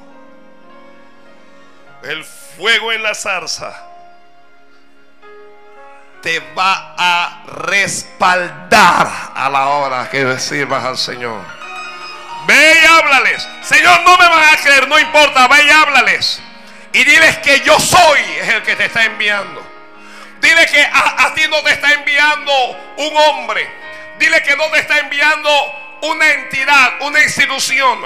El 2.03 2.23
fuego 2.23 2.91
en 2.91 3.01
la 3.01 3.15
zarza 3.15 3.88
te 6.21 6.39
va 6.57 6.95
a 6.97 7.43
respaldar 7.45 9.31
a 9.35 9.49
la 9.49 9.67
hora 9.67 10.09
que 10.09 10.39
sirvas 10.39 10.83
al 10.83 10.97
Señor. 10.97 11.41
Ve 12.45 12.79
y 12.81 12.85
háblales. 12.85 13.47
Señor, 13.61 14.01
no 14.01 14.17
me 14.17 14.27
van 14.27 14.53
a 14.53 14.57
creer, 14.57 14.87
no 14.87 14.99
importa, 14.99 15.47
ve 15.47 15.63
y 15.63 15.69
háblales. 15.69 16.41
Y 16.93 17.03
diles 17.03 17.37
que 17.37 17.61
yo 17.61 17.79
soy 17.79 18.19
el 18.41 18.63
que 18.63 18.75
te 18.75 18.85
está 18.85 19.05
enviando. 19.05 19.65
Dile 20.41 20.65
que 20.67 20.81
a, 20.81 21.25
a 21.25 21.33
ti 21.33 21.43
no 21.49 21.61
te 21.61 21.71
está 21.71 21.91
enviando 21.93 22.51
un 22.97 23.17
hombre. 23.17 23.69
Dile 24.17 24.41
que 24.41 24.55
no 24.55 24.65
te 24.71 24.79
está 24.79 24.97
enviando 24.99 25.49
una 26.01 26.29
entidad, 26.31 26.93
una 27.01 27.21
institución. 27.21 27.99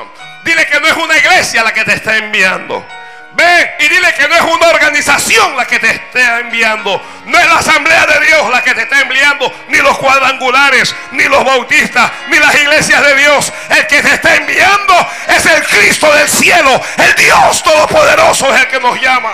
Dile 0.44 0.66
que 0.68 0.80
no 0.80 0.88
es 0.88 0.98
una 0.98 1.18
iglesia 1.18 1.64
la 1.64 1.74
que 1.74 1.86
te 1.86 1.94
está 1.94 2.18
enviando. 2.18 2.86
Ve 3.34 3.76
y 3.80 3.88
dile 3.88 4.14
que 4.14 4.28
no 4.28 4.36
es 4.36 4.42
una 4.42 4.68
organización 4.68 5.58
la 5.58 5.66
que 5.66 5.80
te 5.80 5.90
está 5.90 6.40
enviando. 6.40 7.02
No 7.26 7.40
es 7.40 7.46
la 7.48 7.58
asamblea 7.58 8.06
de 8.06 8.26
Dios 8.28 8.50
la 8.52 8.64
que 8.64 8.76
te 8.76 8.84
está 8.84 9.02
enviando. 9.02 9.52
Ni 9.70 9.80
los 9.80 9.98
cuadrangulares, 9.98 10.96
ni 11.12 11.24
los 11.24 11.44
bautistas, 11.44 12.12
ni 12.28 12.38
las 12.38 12.54
iglesias 12.56 13.04
de 13.04 13.16
Dios. 13.16 13.52
El 13.70 13.88
que 13.88 14.04
te 14.04 14.14
está 14.14 14.36
enviando 14.36 14.94
es 15.28 15.46
el 15.48 15.64
Cristo 15.64 16.14
del 16.14 16.30
cielo. 16.30 16.80
El 16.98 17.16
Dios 17.16 17.64
Todopoderoso 17.64 18.54
es 18.54 18.62
el 18.62 18.68
que 18.68 18.80
nos 18.80 19.02
llama. 19.02 19.34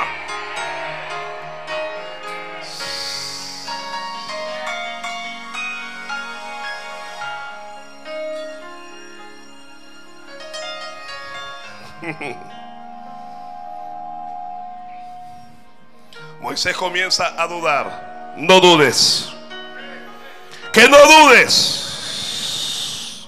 Moisés 16.50 16.76
comienza 16.76 17.40
a 17.40 17.46
dudar. 17.46 18.34
No 18.36 18.60
dudes. 18.60 19.30
Que 20.74 20.90
no 20.90 20.98
dudes. 20.98 23.28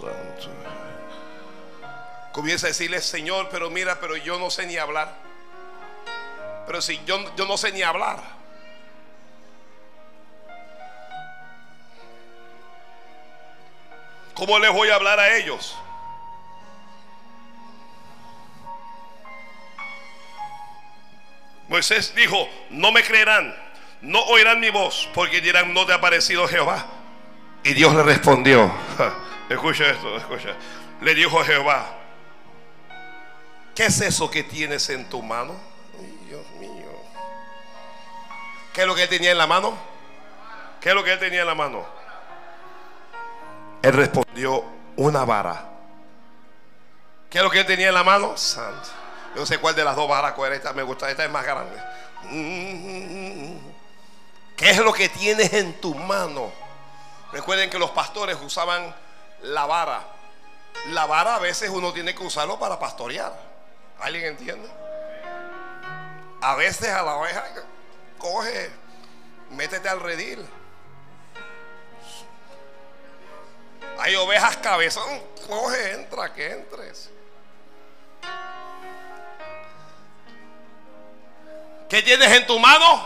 Comienza 2.32 2.66
a 2.66 2.70
decirle, 2.70 3.00
Señor, 3.00 3.50
pero 3.52 3.70
mira, 3.70 4.00
pero 4.00 4.18
yo 4.18 4.40
no 4.40 4.50
sé 4.50 4.66
ni 4.66 4.78
hablar. 4.78 5.14
Pero 6.66 6.82
si 6.82 7.00
yo, 7.06 7.36
yo 7.36 7.46
no 7.46 7.58
sé 7.58 7.72
ni 7.72 7.84
hablar. 7.84 8.18
¿Cómo 14.34 14.58
les 14.58 14.72
voy 14.72 14.90
a 14.90 14.96
hablar 14.96 15.20
a 15.20 15.38
ellos? 15.38 15.78
Moisés 21.72 22.14
dijo, 22.14 22.50
no 22.70 22.92
me 22.92 23.02
creerán, 23.02 23.56
no 24.02 24.20
oirán 24.24 24.60
mi 24.60 24.70
voz, 24.70 25.10
porque 25.14 25.40
dirán, 25.40 25.74
no 25.74 25.86
te 25.86 25.94
ha 25.94 25.96
aparecido 25.96 26.46
Jehová. 26.46 26.86
Y 27.64 27.74
Dios 27.74 27.96
le 27.96 28.04
respondió, 28.04 28.70
escucha 29.50 29.88
esto, 29.88 30.18
escucha. 30.18 30.50
Le 31.00 31.16
dijo 31.16 31.40
a 31.40 31.46
Jehová, 31.46 31.98
¿qué 33.74 33.86
es 33.86 34.02
eso 34.02 34.30
que 34.30 34.44
tienes 34.44 34.90
en 34.90 35.08
tu 35.10 35.22
mano? 35.22 35.56
Dios 36.28 36.46
mío. 36.60 36.92
¿Qué 38.74 38.82
es 38.82 38.88
lo 38.88 38.94
que 38.94 39.04
él 39.04 39.10
tenía 39.10 39.32
en 39.32 39.38
la 39.38 39.48
mano? 39.48 39.78
¿Qué 40.82 40.90
es 40.90 40.96
lo 40.96 41.06
que 41.06 41.14
él 41.14 41.20
tenía 41.20 41.40
en 41.40 41.48
la 41.48 41.56
mano? 41.56 41.86
Él 43.82 43.94
respondió, 43.94 44.66
una 44.98 45.24
vara. 45.24 45.70
¿Qué 47.30 47.38
es 47.38 47.44
lo 47.46 47.50
que 47.50 47.62
él 47.62 47.66
tenía 47.66 47.88
en 47.88 47.94
la 47.94 48.04
mano? 48.04 48.36
Santo. 48.36 49.01
Yo 49.34 49.42
no 49.42 49.46
sé 49.46 49.60
cuál 49.60 49.76
de 49.76 49.84
las 49.84 49.96
dos 49.96 50.10
coger 50.36 50.54
esta 50.54 50.74
me 50.74 50.84
gusta. 50.84 51.10
Esta 51.10 51.24
es 51.24 51.32
más 51.32 51.46
grande. 51.46 51.78
¿Qué 54.58 54.70
es 54.70 54.78
lo 54.78 54.94
que 54.94 55.10
tienes 55.10 55.54
en 55.54 55.80
tu 55.80 55.96
mano? 55.96 56.52
Recuerden 57.32 57.70
que 57.70 57.80
los 57.80 57.92
pastores 57.92 58.38
usaban 58.44 58.94
la 59.44 59.66
vara. 59.66 60.02
La 60.90 61.06
vara 61.06 61.36
a 61.36 61.40
veces 61.40 61.70
uno 61.70 61.94
tiene 61.94 62.14
que 62.14 62.24
usarlo 62.24 62.60
para 62.60 62.78
pastorear. 62.78 63.34
¿Alguien 64.00 64.26
entiende? 64.26 64.70
A 66.42 66.56
veces 66.56 66.90
a 66.90 67.04
la 67.04 67.16
oveja 67.16 67.44
coge, 68.18 68.72
métete 69.52 69.88
al 69.88 70.00
redil. 70.00 70.46
Hay 74.00 74.16
ovejas 74.16 74.58
cabezón, 74.58 75.22
coge, 75.48 75.92
entra, 75.94 76.34
que 76.34 76.52
entres. 76.52 77.12
¿Qué 81.92 82.02
tienes 82.02 82.32
en 82.32 82.48
tu 82.48 82.58
mano? 82.58 83.06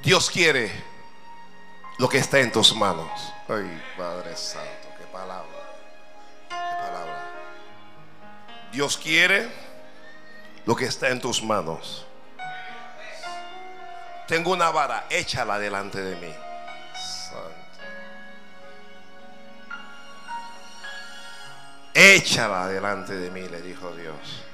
Dios 0.00 0.30
quiere 0.30 0.70
lo 1.98 2.08
que 2.08 2.18
está 2.18 2.38
en 2.38 2.52
tus 2.52 2.72
manos. 2.72 3.10
Ay, 3.48 3.82
Padre 3.98 4.36
Santo, 4.36 4.86
qué 4.96 5.06
palabra. 5.06 5.42
Qué 6.48 6.54
palabra. 6.54 7.32
Dios 8.70 8.96
quiere 8.96 9.50
lo 10.66 10.76
que 10.76 10.84
está 10.84 11.08
en 11.08 11.20
tus 11.20 11.42
manos. 11.42 12.06
Tengo 14.28 14.52
una 14.52 14.70
vara, 14.70 15.06
échala 15.10 15.58
delante 15.58 16.00
de 16.00 16.14
mí. 16.14 16.45
Échala 21.98 22.68
delante 22.68 23.14
de 23.14 23.30
mí, 23.30 23.48
le 23.48 23.62
dijo 23.62 23.90
Dios. 23.96 24.44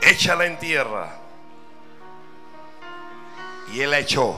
Échala 0.00 0.46
en 0.46 0.58
tierra. 0.58 1.16
Y 3.72 3.82
él 3.82 3.92
la 3.92 4.00
echó. 4.00 4.36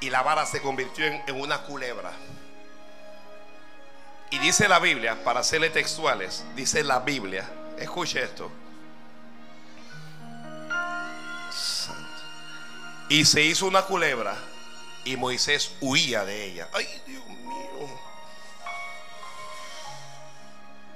Y 0.00 0.10
la 0.10 0.20
vara 0.20 0.44
se 0.44 0.60
convirtió 0.60 1.06
en, 1.06 1.40
una 1.40 1.62
culebra. 1.62 2.12
Y 4.28 4.40
dice 4.40 4.68
la 4.68 4.78
Biblia, 4.78 5.24
para 5.24 5.40
hacerle 5.40 5.70
textuales, 5.70 6.44
dice 6.54 6.84
la 6.84 6.98
Biblia, 6.98 7.48
escuche 7.78 8.22
esto. 8.22 8.52
Y 13.12 13.26
se 13.26 13.42
hizo 13.42 13.66
una 13.66 13.82
culebra 13.82 14.34
y 15.04 15.18
Moisés 15.18 15.72
huía 15.82 16.24
de 16.24 16.44
ella. 16.46 16.68
Ay, 16.72 17.02
Dios 17.06 17.22
mío. 17.26 18.00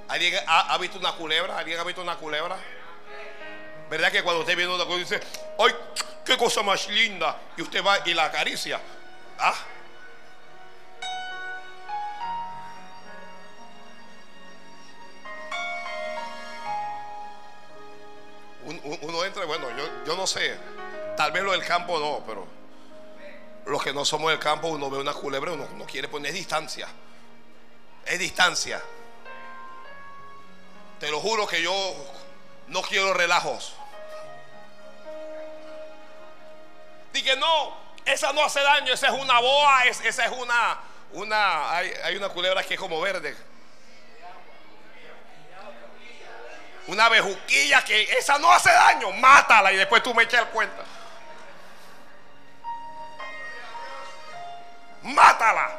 ¿Alguien 0.09 0.43
ha, 0.47 0.79
visto 0.79 0.99
una 0.99 1.13
culebra? 1.13 1.59
¿Alguien 1.59 1.79
ha 1.79 1.85
visto 1.85 2.01
una 2.01 2.17
culebra? 2.17 2.57
¿Verdad 3.91 4.11
que 4.11 4.23
cuando 4.23 4.41
usted 4.41 4.57
viene 4.57 4.75
una 4.75 4.87
cosa 4.87 4.97
dice, 4.97 5.21
¡ay, 5.59 5.75
qué 6.25 6.39
cosa 6.39 6.63
más 6.63 6.89
linda! 6.89 7.39
Y 7.55 7.61
usted 7.61 7.85
va 7.85 7.99
y 8.07 8.15
la 8.15 8.25
acaricia. 8.25 8.81
¿Ah? 9.39 9.55
Un- 18.65 18.81
un- 18.85 18.99
Uno 19.03 19.25
entra, 19.25 19.45
bueno, 19.45 19.69
yo, 19.77 19.85
yo 20.07 20.17
no 20.17 20.27
sé, 20.27 20.57
tal 21.17 21.33
vez 21.33 21.43
lo 21.43 21.53
del 21.53 21.65
campo 21.65 21.99
no, 21.99 22.23
pero 22.27 22.47
los 23.67 23.83
que 23.83 23.93
no 23.93 24.05
somos 24.05 24.31
del 24.31 24.39
campo, 24.39 24.69
uno 24.69 24.89
ve 24.91 24.99
una 24.99 25.13
culebra, 25.13 25.53
uno, 25.53 25.67
uno 25.73 25.85
quiere 25.87 26.09
poner 26.09 26.33
distancia. 26.33 26.87
Es 28.05 28.19
distancia. 28.19 28.81
Te 31.01 31.11
lo 31.11 31.21
juro 31.21 31.47
que 31.47 31.61
yo 31.61 31.75
no 32.69 32.83
quiero 32.83 33.13
relajos. 33.13 33.75
Dije, 37.13 37.35
no, 37.37 37.77
esa 38.05 38.33
no 38.33 38.45
hace 38.45 38.61
daño, 38.61 38.93
esa 38.93 39.09
es 39.09 39.13
una 39.21 39.41
boa, 39.41 39.85
es- 39.87 40.01
esa 40.03 40.27
es 40.27 40.33
una, 40.33 40.79
una, 41.13 41.73
hay, 41.77 41.91
hay 42.05 42.17
una 42.17 42.29
culebra 42.29 42.63
que 42.63 42.75
es 42.75 42.81
como 42.81 43.01
verde. 43.01 43.37
Una 46.89 47.09
bejuquilla 47.09 47.85
que 47.85 48.03
esa 48.17 48.39
no 48.39 48.53
hace 48.53 48.71
daño, 48.71 49.11
mátala 49.13 49.73
y 49.73 49.77
después 49.77 50.03
tú 50.05 50.15
me 50.15 50.23
echas 50.23 50.43
el 50.43 50.49
cuenta. 50.49 50.85
Mátala. 55.07 55.71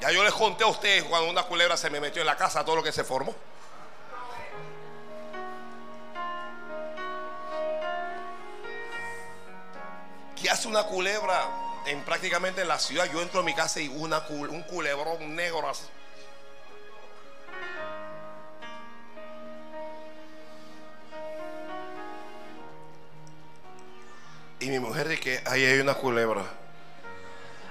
Ya 0.00 0.10
yo 0.10 0.22
les 0.22 0.32
conté 0.32 0.64
a 0.64 0.68
ustedes 0.68 1.04
cuando 1.04 1.30
una 1.30 1.42
culebra 1.44 1.76
se 1.76 1.90
me 1.90 2.00
metió 2.00 2.22
en 2.22 2.26
la 2.26 2.36
casa, 2.36 2.64
todo 2.64 2.76
lo 2.76 2.82
que 2.82 2.92
se 2.92 3.04
formó. 3.04 3.34
¿Qué 10.40 10.50
hace 10.50 10.66
una 10.66 10.84
culebra 10.84 11.44
en 11.86 12.04
prácticamente 12.04 12.62
en 12.62 12.68
la 12.68 12.78
ciudad? 12.78 13.08
Yo 13.12 13.20
entro 13.22 13.40
a 13.40 13.42
mi 13.44 13.54
casa 13.54 13.80
y 13.80 13.88
una, 13.88 14.18
un 14.28 14.62
culebrón 14.62 15.36
negro 15.36 15.68
así. 15.68 15.84
Y 24.62 24.70
mi 24.70 24.78
mujer 24.78 25.08
dice 25.08 25.20
que 25.20 25.42
ahí 25.44 25.64
hay 25.64 25.80
una 25.80 25.94
culebra. 25.94 26.44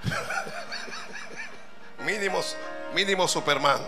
mínimo, 1.99 2.41
mínimo 2.93 3.29
Superman. 3.29 3.79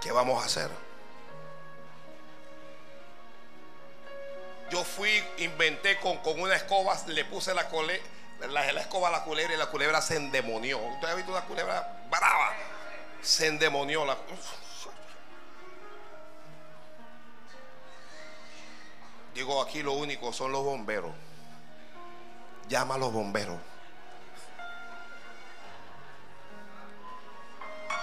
¿Qué 0.00 0.12
vamos 0.12 0.40
a 0.40 0.46
hacer? 0.46 0.70
Yo 4.70 4.84
fui, 4.84 5.10
inventé 5.38 5.98
con, 5.98 6.18
con 6.18 6.40
una 6.40 6.54
escoba, 6.54 6.96
le 7.08 7.24
puse 7.24 7.52
la, 7.52 7.68
cole, 7.68 8.00
la, 8.48 8.72
la 8.72 8.80
escoba 8.80 9.08
a 9.08 9.10
la 9.10 9.24
culebra 9.24 9.54
y 9.54 9.58
la 9.58 9.66
culebra 9.66 10.00
se 10.00 10.14
endemonió. 10.14 10.78
¿Usted 10.78 11.08
ha 11.08 11.14
visto 11.14 11.32
una 11.32 11.42
culebra 11.46 12.04
brava? 12.08 12.54
Se 13.20 13.48
endemonió 13.48 14.04
la 14.04 14.16
Digo, 19.40 19.62
aquí 19.62 19.82
lo 19.82 19.94
único 19.94 20.34
son 20.34 20.52
los 20.52 20.62
bomberos. 20.62 21.12
Llama 22.68 22.96
a 22.96 22.98
los 22.98 23.10
bomberos. 23.10 23.56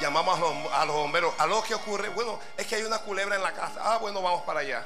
Llamamos 0.02 0.36
a 0.74 0.84
los, 0.86 0.96
bomberos. 0.96 1.36
¿A 1.38 1.46
lo 1.46 1.62
que 1.62 1.76
ocurre? 1.76 2.10
Bueno, 2.10 2.40
es 2.58 2.66
que 2.66 2.74
hay 2.78 2.82
una 2.82 2.98
culebra 2.98 3.36
en 3.36 3.44
la 3.44 3.54
casa. 3.54 3.80
Ah, 3.84 4.00
bueno, 4.00 4.20
vamos 4.24 4.42
para 4.46 4.62
allá. 4.62 4.84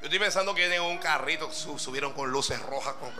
Yo 0.00 0.06
estoy 0.06 0.18
pensando 0.18 0.54
que 0.54 0.62
tienen 0.62 0.80
un 0.80 0.96
carrito, 0.96 1.52
su- 1.52 1.78
subieron 1.78 2.14
con 2.14 2.30
luces 2.30 2.58
rojas. 2.62 2.94
Con... 2.94 3.12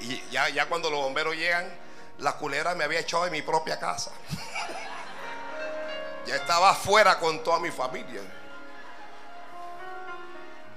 Y 0.00 0.22
ya, 0.30 0.50
ya 0.50 0.66
cuando 0.66 0.90
los 0.90 1.00
bomberos 1.00 1.34
llegan, 1.34 1.66
la 2.18 2.34
culebra 2.34 2.74
me 2.74 2.84
había 2.84 3.00
echado 3.00 3.24
de 3.24 3.30
mi 3.30 3.40
propia 3.40 3.80
casa. 3.80 4.10
Ya 6.26 6.36
estaba 6.36 6.70
afuera 6.70 7.18
con 7.18 7.42
toda 7.42 7.60
mi 7.60 7.70
familia. 7.70 8.20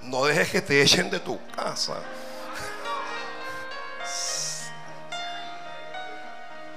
No 0.02 0.26
dejes 0.26 0.50
que 0.50 0.62
te 0.62 0.82
echen 0.82 1.10
de 1.10 1.20
tu 1.20 1.40
casa. 1.52 1.98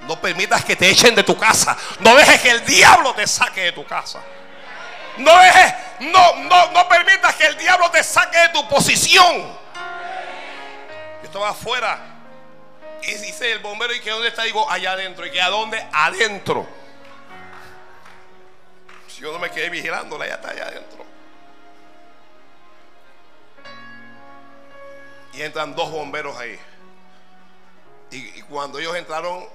No 0.01 0.19
permitas 0.19 0.65
que 0.65 0.75
te 0.75 0.89
echen 0.89 1.15
de 1.15 1.23
tu 1.23 1.37
casa. 1.37 1.77
No 1.99 2.15
dejes 2.15 2.41
que 2.41 2.49
el 2.49 2.65
diablo 2.65 3.13
te 3.13 3.25
saque 3.27 3.61
de 3.61 3.71
tu 3.71 3.85
casa. 3.85 4.19
No 5.17 5.39
dejes, 5.39 5.73
no, 5.99 6.35
no, 6.35 6.71
no 6.71 6.87
permitas 6.89 7.35
que 7.35 7.45
el 7.45 7.57
diablo 7.57 7.89
te 7.91 8.03
saque 8.03 8.39
de 8.39 8.49
tu 8.49 8.67
posición. 8.67 9.41
Yo 11.21 11.23
estaba 11.23 11.49
afuera. 11.49 11.99
Y 13.03 13.13
dice 13.15 13.51
el 13.51 13.59
bombero, 13.59 13.93
¿y 13.93 14.01
que 14.01 14.09
dónde 14.09 14.29
está? 14.29 14.43
Digo, 14.43 14.69
allá 14.69 14.93
adentro. 14.93 15.25
¿Y 15.25 15.31
que 15.31 15.41
a 15.41 15.49
dónde? 15.49 15.85
Adentro. 15.91 16.67
Yo 19.19 19.31
no 19.31 19.39
me 19.39 19.49
quedé 19.51 19.69
vigilándola, 19.69 20.27
ya 20.27 20.35
está 20.35 20.49
allá 20.49 20.67
adentro. 20.67 21.05
Y 25.33 25.41
entran 25.41 25.75
dos 25.75 25.89
bomberos 25.91 26.37
ahí. 26.37 26.59
Y, 28.11 28.39
y 28.39 28.41
cuando 28.43 28.79
ellos 28.79 28.95
entraron 28.95 29.47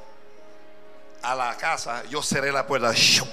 a 1.22 1.34
la 1.34 1.56
casa, 1.56 2.04
yo 2.04 2.22
cerré 2.22 2.52
la 2.52 2.66
puerta. 2.66 2.92
¡Shum! 2.92 3.28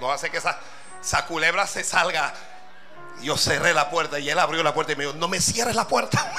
No 0.00 0.12
hace 0.12 0.30
que 0.30 0.38
esa, 0.38 0.58
esa 1.00 1.26
culebra 1.26 1.66
se 1.66 1.82
salga. 1.84 2.32
Yo 3.20 3.36
cerré 3.36 3.74
la 3.74 3.90
puerta 3.90 4.18
y 4.18 4.30
él 4.30 4.38
abrió 4.38 4.62
la 4.62 4.72
puerta 4.74 4.92
y 4.92 4.96
me 4.96 5.04
dijo, 5.04 5.16
no 5.16 5.26
me 5.28 5.40
cierres 5.40 5.74
la 5.74 5.88
puerta. 5.88 6.32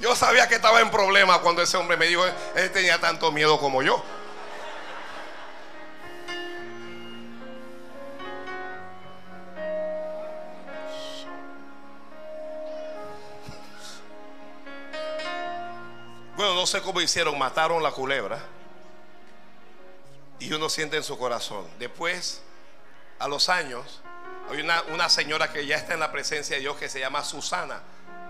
Yo 0.00 0.16
sabía 0.16 0.48
que 0.48 0.54
estaba 0.54 0.80
en 0.80 0.90
problema 0.90 1.40
cuando 1.40 1.62
ese 1.62 1.76
hombre 1.76 1.96
me 1.96 2.06
dijo, 2.06 2.24
él 2.54 2.72
tenía 2.72 2.98
tanto 3.00 3.30
miedo 3.32 3.58
como 3.60 3.82
yo. 3.82 4.02
No 16.60 16.66
sé 16.66 16.82
cómo 16.82 17.00
hicieron, 17.00 17.38
mataron 17.38 17.82
la 17.82 17.90
culebra. 17.90 18.38
Y 20.38 20.52
uno 20.52 20.68
siente 20.68 20.98
en 20.98 21.02
su 21.02 21.16
corazón. 21.16 21.66
Después, 21.78 22.42
a 23.18 23.28
los 23.28 23.48
años, 23.48 24.02
hay 24.50 24.60
una, 24.60 24.82
una 24.92 25.08
señora 25.08 25.50
que 25.50 25.64
ya 25.64 25.76
está 25.76 25.94
en 25.94 26.00
la 26.00 26.12
presencia 26.12 26.56
de 26.56 26.60
Dios 26.60 26.76
que 26.76 26.90
se 26.90 27.00
llama 27.00 27.24
Susana. 27.24 27.80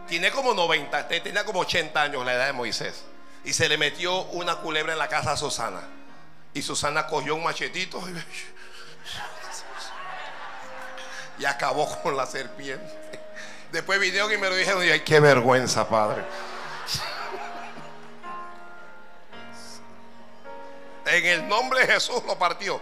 Tiene 0.06 0.30
como 0.30 0.54
90, 0.54 1.08
te- 1.08 1.20
tenía 1.20 1.44
como 1.44 1.58
80 1.60 2.00
años 2.00 2.24
la 2.24 2.34
edad 2.34 2.46
de 2.46 2.52
Moisés. 2.52 3.02
Y 3.44 3.52
se 3.52 3.68
le 3.68 3.76
metió 3.76 4.22
una 4.26 4.56
culebra 4.58 4.92
en 4.92 4.98
la 5.00 5.08
casa 5.08 5.32
a 5.32 5.36
Susana. 5.36 5.80
Y 6.54 6.62
Susana 6.62 7.08
cogió 7.08 7.34
un 7.34 7.42
machetito 7.42 8.00
y 11.36 11.44
acabó 11.46 12.00
con 12.02 12.16
la 12.16 12.26
serpiente. 12.26 12.92
Después 13.72 13.98
vinieron 13.98 14.32
y 14.32 14.36
me 14.36 14.48
lo 14.48 14.54
dijeron, 14.54 14.82
ay, 14.82 15.00
qué 15.00 15.18
vergüenza, 15.18 15.88
padre. 15.88 16.22
En 21.12 21.26
el 21.26 21.48
nombre 21.48 21.86
de 21.86 21.92
Jesús 21.94 22.22
lo 22.26 22.38
partió. 22.38 22.80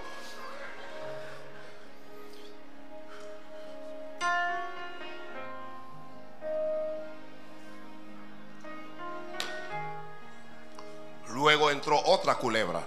luego 11.38 11.70
entró 11.70 11.98
otra 12.04 12.34
culebra. 12.34 12.82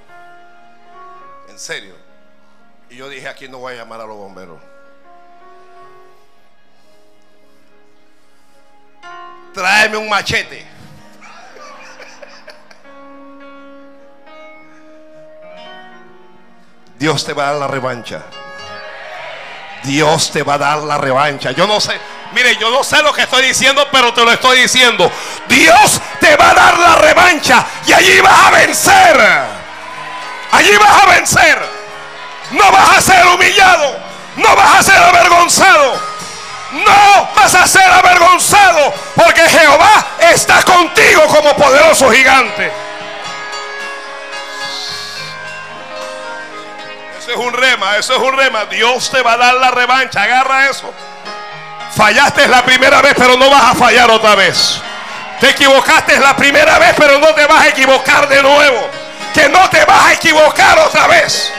En 1.50 1.58
serio. 1.58 1.96
Y 2.90 2.98
yo 2.98 3.10
dije, 3.10 3.28
aquí 3.28 3.48
no 3.48 3.60
voy 3.60 3.74
a 3.74 3.78
llamar 3.78 4.02
a 4.02 4.06
los 4.06 4.18
bomberos. 4.18 4.62
Tráeme 9.54 9.98
un 9.98 10.10
machete. 10.10 10.81
Dios 17.02 17.26
te 17.26 17.34
va 17.34 17.46
a 17.46 17.52
dar 17.54 17.56
la 17.62 17.68
revancha. 17.68 18.22
Dios 19.82 20.32
te 20.32 20.44
va 20.44 20.54
a 20.54 20.58
dar 20.60 20.78
la 20.84 21.00
revancha. 21.00 21.50
Yo 21.50 21.66
no 21.66 21.82
sé, 21.82 22.00
mire, 22.32 22.56
yo 22.58 22.70
no 22.70 22.84
sé 22.84 23.02
lo 23.02 23.12
que 23.12 23.24
estoy 23.24 23.42
diciendo, 23.42 23.88
pero 23.92 24.14
te 24.14 24.24
lo 24.24 24.32
estoy 24.32 24.62
diciendo. 24.62 25.12
Dios 25.48 26.00
te 26.20 26.36
va 26.36 26.52
a 26.52 26.54
dar 26.54 26.78
la 26.78 26.96
revancha 26.98 27.66
y 27.88 27.94
allí 27.94 28.22
vas 28.22 28.46
a 28.46 28.52
vencer. 28.52 29.20
Allí 30.52 30.78
vas 30.78 31.02
a 31.02 31.06
vencer. 31.08 31.70
No 32.52 32.72
vas 32.72 32.98
a 33.00 33.02
ser 33.02 33.26
humillado. 33.26 33.98
No 34.36 34.56
vas 34.56 34.76
a 34.76 34.84
ser 34.84 35.02
avergonzado. 35.02 36.00
No 36.72 37.30
vas 37.36 37.56
a 37.56 37.66
ser 37.66 37.92
avergonzado 37.92 38.94
porque 39.16 39.42
Jehová 39.50 40.06
está 40.20 40.62
contigo 40.62 41.26
como 41.26 41.56
poderoso 41.56 42.12
gigante. 42.12 42.91
Eso 47.22 47.34
es 47.34 47.38
un 47.38 47.54
rema, 47.54 47.98
eso 47.98 48.16
es 48.16 48.20
un 48.20 48.36
rema. 48.36 48.66
Dios 48.66 49.12
te 49.12 49.22
va 49.22 49.34
a 49.34 49.38
dar 49.38 49.54
la 49.54 49.70
revancha. 49.70 50.24
Agarra 50.24 50.68
eso. 50.72 50.92
Fallaste 51.96 52.48
la 52.48 52.64
primera 52.64 53.00
vez, 53.04 53.14
pero 53.16 53.38
no 53.38 53.48
vas 53.48 53.64
a 53.64 53.76
fallar 53.76 54.10
otra 54.10 54.34
vez. 54.34 54.82
Te 55.40 55.52
equivocaste 55.52 56.20
la 56.20 56.36
primera 56.36 56.80
vez, 56.80 56.96
pero 56.98 57.20
no 57.20 57.28
te 57.36 57.46
vas 57.46 57.62
a 57.62 57.68
equivocar 57.68 58.28
de 58.28 58.42
nuevo. 58.42 58.90
Que 59.36 59.48
no 59.50 59.70
te 59.70 59.86
vas 59.86 60.08
a 60.08 60.14
equivocar 60.14 60.80
otra 60.80 61.06
vez. 61.06 61.54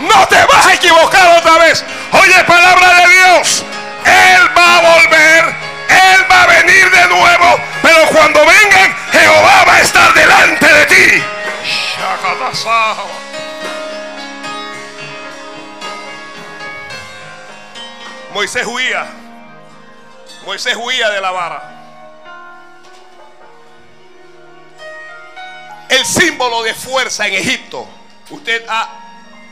No 0.00 0.26
te 0.26 0.44
vas 0.44 0.66
a 0.66 0.74
equivocar 0.74 1.38
otra 1.38 1.58
vez. 1.58 1.84
Oye, 2.10 2.44
palabra 2.44 2.94
de 2.94 3.12
Dios. 3.12 3.64
Él 4.06 4.58
va 4.58 4.78
a 4.78 4.80
volver. 4.80 5.54
Él 5.88 6.26
va 6.28 6.42
a 6.42 6.46
venir 6.48 6.90
de 6.90 7.06
nuevo. 7.06 7.60
Pero 7.80 8.06
cuando 8.08 8.40
vengan, 8.40 8.96
Jehová 9.12 9.64
va 9.68 9.74
a 9.74 9.80
estar 9.80 10.12
delante 10.14 10.66
de 10.66 10.86
ti. 10.86 11.24
Moisés 18.38 18.64
huía. 18.68 19.04
Moisés 20.44 20.76
huía 20.76 21.10
de 21.10 21.20
la 21.20 21.32
vara. 21.32 21.60
El 25.88 26.06
símbolo 26.06 26.62
de 26.62 26.72
fuerza 26.72 27.26
en 27.26 27.34
Egipto. 27.34 27.84
Usted 28.30 28.64
ha, 28.68 28.90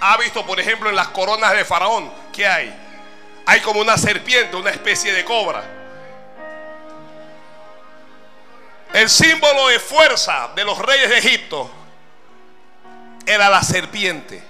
ha 0.01 0.17
visto, 0.19 0.47
por 0.47 0.61
ejemplo, 0.61 0.89
en 0.89 0.95
las 0.95 1.09
coronas 1.09 1.53
de 1.55 1.65
Faraón. 1.65 2.13
¿Qué 2.33 2.47
hay? 2.47 2.73
Hay 3.45 3.61
como 3.61 3.81
una 3.81 3.99
serpiente, 3.99 4.55
una 4.55 4.71
especie 4.71 5.13
de 5.13 5.25
cobra. 5.25 5.65
El 8.93 9.11
símbolo 9.11 9.67
de 9.67 9.81
fuerza 9.81 10.51
de 10.55 10.65
los 10.65 10.79
reyes 10.79 11.11
de 11.11 11.19
Egipto 11.19 11.69
era 13.27 13.51
la 13.51 13.65
serpiente. 13.65 14.45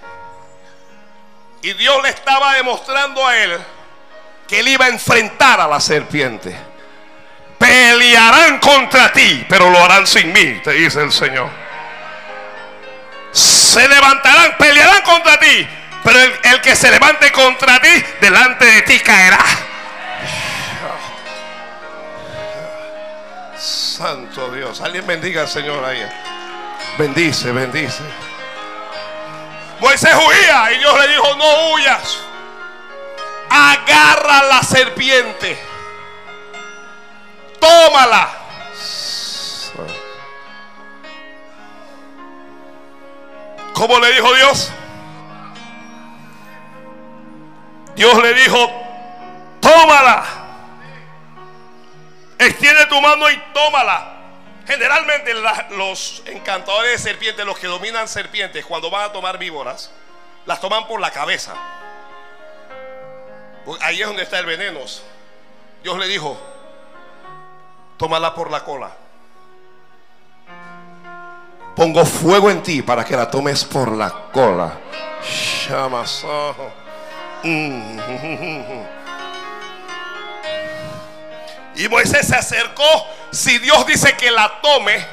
Y 1.63 1.73
Dios 1.73 2.03
le 2.03 2.11
estaba 2.11 2.53
demostrando 2.53 3.27
a 3.27 3.35
él 3.35 3.76
que 4.49 4.61
él 4.61 4.69
iba 4.69 4.87
a 4.87 4.89
enfrentar 4.89 5.61
a 5.61 5.67
la 5.67 5.81
serpiente. 5.81 6.57
Pelearán 7.59 8.59
contra 8.59 9.13
ti, 9.13 9.45
pero 9.49 9.71
lo 9.71 9.83
harán 9.83 10.07
sin 10.07 10.33
mí, 10.33 10.61
te 10.63 10.73
dice 10.73 11.03
el 11.03 11.11
Señor. 11.11 11.49
Se 13.33 13.89
levantarán, 13.89 14.57
pelearán 14.59 15.03
contra 15.03 15.39
ti, 15.39 15.67
pero 16.03 16.19
el, 16.19 16.61
que 16.61 16.77
se 16.77 16.91
levante 16.91 17.33
contra 17.33 17.81
ti, 17.81 18.05
delante 18.21 18.65
de 18.65 18.83
ti 18.83 19.01
caerá. 19.01 19.45
Santo 23.57 24.53
Dios, 24.53 24.81
alguien 24.83 25.07
bendiga 25.07 25.43
al 25.43 25.49
Señor 25.49 25.85
ahí. 25.85 26.07
Bendice, 26.99 27.51
bendice. 27.53 28.03
Moisés 29.81 30.15
huía 30.15 30.73
y 30.73 30.79
Dios 30.79 31.01
le 31.01 31.09
dijo, 31.09 31.37
no 31.37 31.73
huyas 31.73 32.26
agarra 33.57 34.43
la 34.45 34.63
serpiente, 34.63 35.59
tómala. 37.59 38.29
¿Cómo 43.75 43.99
le 44.01 44.13
dijo 44.13 44.35
Dios? 44.35 44.73
Dios 47.95 48.23
le 48.23 48.35
dijo, 48.35 48.71
tómala. 49.61 50.25
Extiende 52.39 52.87
tu 52.87 53.01
mano 53.01 53.31
y 53.31 53.37
tómala. 53.53 54.13
Generalmente 54.67 55.33
los 55.71 56.23
encantadores 56.27 56.93
de 56.93 56.99
serpientes, 56.99 57.47
los 57.47 57.59
que 57.59 57.67
dominan 57.67 58.09
serpientes, 58.09 58.65
cuando 58.65 58.91
van 58.91 59.05
a 59.05 59.13
tomar 59.13 59.39
víboras, 59.39 59.91
las 60.45 60.61
toman 60.61 60.87
por 60.89 61.01
la 61.01 61.11
cabeza. 61.11 61.55
Porque 63.67 63.85
Ahí 63.85 64.01
es 64.01 64.07
donde 64.07 64.23
está 64.23 64.39
el 64.39 64.47
veneno. 64.47 64.81
Dios 65.83 65.99
le 65.99 66.07
dijo, 66.07 66.39
tómala 67.99 68.35
por 68.35 68.51
la 68.51 68.65
cola. 68.65 68.97
Pongo 71.75 72.07
fuego 72.07 72.51
en 72.51 72.63
ti 72.63 72.81
para 72.81 73.05
que 73.05 73.17
la 73.17 73.31
tomes 73.31 73.65
por 73.65 73.93
la 73.93 74.11
cola. 74.33 74.79
Mm. 77.43 77.99
Y 81.77 81.89
Moisés 81.89 82.27
se 82.27 82.35
acercó. 82.35 83.07
Si 83.31 83.59
Dios 83.59 83.87
dice 83.87 84.17
que 84.17 84.31
la 84.31 84.61
tome, 84.63 85.07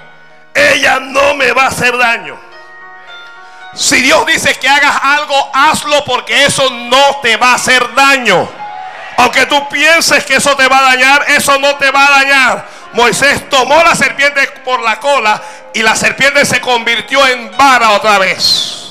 ella 0.54 1.00
no 1.00 1.36
me 1.36 1.52
va 1.52 1.64
a 1.64 1.68
hacer 1.68 1.98
daño. 1.98 2.40
Si 3.76 4.02
Dios 4.02 4.26
dice 4.26 4.56
que 4.56 4.70
hagas 4.70 4.96
algo, 5.02 5.52
hazlo 5.54 6.06
porque 6.06 6.46
eso 6.46 6.70
no 6.70 7.20
te 7.22 7.38
va 7.38 7.52
a 7.52 7.56
hacer 7.56 7.94
daño. 7.96 8.50
Aunque 9.18 9.46
tú 9.46 9.68
pienses 9.70 10.24
que 10.26 10.36
eso 10.36 10.56
te 10.56 10.68
va 10.68 10.80
a 10.80 10.96
dañar, 10.96 11.26
eso 11.30 11.58
no 11.60 11.76
te 11.76 11.90
va 11.92 12.06
a 12.06 12.12
dañar. 12.12 12.68
Moisés 12.94 13.50
tomó 13.50 13.84
la 13.84 13.96
serpiente 13.96 14.46
por 14.64 14.82
la 14.82 15.00
cola 15.00 15.42
y 15.74 15.82
la 15.82 15.96
serpiente 15.96 16.46
se 16.46 16.62
convirtió 16.62 17.26
en 17.28 17.56
vara 17.58 17.92
otra 17.92 18.20
vez. 18.20 18.84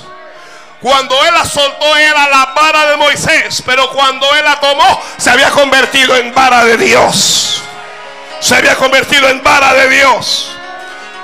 Cuando 0.80 1.24
él 1.24 1.32
la 1.32 1.44
soltó 1.44 1.96
era 1.96 2.28
la 2.28 2.46
vara 2.46 2.86
de 2.86 2.96
Moisés, 2.96 3.62
pero 3.64 3.88
cuando 3.90 4.34
él 4.34 4.44
la 4.44 4.58
tomó 4.58 5.00
se 5.16 5.30
había 5.30 5.50
convertido 5.50 6.16
en 6.16 6.34
vara 6.34 6.64
de 6.64 6.76
Dios. 6.76 7.62
Se 8.40 8.56
había 8.56 8.74
convertido 8.74 9.28
en 9.28 9.40
vara 9.44 9.72
de 9.74 9.88
Dios. 9.88 10.56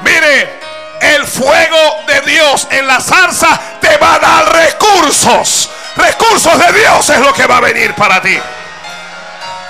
Mire, 0.03 0.58
el 1.01 1.27
fuego 1.27 2.05
de 2.07 2.21
Dios 2.23 2.67
en 2.71 2.87
la 2.87 3.01
zarza 3.01 3.61
te 3.81 3.97
va 3.97 4.15
a 4.15 4.19
dar 4.19 4.53
recursos. 4.53 5.71
Recursos 5.97 6.59
de 6.59 6.73
Dios 6.79 7.11
es 7.11 7.19
lo 7.21 7.33
que 7.33 7.47
va 7.47 7.59
a 7.59 7.61
venir 7.61 7.95
para 7.95 8.21
ti. 8.21 8.39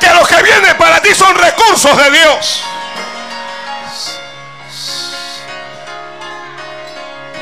Que 0.00 0.10
lo 0.10 0.24
que 0.26 0.42
viene 0.42 0.74
para 0.74 1.00
ti 1.00 1.14
son 1.14 1.34
recursos 1.36 1.96
de 1.96 2.10
Dios. 2.10 2.62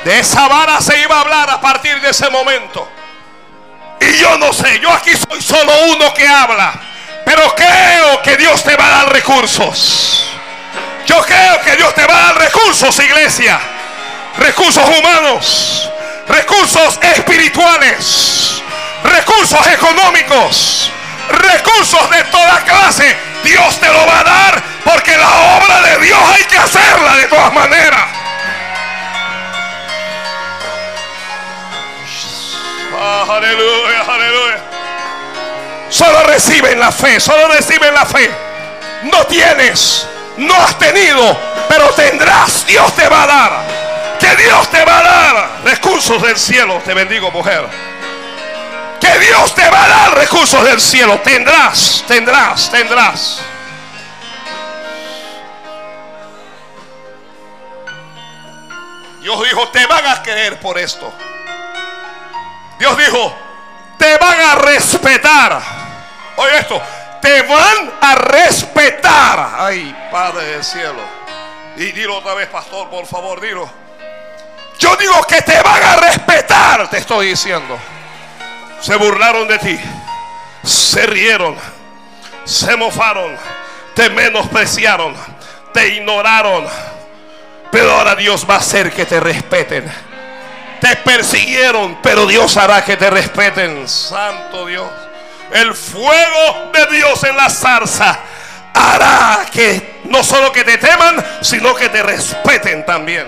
De 0.05 0.21
esa 0.21 0.47
vara 0.47 0.81
se 0.81 0.99
iba 1.01 1.17
a 1.17 1.21
hablar 1.21 1.51
a 1.51 1.61
partir 1.61 2.01
de 2.01 2.11
ese 2.11 2.31
momento. 2.31 2.89
Y 4.01 4.19
yo 4.19 4.39
no 4.39 4.53
sé, 4.53 4.79
yo 4.79 4.93
aquí 4.93 5.11
soy 5.29 5.43
solo 5.43 5.73
uno 5.93 6.15
que 6.15 6.27
habla. 6.27 6.75
Pero 7.25 7.55
creo 7.57 8.23
que 8.23 8.37
Dios 8.37 8.63
te 8.63 8.77
va 8.77 8.87
a 8.87 8.91
dar 8.99 9.13
recursos. 9.13 10.31
Yo 11.07 11.21
creo 11.23 11.61
que 11.63 11.77
Dios 11.77 11.93
te 11.95 12.07
va 12.07 12.15
a 12.15 12.23
dar 12.27 12.39
recursos, 12.39 12.97
iglesia. 13.01 13.61
Recursos 14.39 14.85
humanos, 14.85 15.91
recursos 16.29 16.99
espirituales, 17.01 18.63
recursos 19.03 19.67
económicos, 19.69 20.91
recursos 21.31 22.11
de 22.11 22.25
toda 22.25 22.61
clase. 22.65 23.17
Dios 23.43 23.81
te 23.81 23.87
lo 23.87 24.07
va 24.07 24.21
a 24.21 24.25
dar 24.25 24.63
porque 24.85 25.17
la 25.17 25.31
obra 25.57 25.81
de 25.83 25.99
Dios 26.05 26.19
hay 26.35 26.45
que 26.45 26.59
hacerla 26.59 27.17
de 27.17 27.27
todas 27.29 27.53
maneras. 27.53 28.05
Ah, 32.99 33.25
aleluya, 33.29 34.01
aleluya. 34.09 34.59
Solo 35.89 36.25
reciben 36.25 36.79
la 36.79 36.93
fe, 36.93 37.21
solo 37.21 37.49
reciben 37.49 37.95
la 37.95 38.05
fe. 38.05 38.31
No 39.05 39.25
tienes, 39.27 40.07
no 40.37 40.55
has 40.55 40.79
tenido, 40.79 41.39
pero 41.69 41.89
tendrás. 41.91 42.67
Dios 42.67 42.95
te 42.95 43.09
va 43.09 43.23
a 43.23 43.27
dar. 43.27 43.86
Que 44.19 44.37
Dios 44.37 44.71
te 44.71 44.85
va 44.85 44.99
a 44.99 45.03
dar 45.03 45.51
recursos 45.65 46.23
del 46.23 46.37
cielo. 46.37 46.81
Te 46.85 46.95
bendigo, 46.95 47.31
mujer. 47.31 47.67
Que 49.01 49.19
Dios 49.19 49.55
te 49.55 49.69
va 49.69 49.85
a 49.85 49.89
dar 49.89 50.15
recursos 50.17 50.65
del 50.65 50.81
cielo. 50.81 51.21
Tendrás, 51.21 52.05
tendrás, 52.07 52.71
tendrás. 52.71 53.43
Dios 59.21 59.43
dijo, 59.43 59.69
te 59.69 59.85
van 59.87 60.07
a 60.07 60.23
creer 60.23 60.61
por 60.61 60.79
esto. 60.79 61.13
Dios 62.79 62.97
dijo, 62.97 63.35
te 63.99 64.17
van 64.19 64.41
a 64.41 64.55
respetar. 64.55 65.61
Oye 66.37 66.59
esto, 66.59 66.81
te 67.21 67.43
van 67.43 67.93
a 68.01 68.15
respetar. 68.15 69.57
Ay, 69.59 70.09
Padre 70.11 70.45
del 70.47 70.65
cielo. 70.65 71.01
Y 71.77 71.93
dilo 71.93 72.19
otra 72.19 72.35
vez, 72.35 72.49
pastor, 72.49 72.89
por 72.89 73.05
favor, 73.07 73.41
dilo. 73.41 73.86
Yo 74.79 74.95
digo 74.97 75.23
que 75.27 75.43
te 75.43 75.61
van 75.63 75.83
a 75.83 75.97
respetar, 75.97 76.89
te 76.89 76.99
estoy 76.99 77.29
diciendo. 77.29 77.79
Se 78.81 78.95
burlaron 78.97 79.49
de 79.49 79.59
ti, 79.59 79.81
se 80.63 81.07
rieron, 81.07 81.57
se 82.45 82.77
mofaron, 82.77 83.37
te 83.95 84.11
menospreciaron, 84.11 85.15
te 85.73 85.89
ignoraron. 85.89 86.67
Pero 87.71 87.93
ahora 87.93 88.15
Dios 88.15 88.47
va 88.49 88.55
a 88.55 88.59
hacer 88.59 88.93
que 88.93 89.07
te 89.07 89.19
respeten. 89.19 89.91
Te 90.81 90.95
persiguieron, 90.97 91.99
pero 92.03 92.27
Dios 92.27 92.57
hará 92.57 92.85
que 92.85 92.97
te 92.97 93.09
respeten. 93.09 93.89
Santo 93.89 94.67
Dios. 94.67 94.89
El 95.53 95.75
fuego 95.75 96.71
de 96.73 96.97
Dios 96.97 97.25
en 97.25 97.37
la 97.37 97.49
zarza 97.49 98.19
hará 98.75 99.47
que 99.51 100.01
no 100.05 100.23
solo 100.23 100.53
que 100.53 100.65
te 100.65 100.77
teman, 100.77 101.25
sino 101.41 101.75
que 101.75 101.89
te 101.89 102.03
respeten 102.03 102.85
también. 102.85 103.27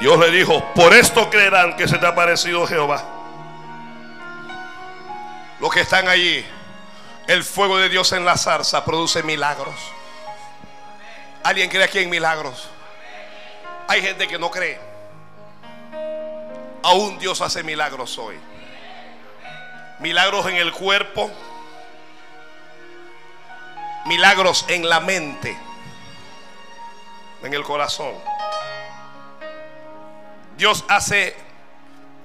Dios 0.00 0.18
le 0.18 0.30
dijo, 0.30 0.64
por 0.74 0.94
esto 0.94 1.28
creerán 1.28 1.76
que 1.76 1.88
se 1.88 1.98
te 1.98 2.06
ha 2.06 2.14
parecido 2.14 2.66
Jehová. 2.66 3.02
Los 5.60 5.72
que 5.72 5.80
están 5.80 6.06
allí, 6.06 6.46
el 7.26 7.42
fuego 7.42 7.78
de 7.78 7.88
Dios 7.88 8.12
en 8.12 8.24
la 8.24 8.36
zarza 8.36 8.84
produce 8.84 9.22
milagros. 9.24 9.74
¿Alguien 11.42 11.68
cree 11.68 11.84
aquí 11.84 11.98
en 11.98 12.10
milagros? 12.10 12.68
Hay 13.88 14.00
gente 14.02 14.28
que 14.28 14.38
no 14.38 14.50
cree. 14.50 14.78
Aún 16.82 17.18
Dios 17.18 17.40
hace 17.40 17.62
milagros 17.64 18.16
hoy. 18.18 18.36
Milagros 19.98 20.46
en 20.46 20.56
el 20.56 20.72
cuerpo. 20.72 21.30
Milagros 24.06 24.64
en 24.68 24.88
la 24.88 25.00
mente. 25.00 25.58
En 27.42 27.52
el 27.52 27.64
corazón. 27.64 28.14
Dios 30.58 30.84
hace 30.88 31.36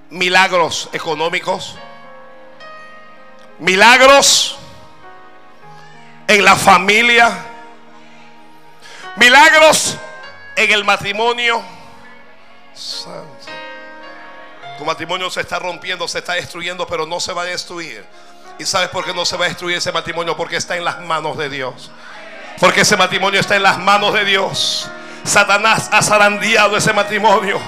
milagros 0.09 0.89
económicos. 0.91 1.75
Milagros 3.59 4.57
en 6.27 6.43
la 6.43 6.55
familia. 6.55 7.31
Milagros 9.17 9.97
en 10.55 10.71
el 10.71 10.83
matrimonio. 10.83 11.61
Tu 14.79 14.83
matrimonio 14.83 15.29
se 15.29 15.41
está 15.41 15.59
rompiendo, 15.59 16.07
se 16.07 16.17
está 16.17 16.33
destruyendo, 16.33 16.87
pero 16.87 17.05
no 17.05 17.19
se 17.19 17.33
va 17.33 17.43
a 17.43 17.45
destruir. 17.45 18.03
¿Y 18.57 18.65
sabes 18.65 18.89
por 18.89 19.05
qué 19.05 19.13
no 19.13 19.25
se 19.25 19.37
va 19.37 19.45
a 19.45 19.49
destruir 19.49 19.77
ese 19.77 19.91
matrimonio? 19.91 20.35
Porque 20.35 20.55
está 20.55 20.75
en 20.75 20.85
las 20.85 20.99
manos 21.01 21.37
de 21.37 21.49
Dios. 21.49 21.91
Porque 22.59 22.81
ese 22.81 22.97
matrimonio 22.97 23.39
está 23.39 23.55
en 23.55 23.63
las 23.63 23.77
manos 23.77 24.11
de 24.11 24.25
Dios. 24.25 24.89
Satanás 25.23 25.87
ha 25.91 26.01
zarandeado 26.01 26.75
ese 26.75 26.93
matrimonio. 26.93 27.61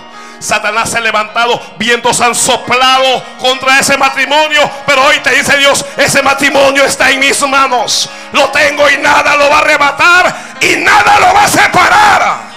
Satanás 0.46 0.90
se 0.92 0.98
ha 0.98 1.02
levantado, 1.02 1.60
vientos 1.78 2.22
han 2.22 2.36
soplado 2.36 3.24
contra 3.40 3.80
ese 3.80 3.98
matrimonio, 3.98 4.70
pero 4.86 5.04
hoy 5.04 5.20
te 5.20 5.32
dice 5.32 5.58
Dios, 5.58 5.84
ese 5.98 6.22
matrimonio 6.22 6.86
está 6.86 7.10
en 7.10 7.20
mis 7.20 7.42
manos. 7.48 8.10
Lo 8.32 8.50
tengo 8.50 8.90
y 8.90 8.98
nada 8.98 9.36
lo 9.36 9.50
va 9.50 9.58
a 9.58 9.60
arrebatar 9.60 10.36
y 10.62 10.76
nada 10.78 11.20
lo 11.20 11.34
va 11.34 11.44
a 11.44 11.48
separar. 11.48 12.56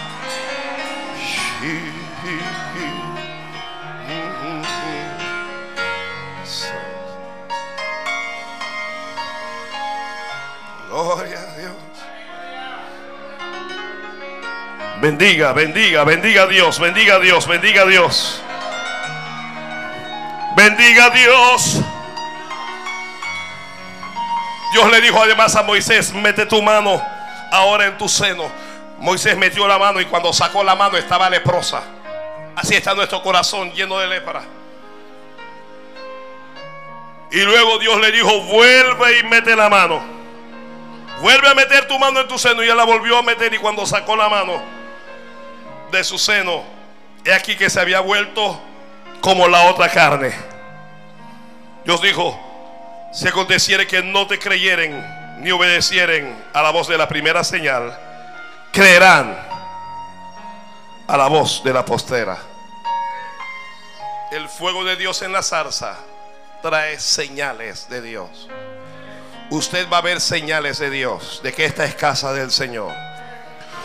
Gloria 10.89 11.48
Bendiga, 15.01 15.53
bendiga, 15.53 16.03
bendiga 16.03 16.43
a 16.43 16.47
Dios, 16.49 16.81
bendiga 16.81 17.15
a 17.15 17.19
Dios, 17.21 17.47
bendiga 17.47 17.83
a 17.83 17.87
Dios. 17.87 18.43
Bendiga 20.57 21.05
a 21.05 21.11
Dios. 21.11 21.81
Dios 24.73 24.91
le 24.91 25.01
dijo 25.01 25.23
además 25.23 25.55
a 25.55 25.63
Moisés, 25.63 26.13
mete 26.13 26.47
tu 26.47 26.61
mano 26.61 27.01
ahora 27.53 27.87
en 27.87 27.97
tu 27.97 28.09
seno. 28.09 28.51
Moisés 28.99 29.37
metió 29.37 29.69
la 29.69 29.79
mano 29.79 30.01
y 30.01 30.05
cuando 30.07 30.33
sacó 30.33 30.65
la 30.65 30.75
mano 30.75 30.97
estaba 30.97 31.31
leprosa. 31.31 31.81
Así 32.57 32.75
está 32.75 32.93
nuestro 32.93 33.23
corazón 33.23 33.71
lleno 33.71 34.01
de 34.01 34.09
lepra. 34.09 34.43
Y 37.31 37.41
luego 37.43 37.79
Dios 37.79 38.01
le 38.01 38.11
dijo, 38.11 38.41
vuelve 38.47 39.21
y 39.21 39.23
mete 39.23 39.55
la 39.55 39.69
mano. 39.69 40.03
Vuelve 41.21 41.49
a 41.49 41.55
meter 41.55 41.87
tu 41.87 41.97
mano 42.01 42.19
en 42.19 42.27
tu 42.27 42.37
seno. 42.37 42.65
Y 42.65 42.69
él 42.69 42.77
la 42.77 42.83
volvió 42.83 43.19
a 43.19 43.23
meter 43.23 43.55
y 43.55 43.59
cuando 43.59 43.87
sacó 43.87 44.17
la 44.17 44.29
mano 44.29 44.78
de 45.91 46.05
su 46.05 46.19
seno, 46.19 46.63
he 47.25 47.33
aquí 47.33 47.57
que 47.57 47.71
se 47.71 47.81
había 47.81 48.01
vuelto 48.01 48.61
como 49.21 49.49
la 49.49 49.63
otra 49.65 49.89
carne. 49.89 50.33
Dios 51.85 52.03
dijo, 52.03 52.39
si 53.13 53.27
aconteciere 53.29 53.87
que 53.87 54.03
no 54.03 54.27
te 54.27 54.39
creyeren 54.39 55.41
ni 55.41 55.51
obedecieren 55.51 56.37
a 56.53 56.63
la 56.63 56.71
voz 56.71 56.89
de 56.89 56.99
la 56.99 57.09
primera 57.09 57.43
señal, 57.45 57.99
creerán 58.73 59.39
a 61.07 61.17
la 61.17 61.29
voz 61.29 61.63
de 61.65 61.73
la 61.73 61.85
postera. 61.85 62.37
El 64.31 64.49
fuego 64.49 64.85
de 64.85 64.97
Dios 64.97 65.23
en 65.23 65.33
la 65.33 65.43
zarza 65.43 65.97
trae 66.61 67.01
señales 67.01 67.89
de 67.89 68.03
Dios. 68.03 68.49
Usted 69.51 69.89
va 69.91 69.99
a 69.99 70.03
ver 70.03 70.21
señales 70.21 70.79
de 70.79 70.91
Dios 70.91 71.41
de 71.43 71.55
que 71.55 71.65
esta 71.65 71.87
es 71.87 71.95
casa 71.95 72.35
del 72.35 72.51
Señor. 72.51 73.08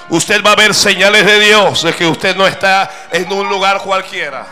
Usted 0.10 0.44
va 0.44 0.52
a 0.52 0.56
ver 0.56 0.74
señales 0.74 1.26
de 1.26 1.40
Dios 1.40 1.84
de 1.84 1.94
que 1.94 2.06
usted 2.06 2.36
no 2.36 2.46
está 2.46 2.90
en 3.12 3.32
un 3.32 3.48
lugar 3.48 3.80
cualquiera. 3.80 4.46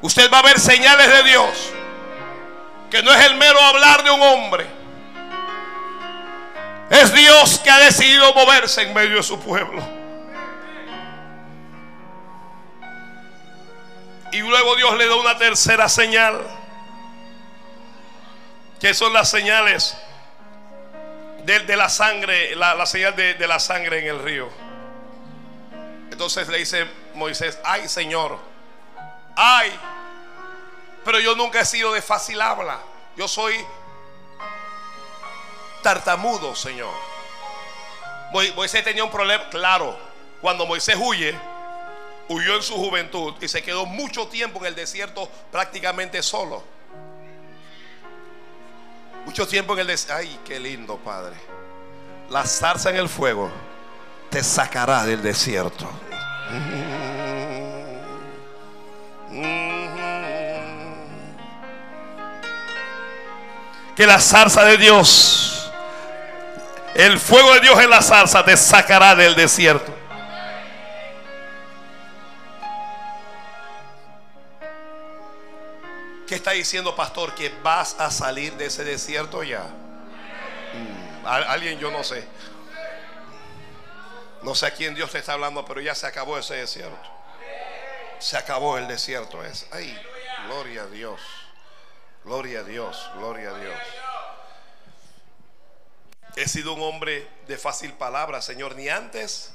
Usted 0.00 0.30
va 0.30 0.38
a 0.38 0.42
ver 0.42 0.58
señales 0.58 1.08
de 1.08 1.22
Dios 1.24 1.72
que 2.94 3.02
no 3.02 3.12
es 3.12 3.26
el 3.26 3.34
mero 3.34 3.60
hablar 3.60 4.04
de 4.04 4.10
un 4.12 4.22
hombre. 4.22 4.66
Es 6.90 7.12
Dios 7.12 7.58
que 7.58 7.68
ha 7.68 7.78
decidido 7.78 8.32
moverse 8.34 8.82
en 8.82 8.94
medio 8.94 9.16
de 9.16 9.22
su 9.24 9.40
pueblo. 9.40 9.82
Y 14.30 14.38
luego 14.38 14.76
Dios 14.76 14.96
le 14.96 15.08
da 15.08 15.16
una 15.16 15.36
tercera 15.36 15.88
señal. 15.88 16.40
Que 18.78 18.94
son 18.94 19.12
las 19.12 19.28
señales 19.28 19.96
de, 21.44 21.76
la 21.76 21.88
sangre, 21.88 22.54
la, 22.56 22.86
señal 22.86 23.14
de, 23.16 23.34
de 23.34 23.46
la 23.46 23.58
sangre 23.58 23.98
en 24.00 24.06
el 24.06 24.22
río. 24.22 24.48
Entonces 26.10 26.48
le 26.48 26.58
dice 26.58 26.86
Moisés, 27.14 27.58
ay 27.64 27.88
Señor, 27.88 28.38
ay, 29.36 29.72
pero 31.04 31.18
yo 31.20 31.34
nunca 31.34 31.60
he 31.60 31.64
sido 31.64 31.92
de 31.92 32.00
fácil 32.02 32.40
habla. 32.40 32.78
Yo 33.16 33.28
soy 33.28 33.54
tartamudo, 35.82 36.54
Señor. 36.54 36.92
Mo- 38.32 38.54
Moisés 38.56 38.82
tenía 38.84 39.04
un 39.04 39.10
problema, 39.10 39.48
claro. 39.50 39.96
Cuando 40.40 40.66
Moisés 40.66 40.96
huye, 40.98 41.34
huyó 42.28 42.56
en 42.56 42.62
su 42.62 42.74
juventud 42.74 43.34
y 43.40 43.48
se 43.48 43.62
quedó 43.62 43.86
mucho 43.86 44.28
tiempo 44.28 44.60
en 44.60 44.66
el 44.66 44.74
desierto 44.74 45.28
prácticamente 45.52 46.22
solo. 46.22 46.62
Mucho 49.34 49.48
tiempo 49.48 49.72
en 49.72 49.80
el 49.80 49.88
desierto. 49.88 50.14
Ay, 50.14 50.38
qué 50.44 50.60
lindo, 50.60 50.96
Padre. 50.96 51.34
La 52.30 52.46
zarza 52.46 52.90
en 52.90 52.96
el 52.98 53.08
fuego 53.08 53.50
te 54.30 54.44
sacará 54.44 55.04
del 55.04 55.20
desierto. 55.24 55.90
Que 63.96 64.06
la 64.06 64.20
zarza 64.20 64.64
de 64.66 64.78
Dios, 64.78 65.68
el 66.94 67.18
fuego 67.18 67.54
de 67.54 67.60
Dios 67.62 67.80
en 67.80 67.90
la 67.90 68.02
zarza 68.02 68.44
te 68.44 68.56
sacará 68.56 69.16
del 69.16 69.34
desierto. 69.34 69.93
Diciendo, 76.54 76.94
pastor? 76.94 77.34
Que 77.34 77.48
vas 77.62 77.96
a 77.98 78.10
salir 78.10 78.54
de 78.54 78.66
ese 78.66 78.84
desierto 78.84 79.42
ya. 79.42 79.62
Mm, 79.62 81.26
Alguien 81.26 81.78
yo 81.78 81.90
no 81.90 82.02
sé. 82.04 82.26
No 84.42 84.54
sé 84.54 84.66
a 84.66 84.74
quién 84.74 84.94
Dios 84.94 85.10
te 85.10 85.18
está 85.18 85.34
hablando, 85.34 85.64
pero 85.64 85.80
ya 85.80 85.94
se 85.94 86.06
acabó 86.06 86.38
ese 86.38 86.54
desierto. 86.56 87.10
Se 88.18 88.36
acabó 88.36 88.78
el 88.78 88.86
desierto 88.86 89.42
ese. 89.44 89.66
Ay, 89.70 89.98
gloria 90.46 90.82
a 90.82 90.86
Dios. 90.86 91.20
Gloria 92.24 92.60
a 92.60 92.62
Dios, 92.62 93.10
gloria 93.16 93.50
a 93.50 93.58
Dios. 93.58 93.78
He 96.36 96.48
sido 96.48 96.74
un 96.74 96.82
hombre 96.82 97.28
de 97.46 97.58
fácil 97.58 97.92
palabra, 97.92 98.42
Señor, 98.42 98.74
ni 98.76 98.88
antes 98.88 99.54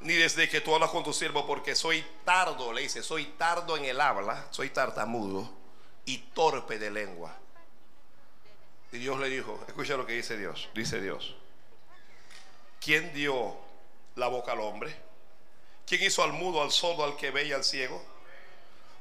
ni 0.00 0.14
desde 0.14 0.48
que 0.48 0.60
tú 0.60 0.74
hablas 0.74 0.90
con 0.90 1.04
tu 1.04 1.12
siervo, 1.12 1.46
porque 1.46 1.76
soy 1.76 2.04
tardo, 2.24 2.72
le 2.72 2.82
dice, 2.82 3.02
soy 3.04 3.26
tardo 3.38 3.76
en 3.76 3.84
el 3.84 4.00
habla, 4.00 4.46
soy 4.50 4.70
tartamudo 4.70 5.61
y 6.04 6.18
torpe 6.18 6.78
de 6.78 6.90
lengua. 6.90 7.36
Y 8.92 8.98
Dios 8.98 9.18
le 9.18 9.28
dijo, 9.28 9.58
escucha 9.66 9.96
lo 9.96 10.06
que 10.06 10.12
dice 10.12 10.36
Dios, 10.36 10.68
dice 10.74 11.00
Dios, 11.00 11.34
¿quién 12.80 13.14
dio 13.14 13.56
la 14.16 14.28
boca 14.28 14.52
al 14.52 14.60
hombre? 14.60 14.94
¿Quién 15.86 16.02
hizo 16.02 16.22
al 16.22 16.32
mudo, 16.32 16.62
al 16.62 16.70
sordo, 16.70 17.04
al 17.04 17.16
que 17.16 17.30
ve 17.30 17.46
y 17.46 17.52
al 17.52 17.64
ciego? 17.64 18.04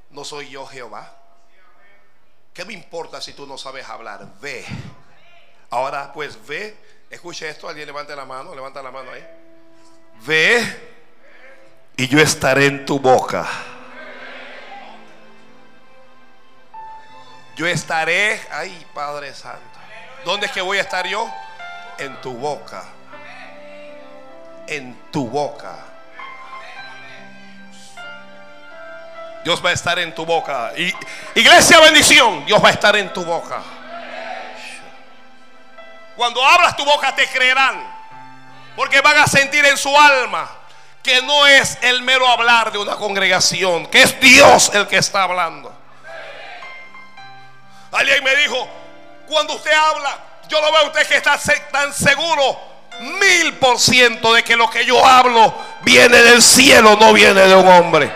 ¿No 0.10 0.24
soy 0.24 0.50
yo 0.50 0.66
Jehová? 0.66 1.18
¿Qué 2.54 2.66
me 2.66 2.74
importa 2.74 3.22
si 3.22 3.34
tú 3.34 3.46
no 3.46 3.58
sabes 3.58 3.88
hablar? 3.88 4.28
Ve. 4.42 4.66
Ahora 5.70 6.12
pues 6.14 6.46
ve, 6.46 6.76
escucha 7.10 7.48
esto, 7.48 7.68
alguien 7.70 7.86
levante 7.88 8.16
la 8.16 8.26
mano, 8.26 8.54
levanta 8.54 8.82
la 8.82 8.92
mano 8.92 9.12
ahí. 9.12 9.26
Ve 10.26 10.92
y 11.98 12.08
yo 12.08 12.20
estaré 12.20 12.66
en 12.66 12.86
tu 12.86 13.00
boca. 13.00 13.48
Yo 17.62 17.68
estaré, 17.68 18.42
ay 18.52 18.88
Padre 18.92 19.36
Santo. 19.36 19.60
¿Dónde 20.26 20.48
es 20.48 20.52
que 20.52 20.62
voy 20.62 20.80
a 20.80 20.82
estar 20.82 21.06
yo? 21.06 21.32
En 22.00 22.20
tu 22.20 22.34
boca. 22.34 22.84
En 24.66 25.00
tu 25.12 25.30
boca. 25.30 25.76
Dios 29.44 29.64
va 29.64 29.70
a 29.70 29.74
estar 29.74 30.00
en 30.00 30.16
tu 30.16 30.26
boca. 30.26 30.72
Y, 30.76 30.92
iglesia 31.36 31.80
bendición, 31.82 32.48
Dios 32.48 32.64
va 32.64 32.70
a 32.70 32.72
estar 32.72 32.96
en 32.96 33.14
tu 33.14 33.24
boca. 33.24 33.62
Cuando 36.16 36.44
abras 36.44 36.76
tu 36.76 36.84
boca 36.84 37.14
te 37.14 37.28
creerán. 37.28 37.80
Porque 38.76 39.02
van 39.02 39.18
a 39.20 39.28
sentir 39.28 39.64
en 39.66 39.78
su 39.78 39.96
alma 39.96 40.50
que 41.04 41.22
no 41.22 41.46
es 41.46 41.78
el 41.84 42.02
mero 42.02 42.28
hablar 42.28 42.72
de 42.72 42.80
una 42.80 42.96
congregación, 42.96 43.86
que 43.86 44.02
es 44.02 44.20
Dios 44.20 44.72
el 44.74 44.88
que 44.88 44.98
está 44.98 45.22
hablando. 45.22 45.71
Alguien 47.92 48.24
me 48.24 48.36
dijo, 48.38 48.68
cuando 49.28 49.56
usted 49.56 49.74
habla, 49.74 50.18
yo 50.48 50.62
lo 50.62 50.72
veo 50.72 50.82
a 50.82 50.86
usted 50.86 51.08
que 51.08 51.18
está 51.18 51.38
tan 51.72 51.94
seguro, 51.94 52.60
mil 53.00 53.54
por 53.56 53.80
ciento 53.80 54.34
de 54.34 54.44
que 54.44 54.56
lo 54.56 54.70
que 54.70 54.86
yo 54.86 55.06
hablo 55.06 55.54
viene 55.82 56.18
del 56.22 56.42
cielo, 56.42 56.98
no 57.00 57.14
viene 57.14 57.42
de 57.42 57.56
un 57.56 57.68
hombre. 57.68 58.12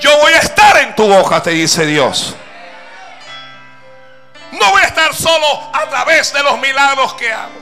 Yo 0.00 0.18
voy 0.18 0.32
a 0.32 0.38
estar 0.38 0.78
en 0.78 0.94
tu 0.96 1.06
boca, 1.06 1.42
te 1.42 1.50
dice 1.50 1.86
Dios. 1.86 2.34
No 4.52 4.70
voy 4.70 4.82
a 4.82 4.86
estar 4.86 5.14
solo 5.14 5.70
a 5.72 5.88
través 5.88 6.32
de 6.32 6.42
los 6.42 6.58
milagros 6.58 7.14
que 7.14 7.32
hago. 7.32 7.60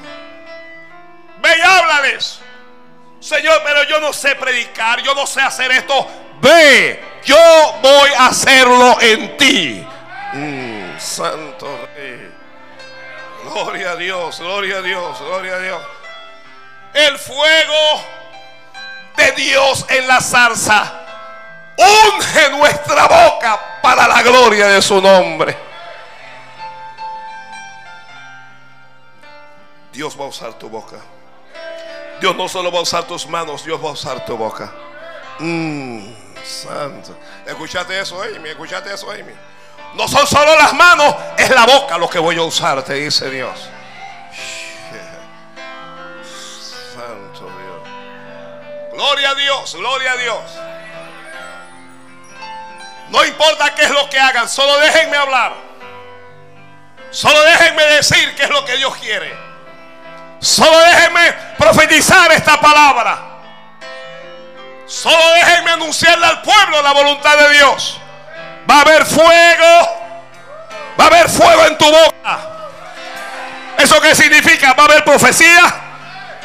Ve 1.40 1.50
y 1.56 1.60
háblales. 1.60 2.40
Señor, 3.20 3.60
pero 3.64 3.84
yo 3.84 4.00
no 4.00 4.12
sé 4.12 4.34
predicar, 4.34 5.00
yo 5.02 5.14
no 5.14 5.26
sé 5.26 5.40
hacer 5.42 5.70
esto. 5.72 6.08
Ve, 6.40 7.02
yo 7.24 7.36
voy 7.82 8.10
a 8.16 8.26
hacerlo 8.28 9.00
en 9.00 9.36
ti. 9.36 9.86
Mm, 10.32 10.98
santo 10.98 11.88
Rey. 11.94 12.30
Gloria 13.44 13.92
a 13.92 13.96
Dios, 13.96 14.38
gloria 14.38 14.78
a 14.78 14.82
Dios, 14.82 15.18
gloria 15.20 15.54
a 15.54 15.58
Dios. 15.58 15.82
El 16.94 17.18
fuego 17.18 18.02
de 19.16 19.32
Dios 19.32 19.86
en 19.88 20.06
la 20.06 20.20
zarza 20.20 21.00
unge 21.76 22.50
nuestra 22.50 23.06
boca 23.06 23.60
para 23.82 24.06
la 24.06 24.22
gloria 24.22 24.68
de 24.68 24.82
su 24.82 25.00
nombre. 25.00 25.56
Dios 29.92 30.18
va 30.18 30.24
a 30.24 30.28
usar 30.28 30.54
tu 30.54 30.68
boca. 30.68 30.96
Dios 32.20 32.36
no 32.36 32.48
solo 32.48 32.70
va 32.70 32.78
a 32.78 32.82
usar 32.82 33.04
tus 33.04 33.26
manos, 33.26 33.64
Dios 33.64 33.82
va 33.82 33.88
a 33.88 33.92
usar 33.92 34.24
tu 34.24 34.36
boca. 34.36 34.70
Mm, 35.38 36.12
santo. 36.50 37.16
Escuchate 37.46 37.98
eso, 38.00 38.22
Amy. 38.22 38.50
Escuchate 38.50 38.92
eso, 38.92 39.10
Amy. 39.10 39.32
No 39.94 40.06
son 40.06 40.26
solo 40.26 40.56
las 40.56 40.72
manos, 40.72 41.14
es 41.36 41.50
la 41.50 41.66
boca 41.66 41.98
lo 41.98 42.08
que 42.08 42.18
voy 42.18 42.36
a 42.36 42.42
usar, 42.42 42.82
te 42.82 42.94
dice 42.94 43.28
Dios. 43.30 43.58
Santo 46.94 47.40
Dios. 47.40 47.88
Gloria 48.92 49.30
a 49.30 49.34
Dios, 49.34 49.74
gloria 49.74 50.12
a 50.12 50.16
Dios. 50.16 50.42
No 53.08 53.24
importa 53.24 53.74
qué 53.74 53.82
es 53.82 53.90
lo 53.90 54.08
que 54.08 54.20
hagan, 54.20 54.48
solo 54.48 54.78
déjenme 54.78 55.16
hablar. 55.16 55.54
Solo 57.10 57.42
déjenme 57.42 57.84
decir 57.86 58.36
qué 58.36 58.44
es 58.44 58.50
lo 58.50 58.64
que 58.64 58.76
Dios 58.76 58.94
quiere. 58.96 59.36
Solo 60.38 60.78
déjenme 60.78 61.32
profetizar 61.58 62.30
esta 62.30 62.60
palabra. 62.60 63.39
Solo 64.90 65.24
déjenme 65.34 65.70
anunciarle 65.70 66.26
al 66.26 66.42
pueblo 66.42 66.82
la 66.82 66.92
voluntad 66.92 67.36
de 67.36 67.52
Dios. 67.54 68.00
Va 68.68 68.78
a 68.78 68.80
haber 68.80 69.06
fuego. 69.06 69.88
Va 70.98 71.04
a 71.04 71.06
haber 71.06 71.28
fuego 71.28 71.64
en 71.66 71.78
tu 71.78 71.84
boca. 71.84 72.38
¿Eso 73.78 74.00
qué 74.00 74.16
significa? 74.16 74.74
Va 74.74 74.82
a 74.82 74.86
haber 74.86 75.04
profecía. 75.04 75.62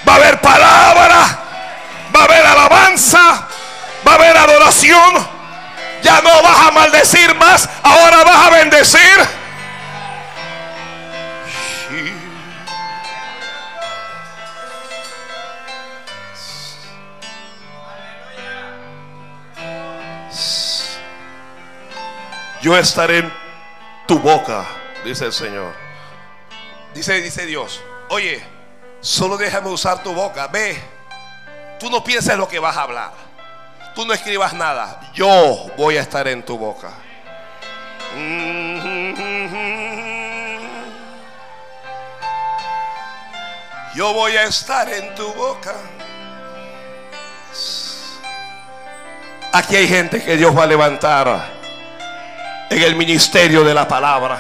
Va 0.07 0.13
a 0.13 0.15
haber 0.17 0.39
palabra. 0.41 1.39
Va 2.15 2.19
a 2.19 2.23
haber 2.23 2.45
alabanza. 2.45 3.47
Va 4.07 4.11
a 4.11 4.15
haber 4.15 4.37
adoración. 4.37 5.27
Ya 6.03 6.21
no 6.21 6.43
vas 6.43 6.67
a 6.67 6.71
maldecir 6.71 7.33
más. 7.33 7.67
Ahora 7.81 8.23
vas 8.23 8.45
a 8.45 8.49
bendecir. 8.51 9.44
Yo 22.65 22.75
estaré 22.75 23.19
en 23.19 23.31
tu 24.07 24.17
boca, 24.17 24.65
dice 25.03 25.25
el 25.25 25.33
Señor. 25.33 25.71
Dice, 26.95 27.21
dice 27.21 27.45
Dios, 27.45 27.79
oye, 28.09 28.43
solo 29.01 29.37
déjame 29.37 29.69
usar 29.69 30.01
tu 30.01 30.11
boca, 30.15 30.47
ve, 30.47 30.75
tú 31.79 31.91
no 31.91 32.03
pienses 32.03 32.35
lo 32.35 32.47
que 32.47 32.57
vas 32.57 32.75
a 32.75 32.81
hablar, 32.81 33.11
tú 33.93 34.03
no 34.07 34.13
escribas 34.15 34.55
nada, 34.55 34.99
yo 35.13 35.27
voy 35.77 35.97
a 35.97 36.01
estar 36.01 36.27
en 36.27 36.43
tu 36.43 36.57
boca. 36.57 36.89
Yo 43.93 44.11
voy 44.11 44.37
a 44.37 44.43
estar 44.45 44.89
en 44.91 45.13
tu 45.13 45.31
boca. 45.35 45.75
Aquí 49.53 49.75
hay 49.75 49.87
gente 49.87 50.23
que 50.23 50.35
Dios 50.35 50.57
va 50.57 50.63
a 50.63 50.67
levantar 50.67 51.54
en 52.69 52.81
el 52.81 52.95
ministerio 52.95 53.63
de 53.63 53.73
la 53.73 53.87
palabra. 53.87 54.39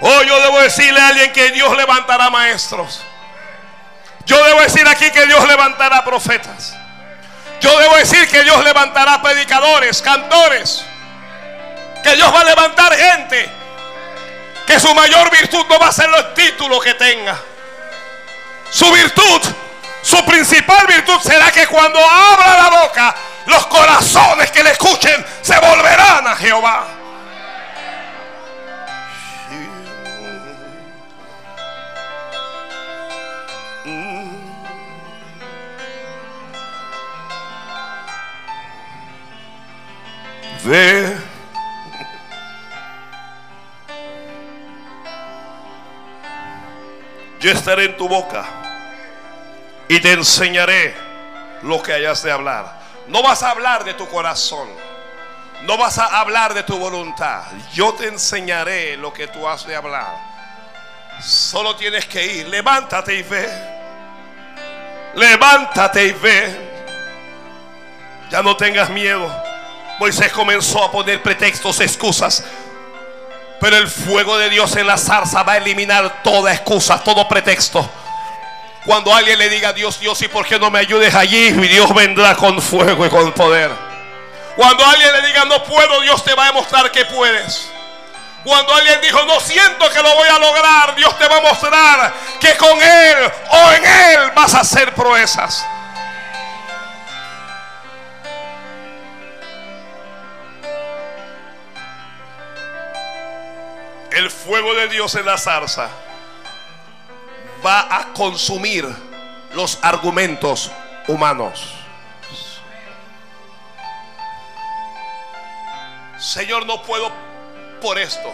Oh, 0.00 0.22
yo 0.22 0.40
debo 0.40 0.60
decirle 0.60 1.00
a 1.00 1.08
alguien 1.08 1.32
que 1.32 1.50
Dios 1.50 1.76
levantará 1.76 2.30
maestros. 2.30 3.02
Yo 4.24 4.42
debo 4.44 4.60
decir 4.60 4.86
aquí 4.86 5.10
que 5.10 5.26
Dios 5.26 5.46
levantará 5.48 6.04
profetas. 6.04 6.76
Yo 7.60 7.76
debo 7.78 7.96
decir 7.96 8.28
que 8.28 8.44
Dios 8.44 8.62
levantará 8.62 9.20
predicadores, 9.22 10.00
cantores. 10.02 10.84
Que 12.02 12.14
Dios 12.14 12.32
va 12.32 12.42
a 12.42 12.44
levantar 12.44 12.94
gente. 12.94 13.50
Que 14.66 14.78
su 14.78 14.94
mayor 14.94 15.30
virtud 15.30 15.64
no 15.68 15.78
va 15.78 15.88
a 15.88 15.92
ser 15.92 16.08
los 16.10 16.34
títulos 16.34 16.84
que 16.84 16.94
tenga. 16.94 17.36
Su 18.70 18.92
virtud, 18.92 19.40
su 20.02 20.24
principal 20.26 20.86
virtud 20.86 21.18
será 21.22 21.50
que 21.50 21.66
cuando 21.66 21.98
abra 21.98 22.62
la 22.62 22.82
boca, 22.82 23.14
los 23.46 23.66
corazones 23.66 24.50
que 24.50 24.62
le 24.62 24.72
escuchen 24.72 25.24
se 25.40 25.58
volverán 25.58 26.26
a 26.26 26.36
Jehová. 26.36 26.97
Ve. 40.64 41.16
Yo 47.40 47.52
estaré 47.52 47.84
en 47.84 47.96
tu 47.96 48.08
boca 48.08 48.44
y 49.86 50.00
te 50.00 50.12
enseñaré 50.12 50.94
lo 51.62 51.80
que 51.82 51.92
hayas 51.92 52.22
de 52.22 52.32
hablar. 52.32 52.80
No 53.06 53.22
vas 53.22 53.42
a 53.42 53.50
hablar 53.50 53.84
de 53.84 53.94
tu 53.94 54.08
corazón. 54.08 54.68
No 55.62 55.76
vas 55.76 55.98
a 55.98 56.20
hablar 56.20 56.54
de 56.54 56.62
tu 56.62 56.76
voluntad. 56.78 57.42
Yo 57.72 57.94
te 57.94 58.08
enseñaré 58.08 58.96
lo 58.96 59.12
que 59.12 59.28
tú 59.28 59.48
has 59.48 59.66
de 59.66 59.76
hablar. 59.76 60.16
Solo 61.20 61.76
tienes 61.76 62.06
que 62.06 62.24
ir. 62.24 62.48
Levántate 62.48 63.14
y 63.14 63.22
ve. 63.22 63.48
Levántate 65.14 66.04
y 66.04 66.12
ve. 66.12 66.68
Ya 68.30 68.42
no 68.42 68.56
tengas 68.56 68.90
miedo. 68.90 69.47
Moisés 69.98 70.32
comenzó 70.32 70.84
a 70.84 70.92
poner 70.92 71.22
pretextos, 71.22 71.80
excusas. 71.80 72.44
Pero 73.60 73.76
el 73.76 73.88
fuego 73.88 74.38
de 74.38 74.48
Dios 74.50 74.76
en 74.76 74.86
la 74.86 74.96
zarza 74.96 75.42
va 75.42 75.54
a 75.54 75.56
eliminar 75.56 76.22
toda 76.22 76.52
excusa, 76.52 77.02
todo 77.02 77.26
pretexto. 77.26 77.88
Cuando 78.86 79.12
alguien 79.12 79.38
le 79.38 79.48
diga 79.48 79.70
a 79.70 79.72
Dios, 79.72 79.98
Dios, 79.98 80.22
¿y 80.22 80.28
por 80.28 80.46
qué 80.46 80.58
no 80.58 80.70
me 80.70 80.78
ayudes 80.78 81.14
allí? 81.14 81.48
Y 81.48 81.68
Dios 81.68 81.92
vendrá 81.92 82.36
con 82.36 82.62
fuego 82.62 83.04
y 83.04 83.10
con 83.10 83.32
poder. 83.32 83.70
Cuando 84.56 84.84
alguien 84.86 85.12
le 85.12 85.26
diga, 85.26 85.44
no 85.44 85.62
puedo, 85.64 86.00
Dios 86.00 86.24
te 86.24 86.34
va 86.34 86.44
a 86.44 86.46
demostrar 86.46 86.90
que 86.90 87.04
puedes. 87.04 87.68
Cuando 88.44 88.72
alguien 88.72 89.00
dijo, 89.00 89.22
no 89.24 89.40
siento 89.40 89.90
que 89.90 90.02
lo 90.02 90.14
voy 90.14 90.28
a 90.28 90.38
lograr, 90.38 90.94
Dios 90.94 91.18
te 91.18 91.28
va 91.28 91.36
a 91.36 91.40
mostrar 91.40 92.14
que 92.40 92.56
con 92.56 92.80
Él 92.80 93.32
o 93.50 93.72
en 93.72 93.84
Él 93.84 94.30
vas 94.34 94.54
a 94.54 94.60
hacer 94.60 94.94
proezas. 94.94 95.66
El 104.10 104.30
fuego 104.30 104.74
de 104.74 104.88
Dios 104.88 105.14
en 105.14 105.26
la 105.26 105.36
zarza 105.38 105.88
va 107.64 107.86
a 107.94 108.12
consumir 108.12 108.86
los 109.54 109.78
argumentos 109.82 110.70
humanos. 111.06 111.74
Señor, 116.18 116.66
no 116.66 116.82
puedo 116.82 117.10
por 117.80 117.98
esto. 117.98 118.32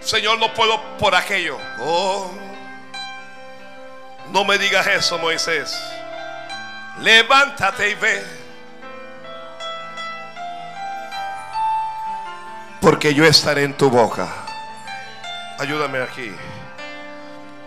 Señor, 0.00 0.38
no 0.38 0.52
puedo 0.54 0.80
por 0.98 1.14
aquello. 1.14 1.56
Oh, 1.80 2.30
no 4.30 4.44
me 4.44 4.58
digas 4.58 4.86
eso, 4.88 5.18
Moisés. 5.18 5.78
Levántate 7.00 7.90
y 7.90 7.94
ve. 7.94 8.24
Porque 12.80 13.14
yo 13.14 13.24
estaré 13.24 13.62
en 13.62 13.74
tu 13.76 13.88
boca. 13.88 14.41
Ayúdame 15.62 16.02
aquí. 16.02 16.34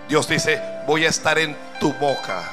Dios 0.09 0.27
dice, 0.27 0.61
voy 0.85 1.05
a 1.05 1.09
estar 1.09 1.39
en 1.39 1.55
tu 1.79 1.93
boca. 1.93 2.43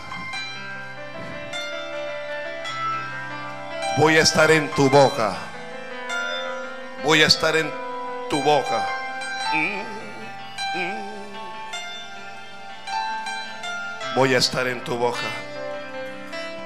Voy 3.98 4.18
a 4.18 4.20
estar 4.20 4.52
en 4.52 4.70
tu 4.70 4.88
boca. 4.88 5.34
Voy 7.02 7.22
a 7.24 7.26
estar 7.26 7.56
en 7.56 7.68
tu 8.30 8.40
boca. 8.40 8.86
Voy 14.14 14.34
a 14.36 14.38
estar 14.38 14.68
en 14.68 14.84
tu 14.84 14.96
boca. 14.96 15.28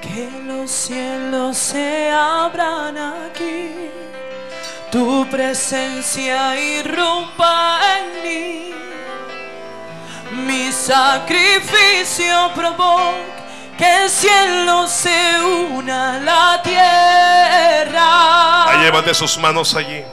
Que 0.03 0.29
los 0.45 0.69
cielos 0.69 1.57
se 1.57 2.11
abran 2.11 2.95
aquí, 2.95 3.89
tu 4.91 5.27
presencia 5.31 6.55
irrumpa 6.55 7.79
en 7.97 8.23
mí, 8.23 8.66
mi 10.47 10.71
sacrificio 10.71 12.51
provoca 12.55 13.17
que 13.77 14.03
el 14.03 14.09
cielo 14.09 14.87
se 14.87 15.39
una 15.71 16.15
a 16.15 16.19
la 16.19 16.61
tierra. 16.63 18.01
Llévate 18.81 19.13
sus 19.13 19.37
manos 19.37 19.75
allí. 19.75 20.03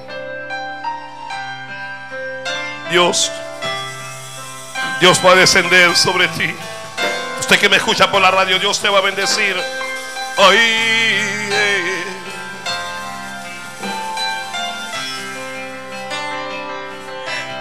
Dios, 2.91 3.31
Dios 5.01 5.21
va 5.25 5.31
a 5.33 5.35
descender 5.37 5.97
sobre 5.97 6.29
ti. 6.29 6.55
Usted 7.41 7.59
que 7.59 7.69
me 7.69 7.77
escucha 7.77 8.11
por 8.11 8.21
la 8.21 8.31
radio, 8.31 8.59
Dios 8.59 8.81
te 8.81 8.89
va 8.89 8.99
a 8.99 9.03
bendecir. 9.03 9.57
Ay. 10.37 12.04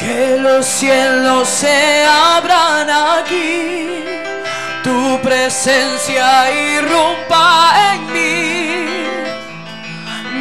Que 0.03 0.35
los 0.37 0.65
cielos 0.65 1.47
se 1.47 2.05
abran 2.05 2.89
aquí, 2.89 4.03
tu 4.83 5.17
presencia 5.21 6.51
irrumpa 6.51 7.73
en 7.93 8.11
mí. 8.11 8.85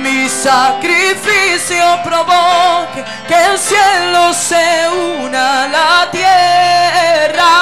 Mi 0.02 0.28
sacrificio 0.28 1.84
provoque 2.02 3.04
que 3.28 3.44
el 3.52 3.56
cielo 3.56 4.34
se 4.34 4.88
una 5.20 5.62
a 5.62 5.68
la 5.68 6.10
tierra. 6.10 7.54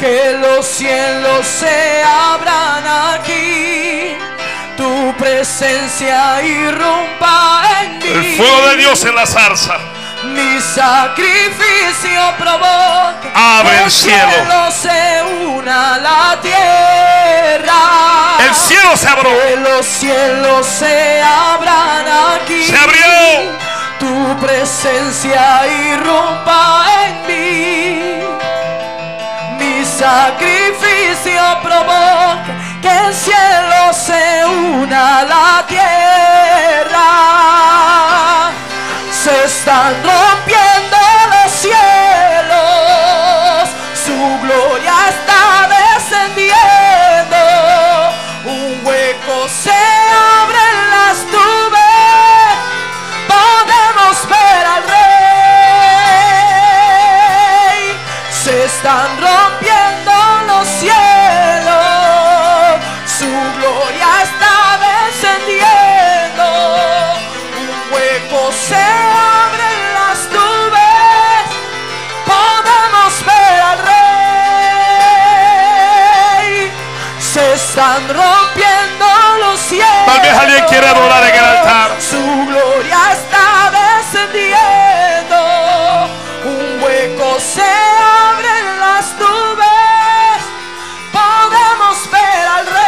Que 0.00 0.38
los 0.40 0.64
cielos 0.64 1.46
se 1.46 2.02
abran 2.02 2.82
aquí, 3.12 4.16
tu 4.78 5.14
presencia 5.18 6.42
irrumpa 6.42 7.62
en 7.82 7.98
mí. 7.98 8.08
El 8.08 8.36
fuego 8.38 8.68
de 8.68 8.76
Dios 8.78 9.04
en 9.04 9.14
la 9.14 9.26
zarza. 9.26 9.91
Mi 10.24 10.60
sacrificio 10.60 12.34
provoca 12.38 13.32
Abre 13.34 13.76
que 13.76 13.84
el 13.84 13.90
cielo. 13.90 14.70
se 14.70 15.22
una 15.46 15.94
a 15.94 15.98
la 15.98 16.40
tierra. 16.40 17.80
El 18.38 18.54
cielo 18.54 18.96
se 18.96 19.08
abrió. 19.08 19.30
Que 19.32 19.56
los 19.56 19.84
cielos 19.84 20.66
se 20.66 21.20
abran 21.22 22.06
aquí. 22.36 22.64
Se 22.64 22.76
abrió. 22.76 23.52
Tu 23.98 24.36
presencia 24.40 25.66
irrumpa 25.90 26.84
en 27.04 27.26
mí. 27.26 28.22
Mi 29.58 29.84
sacrificio 29.84 31.42
provoca 31.62 32.44
que 32.80 32.88
el 32.88 33.14
cielo 33.14 33.92
se 33.92 34.44
una 34.44 35.18
a 35.18 35.24
la 35.24 35.66
tierra. 35.66 36.62
Se 39.22 39.44
están 39.44 39.94
rompiendo 40.02 40.71
adorar 80.92 81.24
en 81.24 81.34
el 81.34 81.44
altar. 81.44 81.90
Su 82.00 82.22
gloria 82.46 82.98
está 83.12 83.70
descendiendo. 83.80 85.38
Un 86.44 86.82
hueco 86.82 87.40
se 87.40 87.62
abre 87.62 88.48
en 88.60 88.80
las 88.80 89.06
nubes. 89.14 90.40
Podemos 91.12 92.10
ver 92.10 92.46
al 92.56 92.66
rey. 92.66 92.82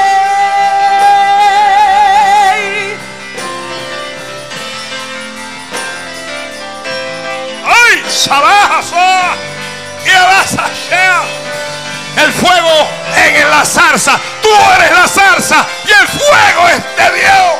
¡Ay! 7.64 8.04
¡Sabajazo! 8.08 8.96
¡Y 10.04 10.10
abasashea! 10.10 11.22
El 12.16 12.32
fuego 12.32 12.88
en 13.16 13.50
la 13.50 13.64
zarza. 13.64 14.20
Tú 14.42 14.50
eres 14.76 14.90
la 14.92 15.08
zarza 15.08 15.66
y 15.86 15.90
el 15.90 16.08
fuego 16.08 16.68
es 16.68 16.82
de 16.96 17.10
Dios. 17.18 17.53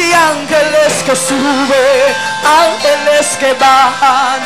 Y 0.00 0.12
ángeles 0.14 1.02
que 1.04 1.14
suben, 1.14 2.14
ángeles 2.42 3.36
que 3.38 3.52
bajan, 3.52 4.40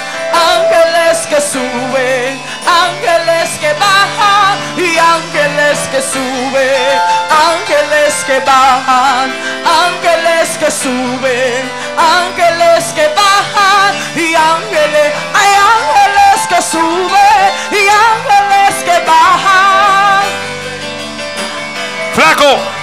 ángeles 0.53 1.27
que 1.29 1.41
suben, 1.41 2.43
ángeles 2.67 3.51
que 3.61 3.73
bajan, 3.75 4.59
y 4.77 4.99
ángeles 4.99 5.79
que 5.93 6.03
suben, 6.03 6.99
ángeles 7.31 8.15
que 8.27 8.41
bajan, 8.41 9.33
ángeles 9.85 10.59
que 10.59 10.71
suben, 10.73 11.63
ángeles 11.97 12.85
que 12.97 13.07
bajan, 13.15 13.95
y 14.17 14.35
ángeles, 14.35 15.13
hay 15.39 15.53
ángeles 15.79 16.39
que 16.49 16.61
suben, 16.63 17.47
y 17.71 17.83
ángeles 18.11 18.75
que 18.89 18.99
bajan. 19.07 20.25
Flaco, 22.13 22.74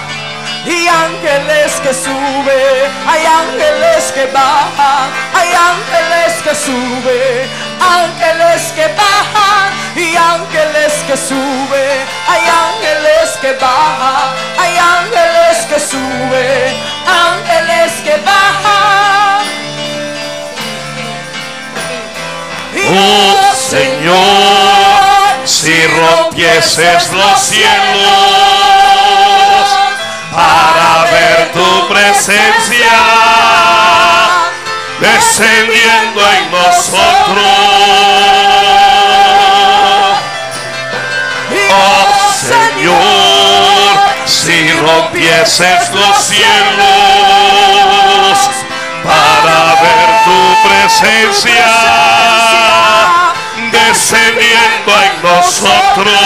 y 0.64 0.86
ángeles 0.86 1.72
que 1.82 1.92
sube, 1.92 2.90
hay 3.06 3.26
ángeles 3.26 4.12
que 4.12 4.26
bajan, 4.26 5.10
hay 5.34 5.48
ángeles 5.52 6.42
que 6.42 6.54
sube, 6.54 7.48
ángeles 7.80 8.72
que 8.76 8.86
bajan 8.94 9.72
y 9.96 10.16
ángeles 10.16 10.92
que 11.06 11.16
sube, 11.16 12.06
hay 12.28 12.42
ángeles 12.68 13.30
que 13.40 13.52
bajan, 13.54 14.34
hay 14.58 14.78
ángeles 14.78 15.66
que 15.68 15.80
sube, 15.80 16.76
ángeles 17.06 17.92
que 18.04 18.16
bajan. 18.24 19.42
Oh 22.94 23.54
Señor, 23.54 25.46
si 25.46 25.86
rompieses 25.86 27.10
los 27.12 27.40
cielos 27.40 28.81
para 30.42 31.10
ver 31.10 31.52
tu 31.52 31.88
presencia 31.88 32.98
descendiendo 34.98 36.20
en 36.36 36.50
nosotros. 36.50 37.46
Oh 41.70 42.06
Señor, 42.48 43.92
si 44.26 44.72
rompieses 44.72 45.90
los 45.94 46.16
cielos 46.18 46.78
para 49.04 49.58
ver 49.82 50.08
tu 50.24 50.40
presencia 50.68 51.70
descendiendo 53.70 54.92
en 55.02 55.12
nosotros. 55.22 56.22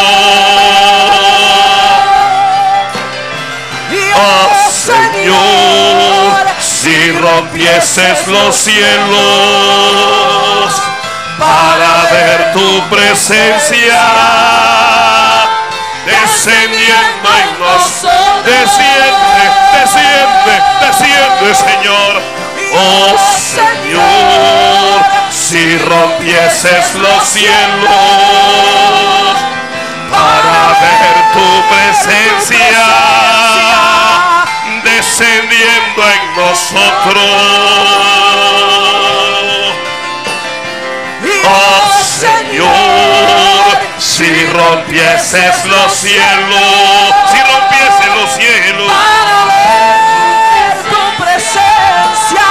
Señor, 5.27 6.47
si 6.61 7.11
rompieses 7.11 8.28
los 8.28 8.55
cielos 8.55 8.86
para 11.36 12.05
ver 12.12 12.53
tu 12.53 12.89
presencia 12.89 13.98
descendiendo 16.05 17.28
en 17.43 17.59
nosotros. 17.59 18.44
Desciende, 18.44 19.51
desciende, 19.73 20.62
desciende, 20.81 21.55
Señor. 21.57 22.23
Oh 22.73 23.16
Señor, 23.53 25.03
si 25.32 25.77
rompieses 25.78 26.94
los 26.94 27.24
cielos 27.24 27.97
para 30.09 30.78
ver 30.81 31.16
tu 31.32 31.48
presencia 31.69 33.35
descendiendo 35.06 36.02
en 36.02 36.36
nosotros. 36.36 37.22
Oh 41.48 42.02
Señor, 42.02 43.78
si 43.98 44.46
rompieses 44.46 45.64
los 45.66 45.92
cielos, 45.92 47.14
si 47.30 47.38
rompieses 47.38 48.14
los 48.16 48.30
cielos, 48.32 48.92
para 48.92 49.44
ver 49.46 50.74
tu 50.90 51.02
presencia 51.22 52.48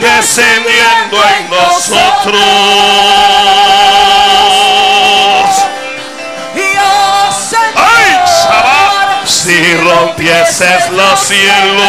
descendiendo 0.00 1.16
en 1.24 1.50
nosotros. 1.50 3.17
Si 9.68 9.76
rompieses 9.76 10.90
los 10.92 11.20
cielos 11.20 11.84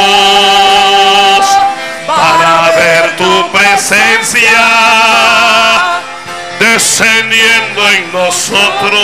para 2.05 2.71
ver 2.75 3.15
tu 3.15 3.51
presencia 3.53 4.59
descendiendo 6.59 7.87
en 7.87 8.11
nosotros. 8.11 8.99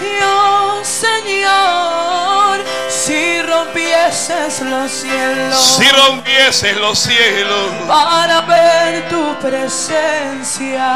y 0.00 0.22
oh 0.24 0.80
Señor 0.84 2.64
si 2.88 3.42
rompieses 3.42 4.60
los 4.60 4.88
cielos 4.92 5.60
Si 5.78 5.88
rompieses 5.90 6.76
los 6.76 6.96
cielos 6.96 7.72
para 7.88 8.42
ver 8.42 9.08
tu 9.08 9.36
presencia 9.40 10.86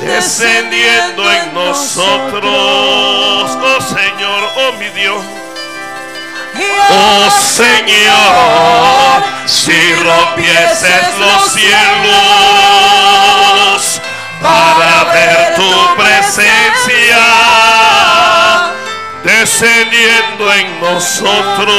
descendiendo 0.00 1.30
en 1.32 1.54
nosotros, 1.54 2.44
oh 2.44 3.80
Señor, 3.80 4.50
oh 4.56 4.72
mi 4.78 4.88
Dios. 4.90 5.24
Oh 6.90 7.30
Señor, 7.30 9.22
si 9.46 9.94
rompieses 9.94 11.18
los 11.18 11.52
cielos 11.52 12.08
para 14.42 15.04
ver 15.12 15.54
tu 15.56 15.96
presencia 15.96 17.24
descendiendo 19.22 20.52
en 20.54 20.80
nosotros. 20.80 21.74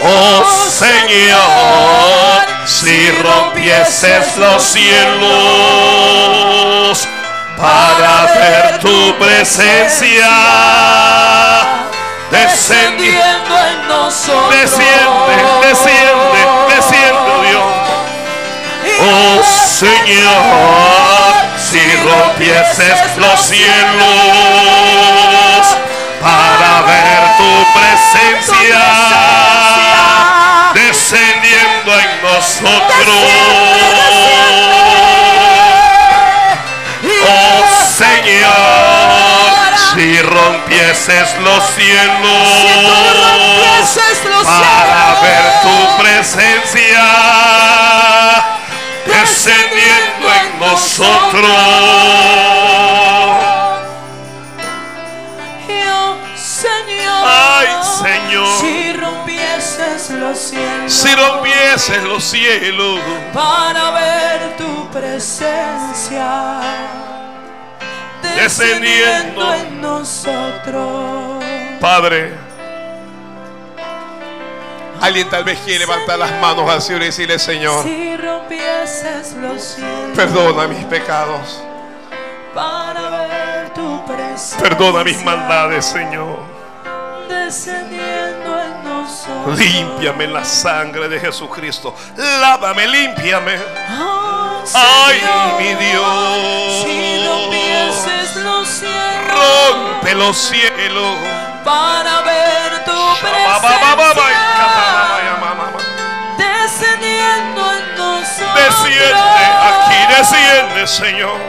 Oh 0.00 0.44
Señor, 0.70 2.45
si 2.80 3.10
rompieses 3.22 4.36
los 4.36 4.62
cielos 4.62 5.08
para 7.56 8.26
ver 8.34 8.78
tu 8.80 9.16
presencia 9.18 10.28
descendiendo. 12.30 13.58
en 13.70 13.88
nosotros 13.88 14.50
Desciende, 14.50 15.36
desciende, 15.62 16.40
desciende, 16.68 17.32
Dios. 17.48 17.64
Oh 19.00 19.40
Señor, 19.78 21.32
si 21.58 21.80
rompieses 22.04 23.16
los 23.16 23.40
cielos 23.40 23.96
para 26.20 26.82
ver 26.82 27.22
tu 27.38 27.52
presencia 27.72 28.84
Oh 33.08 33.66
Señor, 37.96 39.78
si 39.94 40.20
rompieses 40.22 41.28
los 41.40 41.62
cielos 41.74 42.66
rompieses 43.14 44.24
los 44.30 44.44
para 44.44 44.64
cielos. 44.64 45.22
ver 45.22 45.44
tu 45.62 45.76
presencia 46.02 47.04
descendiendo 49.06 50.26
en 50.40 50.58
nosotros. 50.58 52.45
Los 60.28 60.38
cielos 60.38 60.92
Si 60.92 61.14
rompieses 61.14 62.02
los 62.04 62.24
cielos 62.24 63.00
para 63.32 63.90
ver 63.92 64.56
tu 64.56 64.88
presencia 64.90 66.60
Descendiendo. 68.36 69.46
descendiendo 69.46 69.54
en 69.54 69.80
nosotros. 69.80 71.44
Padre, 71.80 72.32
alguien 75.00 75.28
tal 75.30 75.44
vez 75.44 75.58
quiere 75.60 75.80
levantar 75.80 76.18
las 76.18 76.32
manos 76.40 76.68
al 76.70 76.82
Señor 76.82 77.02
y 77.02 77.06
decirle, 77.06 77.38
Señor, 77.38 77.82
Si 77.84 78.16
rompieses 78.16 79.34
los 79.34 79.62
cielos 79.62 80.10
perdona 80.16 80.66
mis 80.66 80.84
pecados, 80.86 81.62
para 82.54 83.10
ver 83.28 83.70
tu 83.74 84.04
presencia 84.06 84.58
perdona 84.58 85.04
mis 85.04 85.22
maldades, 85.24 85.84
Señor. 85.86 86.38
descendiendo 87.28 88.60
en. 88.60 88.85
Límpiame 89.56 90.26
la 90.26 90.44
sangre 90.44 91.08
de 91.08 91.20
Jesucristo. 91.20 91.94
Lávame, 92.16 92.86
límpiame. 92.86 93.56
Oh, 94.00 94.62
Ay, 94.74 95.20
Señor, 95.20 95.60
mi 95.60 95.74
Dios. 95.74 96.82
Si 96.82 97.26
rompieses 97.26 98.36
los 98.36 98.68
cielos 98.68 99.26
Rompe 99.30 100.14
los 100.14 100.36
cielos. 100.36 101.16
para 101.64 102.20
ver 102.22 102.84
tu 102.84 102.92
presencia 103.20 103.76
descendiendo 106.36 107.72
en 107.72 107.96
nosotros. 107.96 108.54
Desciende 108.54 109.44
aquí, 109.62 110.14
desciende, 110.16 110.86
Señor. 110.86 111.40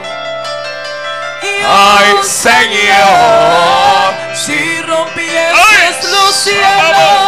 Ay, 1.70 2.14
Señor. 2.22 4.14
si 4.34 4.80
rompieses 4.82 5.54
Ay, 5.54 6.12
los 6.12 6.34
cielos, 6.34 7.27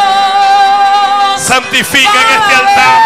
Santifica 1.70 2.10
en 2.10 2.42
este 2.42 2.54
altar. 2.56 2.98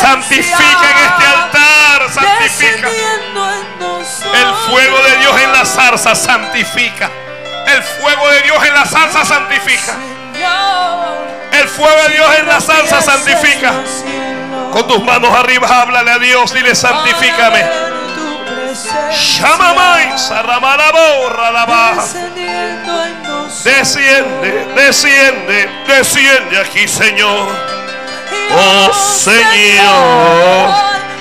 Santifica 0.00 0.90
en 0.90 0.96
este 0.96 1.26
altar. 1.26 2.10
Santifica. 2.10 2.88
El 4.32 4.54
fuego 4.66 5.02
de 5.02 5.16
Dios 5.18 5.40
en 5.42 5.52
la 5.52 5.66
zarza 5.66 6.14
santifica. 6.14 7.10
El 7.66 7.82
fuego 7.82 8.30
de 8.30 8.40
Dios 8.42 8.64
en 8.64 8.74
la 8.74 8.86
zarza 8.86 9.24
santifica. 9.24 9.96
El 11.52 11.68
fuego 11.68 12.02
de 12.08 12.14
Dios 12.14 12.38
en 12.38 12.46
la 12.46 12.60
rompieses 12.60 13.02
santifica. 13.02 13.72
Con 14.72 14.88
tus 14.88 15.04
manos 15.04 15.30
arriba, 15.38 15.68
háblale 15.82 16.10
a 16.10 16.18
Dios. 16.18 16.54
Dile, 16.54 16.74
santifícame. 16.74 17.60
para 17.60 17.80
ver 17.80 18.04
tu 18.14 18.44
presencia, 18.46 19.12
Shamamay, 19.12 20.18
Desciende, 23.64 24.66
desciende, 24.74 25.68
desciende 25.86 26.60
aquí, 26.60 26.86
Señor. 26.88 27.48
Oh, 28.56 28.92
Señor. 28.92 30.74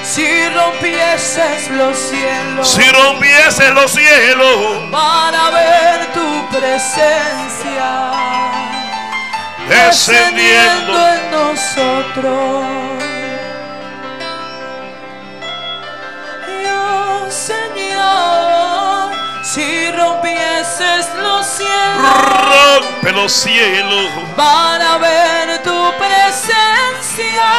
si 0.04 0.50
rompieses 0.50 1.70
los 1.72 1.98
cielos 1.98 2.68
Si 2.68 2.82
rompiese 2.92 3.70
los 3.72 3.92
cielos, 3.92 4.92
para 4.92 5.50
ver 5.52 6.06
tu 6.14 6.50
presencia 6.58 8.12
descendiendo. 9.70 11.08
en 11.08 11.32
nosotros. 11.32 12.66
Oh, 16.76 17.32
Señor, 17.32 18.33
si 19.54 19.92
rompieses 19.92 21.08
los 21.22 21.46
cielos 21.46 22.14
Rompe 22.82 23.12
los 23.12 23.32
cielos. 23.32 24.10
para 24.36 24.98
ver 24.98 25.62
tu 25.64 25.94
presencia 25.98 27.52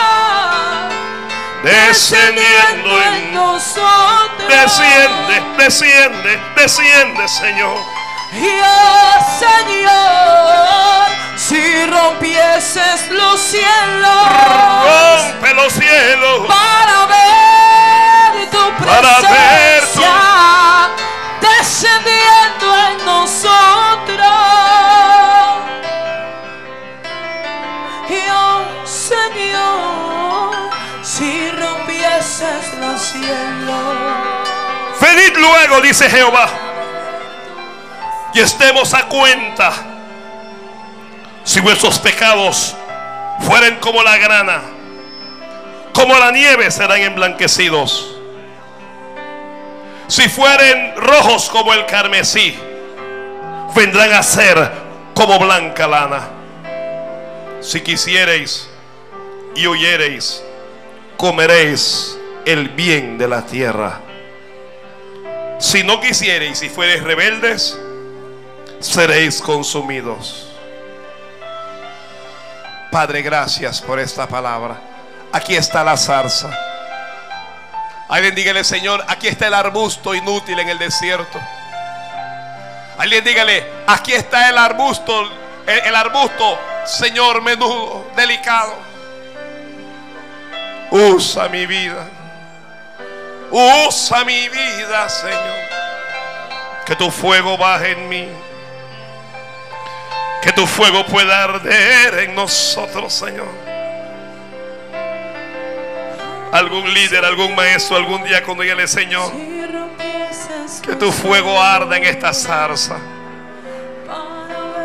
Descendiendo 1.62 3.00
en 3.02 3.34
nosotros. 3.34 4.48
Desciende, 4.48 5.42
desciende, 5.56 6.42
desciende, 6.56 7.26
Señor. 7.28 7.78
Y 8.32 8.48
oh 8.60 9.38
Señor, 9.38 11.06
si 11.38 11.86
rompieses 11.86 13.08
los 13.10 13.40
cielos 13.40 14.28
Rompe 14.84 15.54
los 15.54 15.72
cielos. 15.72 16.46
para 16.48 17.06
ver 17.06 18.50
tu 18.50 18.84
Para 18.84 19.20
ver 19.20 19.20
tu- 19.20 19.26
presencia 19.28 19.83
descendiendo 21.74 22.76
en 22.90 23.04
nosotros. 23.04 24.28
Y 28.08 28.30
oh 28.30 28.86
Señor, 28.86 30.54
si 31.02 31.50
rompieses 31.50 32.74
los 32.78 33.00
cielos. 33.00 33.96
Venid 35.00 35.36
luego, 35.36 35.80
dice 35.80 36.08
Jehová, 36.08 36.48
y 38.32 38.40
estemos 38.40 38.94
a 38.94 39.06
cuenta. 39.08 39.72
Si 41.42 41.60
vuestros 41.60 41.98
pecados 41.98 42.74
fueren 43.40 43.76
como 43.80 44.02
la 44.02 44.16
grana, 44.16 44.62
como 45.92 46.16
la 46.18 46.30
nieve 46.30 46.70
serán 46.70 47.00
emblanquecidos. 47.00 48.14
Si 50.06 50.28
fueren 50.28 50.94
rojos 50.96 51.48
como 51.48 51.72
el 51.72 51.86
carmesí, 51.86 52.54
vendrán 53.74 54.12
a 54.12 54.22
ser 54.22 54.70
como 55.14 55.38
blanca 55.38 55.86
lana. 55.86 56.28
Si 57.60 57.80
quisiereis 57.80 58.68
y 59.54 59.66
oyereis, 59.66 60.42
comeréis 61.16 62.18
el 62.44 62.68
bien 62.70 63.16
de 63.16 63.28
la 63.28 63.46
tierra. 63.46 64.00
Si 65.58 65.82
no 65.82 66.00
quisiereis 66.00 66.62
y 66.62 66.68
fuereis 66.68 67.02
rebeldes, 67.02 67.78
seréis 68.80 69.40
consumidos. 69.40 70.48
Padre, 72.92 73.22
gracias 73.22 73.80
por 73.80 73.98
esta 73.98 74.28
palabra. 74.28 74.80
Aquí 75.32 75.56
está 75.56 75.82
la 75.82 75.96
zarza. 75.96 76.73
Alguien 78.08 78.34
dígale, 78.34 78.64
Señor, 78.64 79.04
aquí 79.08 79.28
está 79.28 79.46
el 79.46 79.54
arbusto 79.54 80.14
inútil 80.14 80.58
en 80.58 80.68
el 80.68 80.78
desierto. 80.78 81.40
Alguien 82.98 83.24
dígale, 83.24 83.66
aquí 83.86 84.12
está 84.12 84.48
el 84.50 84.58
arbusto, 84.58 85.22
el, 85.66 85.78
el 85.78 85.96
arbusto, 85.96 86.58
Señor, 86.84 87.42
menudo, 87.42 88.10
delicado. 88.14 88.74
Usa 90.90 91.48
mi 91.48 91.66
vida. 91.66 92.06
Usa 93.50 94.24
mi 94.24 94.48
vida, 94.48 95.08
Señor. 95.08 95.64
Que 96.84 96.94
tu 96.94 97.10
fuego 97.10 97.56
baje 97.56 97.92
en 97.92 98.08
mí. 98.08 98.28
Que 100.42 100.52
tu 100.52 100.66
fuego 100.66 101.06
pueda 101.06 101.44
arder 101.44 102.18
en 102.18 102.34
nosotros, 102.34 103.12
Señor. 103.12 103.63
Algún 106.54 106.94
líder, 106.94 107.24
algún 107.24 107.52
maestro, 107.56 107.96
algún 107.96 108.22
diácono, 108.22 108.62
dígale, 108.62 108.86
Señor, 108.86 109.32
que 110.86 110.94
tu 110.94 111.10
fuego 111.10 111.60
arda 111.60 111.96
en 111.96 112.04
esta 112.04 112.32
zarza. 112.32 112.96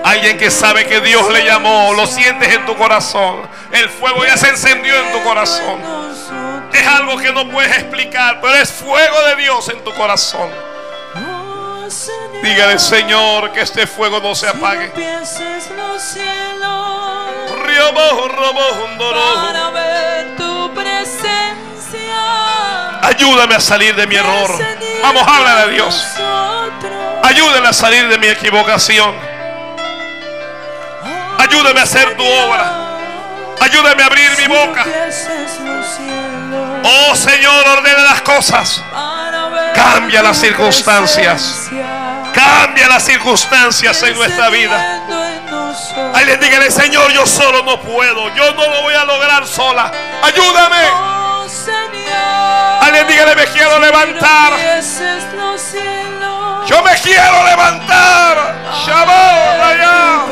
Alguien 0.03 0.39
que 0.39 0.49
sabe 0.49 0.87
que 0.87 0.99
Dios 0.99 1.31
le 1.31 1.45
llamó, 1.45 1.93
lo 1.93 2.07
sientes 2.07 2.51
en 2.51 2.65
tu 2.65 2.75
corazón. 2.75 3.47
El 3.71 3.87
fuego 3.87 4.25
ya 4.25 4.35
se 4.35 4.49
encendió 4.49 4.95
en 4.95 5.11
tu 5.11 5.23
corazón. 5.23 5.79
Es 6.73 6.87
algo 6.87 7.17
que 7.17 7.31
no 7.31 7.47
puedes 7.47 7.71
explicar, 7.77 8.41
pero 8.41 8.55
es 8.55 8.71
fuego 8.71 9.21
de 9.27 9.35
Dios 9.35 9.69
en 9.69 9.83
tu 9.83 9.93
corazón. 9.93 10.49
Dígale, 12.41 12.79
Señor, 12.79 13.51
que 13.51 13.61
este 13.61 13.85
fuego 13.85 14.19
no 14.19 14.33
se 14.33 14.47
apague. 14.47 14.91
Riobo, 17.63 18.27
robo, 18.27 18.87
Ayúdame 23.01 23.55
a 23.55 23.59
salir 23.59 23.95
de 23.95 24.07
mi 24.07 24.15
error. 24.15 24.49
Vamos, 25.01 25.27
habla 25.27 25.65
de 25.65 25.73
Dios. 25.73 26.05
Ayúdame 27.23 27.67
a 27.67 27.73
salir 27.73 28.07
de 28.07 28.17
mi 28.17 28.27
equivocación. 28.27 29.15
Ayúdame 31.37 31.79
a 31.79 31.83
hacer 31.83 32.15
tu 32.17 32.23
obra. 32.23 32.89
Ayúdame 33.61 34.03
a 34.03 34.05
abrir 34.05 34.29
mi 34.37 34.47
boca. 34.47 34.85
Oh 36.83 37.15
Señor, 37.15 37.67
ordena 37.67 38.03
las 38.03 38.21
cosas. 38.21 38.83
Cambia 39.73 40.21
las 40.21 40.37
circunstancias. 40.37 41.69
Cambia 42.33 42.87
las 42.87 43.03
circunstancias 43.03 44.01
en 44.03 44.15
nuestra 44.15 44.49
vida. 44.49 45.01
Alguien 46.13 46.39
dígale, 46.39 46.71
Señor, 46.71 47.11
yo 47.11 47.25
solo 47.25 47.63
no 47.63 47.79
puedo. 47.81 48.33
Yo 48.35 48.53
no 48.53 48.67
lo 48.67 48.81
voy 48.83 48.93
a 48.93 49.05
lograr 49.05 49.45
sola. 49.47 49.91
Ayúdame. 50.23 51.18
Alguien 52.81 53.07
dígale, 53.07 53.35
me 53.35 53.45
quiero 53.45 53.79
levantar. 53.79 54.53
Yo 56.67 56.83
me 56.83 56.91
quiero 57.01 57.43
levantar. 57.43 58.55
Shabbat 58.85 59.61
allá. 59.61 60.25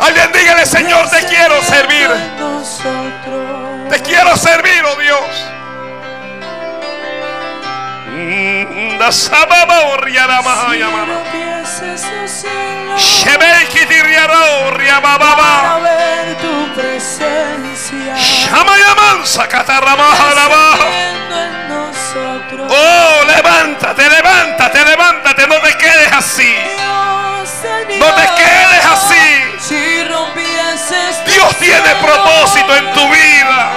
Alguien 0.00 0.32
dígale, 0.32 0.66
Señor, 0.66 1.08
te 1.08 1.24
quiero 1.26 1.62
servir. 1.62 2.08
Te 3.88 4.02
quiero 4.02 4.36
servir, 4.36 4.84
oh 4.84 4.96
Dios. 4.96 5.57
Ver 15.80 16.36
tu 16.38 16.74
presencia. 16.74 18.16
Oh, 22.68 23.24
levántate, 23.26 24.08
levántate, 24.08 24.84
levántate. 24.84 25.46
No 25.46 25.56
te 25.60 25.76
quedes 25.76 26.12
así. 26.12 26.56
No 27.98 28.06
te 28.14 28.26
quedes 28.36 28.84
así. 28.86 29.54
Dios 31.26 31.56
tiene 31.58 31.94
propósito 32.02 32.74
en 32.76 32.92
tu 32.92 33.08
vida. 33.10 33.70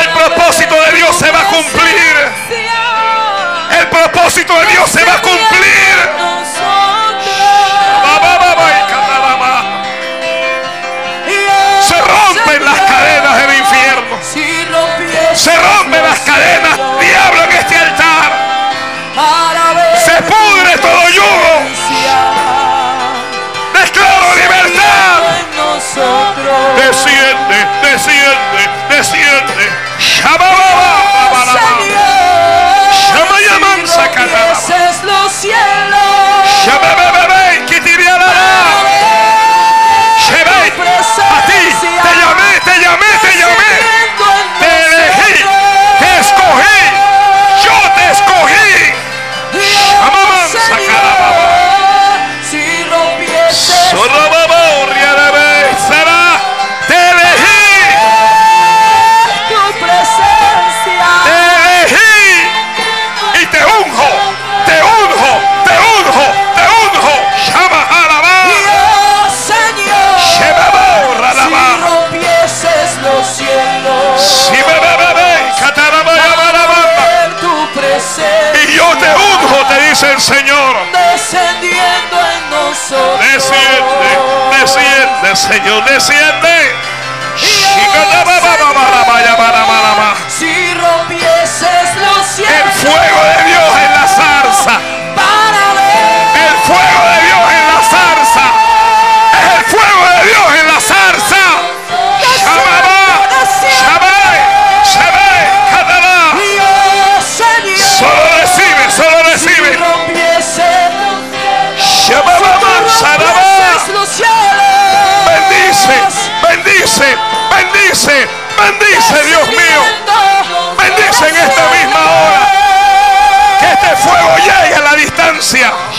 El 0.00 0.08
propósito 0.10 0.74
de 0.82 0.92
Dios 0.96 1.16
se 1.16 1.30
va 1.30 1.40
a 1.40 1.44
cumplir. 1.44 2.16
El 3.78 3.86
propósito 3.86 4.58
de 4.58 4.66
Dios 4.66 4.90
se 4.90 5.04
va 5.04 5.14
a 5.14 5.22
cumplir. 5.22 5.94
Se 11.80 11.94
rompen 11.94 12.64
las 12.64 12.80
cadenas 12.80 13.36
del 13.38 13.58
infierno. 13.58 14.18
Se 15.34 15.56
rompen 15.56 16.02
las 16.02 16.18
cadenas, 16.20 16.76
diablo, 17.00 17.44
en 17.44 17.52
este 17.52 17.76
altar. 17.76 18.32
Se 20.04 20.22
pudre 20.22 20.78
todo 20.78 21.08
yugo. 21.10 21.62
Declaro 23.74 24.34
libertad. 24.34 25.22
Desciende, 26.76 27.66
desciende, 27.82 28.70
desciende. 28.90 29.70
Shabababa, 29.98 30.97
sacataraba. 34.68 34.88
rompieses 34.98 35.17
el 80.18 80.22
Señor. 80.22 80.76
descendiendo 80.92 82.16
en 82.34 82.50
nosotros. 82.50 83.20
Desciende, 83.20 84.10
desciende, 84.60 85.36
Señor, 85.36 85.84
desciende. 85.84 86.74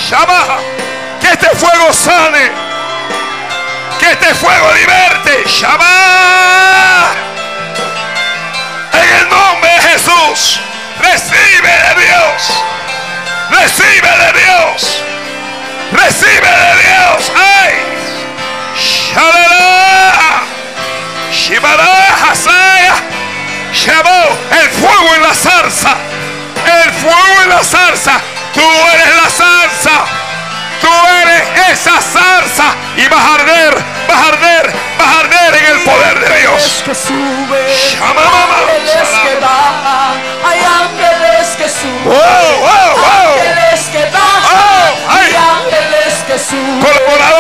Shabbat. 0.10 0.60
Que 1.22 1.28
este 1.28 1.50
fuego 1.50 1.94
sane. 1.94 2.50
Que 4.00 4.10
este 4.10 4.34
fuego 4.34 4.74
liberte. 4.74 5.44
Shabbat. 5.46 7.16
En 8.94 9.18
el 9.20 9.30
nombre 9.30 9.70
de 9.70 9.82
Jesús. 9.92 10.60
Recibe 11.00 11.70
de 11.70 12.06
Dios. 12.06 12.64
Recibe 13.52 14.10
de 14.10 14.34
Dios. 14.40 15.04
Recibe 15.92 16.50
de 16.50 16.74
Dios. 16.82 17.32
¡Ay! 17.36 17.74
Shalala. 18.82 20.44
Hasaya. 22.32 22.96
Shabó. 23.74 24.38
El 24.60 24.70
fuego 24.72 25.16
en 25.18 25.22
la 25.22 25.36
zarza. 25.36 25.92
El 26.66 26.94
fuego 26.94 27.44
en 27.44 27.50
la 27.50 27.64
zarza. 27.64 28.22
Tú 28.54 28.62
eres 28.94 29.16
la 29.16 29.30
zarza. 29.30 30.06
Tú 30.82 30.90
eres 31.22 31.44
esa 31.72 32.02
zarza. 32.02 32.76
Y 32.98 33.08
vas 33.08 33.20
a 33.24 33.36
arder, 33.36 33.76
vas 34.08 34.18
a 34.18 34.28
arder, 34.30 34.74
vas 34.98 35.08
a 35.08 35.20
arder 35.20 35.56
en 35.56 35.66
el 35.78 35.84
poder 35.84 36.20
de 36.20 36.40
Dios. 36.40 36.54
ángeles 36.54 36.84
que 36.86 36.96
suben, 36.96 38.00
Shamamama, 38.00 38.58
ángeles 38.76 39.10
que 39.24 39.36
bajan, 39.40 40.22
hay 40.46 40.60
ángeles 40.60 41.48
que 41.58 41.70
suben, 41.70 42.04
Wow, 42.06 42.16
wow, 42.60 42.96
wow. 42.98 43.34
ángeles 43.34 43.82
que 43.92 44.06
bajan, 44.06 44.58
Oh, 44.60 45.10
ay. 45.10 45.32
y 45.32 45.36
ángeles 45.36 46.14
que 46.28 46.40
suben, 46.40 46.80
Colaboradores, 46.82 47.39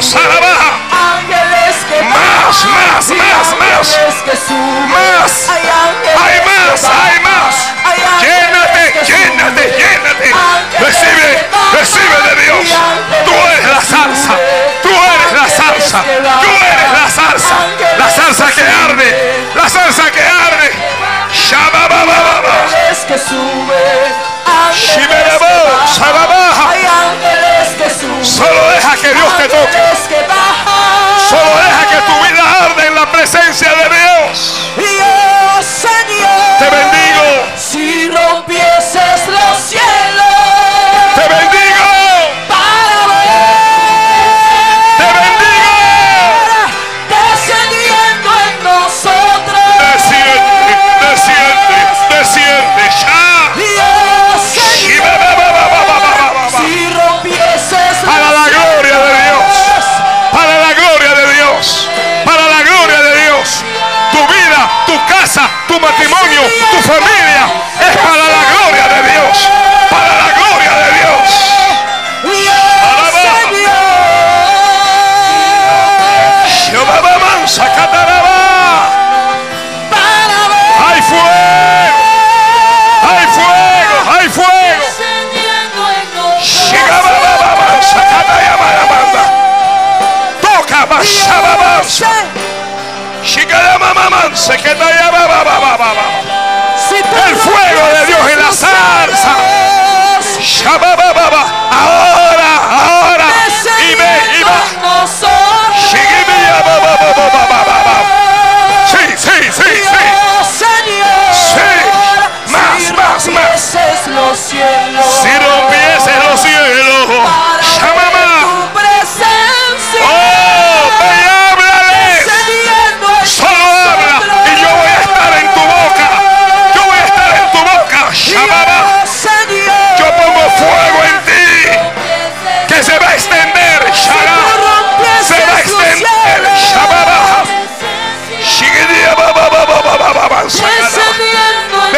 Salaba. 0.00 0.78
Ángeles 1.16 1.76
que 1.88 2.02
más, 2.02 2.64
más, 2.66 3.10
más, 3.10 3.54
más. 3.58 3.98
Más. 4.88 5.48
Hay 6.22 6.40
más, 6.44 6.84
hay 6.84 7.20
más. 7.20 7.72
Llénate, 8.20 8.92
llénate, 9.06 9.64
llénate. 9.78 10.34
Recibe, 10.78 11.48
recibe 11.72 12.16
de 12.28 12.42
Dios. 12.42 12.76
Tú 13.24 13.32
eres 13.32 13.68
la 13.70 13.80
salsa. 13.80 14.34
Tú 14.82 14.90
eres 14.90 15.32
la 15.32 15.48
salsa. 15.48 16.04
Tú 16.42 16.50
eres 16.60 16.92
la 16.92 17.08
salsa. 17.10 17.56
La 17.96 18.10
salsa 18.10 18.46
que 18.52 18.62
arde. 18.62 19.48
La 19.54 19.68
salsa 19.68 20.10
que 20.10 20.20
arde. 20.20 20.72
Shabababa. 21.32 22.64
Ángeles 22.64 22.98
que 23.08 23.18
sube. 23.18 23.84
Ángeles 24.44 25.38
que. 25.38 27.35
Solo 28.22 28.70
deja 28.74 28.94
que 28.96 29.14
Dios 29.14 29.36
te 29.38 29.48
toque. 29.48 29.78
Solo 31.28 31.56
deja 31.56 31.86
que 31.88 31.96
tu 32.06 32.12
vida 32.24 32.64
arde 32.64 32.86
en 32.86 32.94
la 32.94 33.10
presencia 33.10 33.70
de. 33.70 33.88
Dios, 33.96 34.70
El 97.28 97.36
fuego 97.36 97.86
de 97.98 98.06
Dios 98.06 98.30
en 98.32 98.38
la 98.38 98.44
los 98.46 98.56
zarza. 98.56 99.36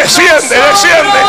desciende, 0.09 0.57
desciende. 0.57 1.21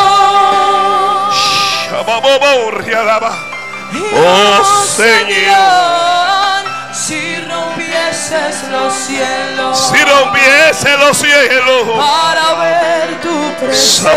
Oh 4.12 4.64
Señor, 4.96 6.64
si 6.92 7.36
rompieses 7.46 8.68
los 8.70 8.94
cielos, 8.94 9.78
si 9.78 10.04
rompieses 10.04 10.98
los 10.98 11.16
cielos, 11.16 11.82
para 11.98 12.54
ver 12.60 13.20
tu 13.20 13.54
presencia, 13.60 14.12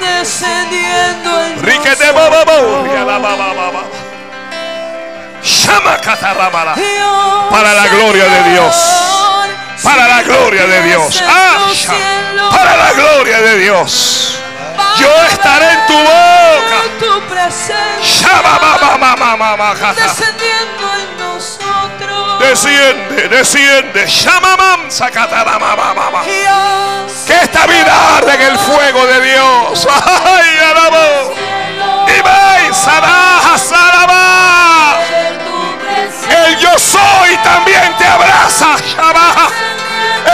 descendiendo 0.00 1.40
en 1.42 1.62
Riquete, 1.62 2.12
para 7.50 7.74
la 7.74 7.86
gloria 7.88 8.24
de 8.24 8.50
Dios. 8.50 9.05
Para 9.86 10.08
la 10.08 10.22
gloria 10.22 10.66
de 10.66 10.82
Dios. 10.82 11.22
Ah, 11.26 11.70
para 12.50 12.76
la 12.76 12.92
gloria 12.92 13.40
de 13.40 13.58
Dios. 13.58 14.40
Yo 14.98 15.08
estaré 15.30 15.70
en 15.72 15.86
tu 15.86 15.94
boca. 15.94 16.78
descendiendo 19.94 20.94
en 20.96 21.18
nosotros 21.18 22.40
desciende, 22.40 23.28
desciende. 23.28 24.06
Que 27.26 27.34
esta 27.42 27.66
vida 27.66 28.16
arde 28.18 28.34
en 28.34 28.42
el 28.42 28.58
fuego 28.58 29.06
de 29.06 29.20
Dios. 29.20 29.86
Ay, 29.90 30.58
alabó. 30.70 31.34
Y 32.08 32.22
ve, 32.22 32.74
saraja, 32.74 33.58
saraba. 33.58 34.98
El 36.28 36.58
yo 36.58 36.78
soy 36.78 37.36
también 37.42 37.96
te 37.98 38.06
abraza. 38.06 38.76
Shabaja. 38.84 39.75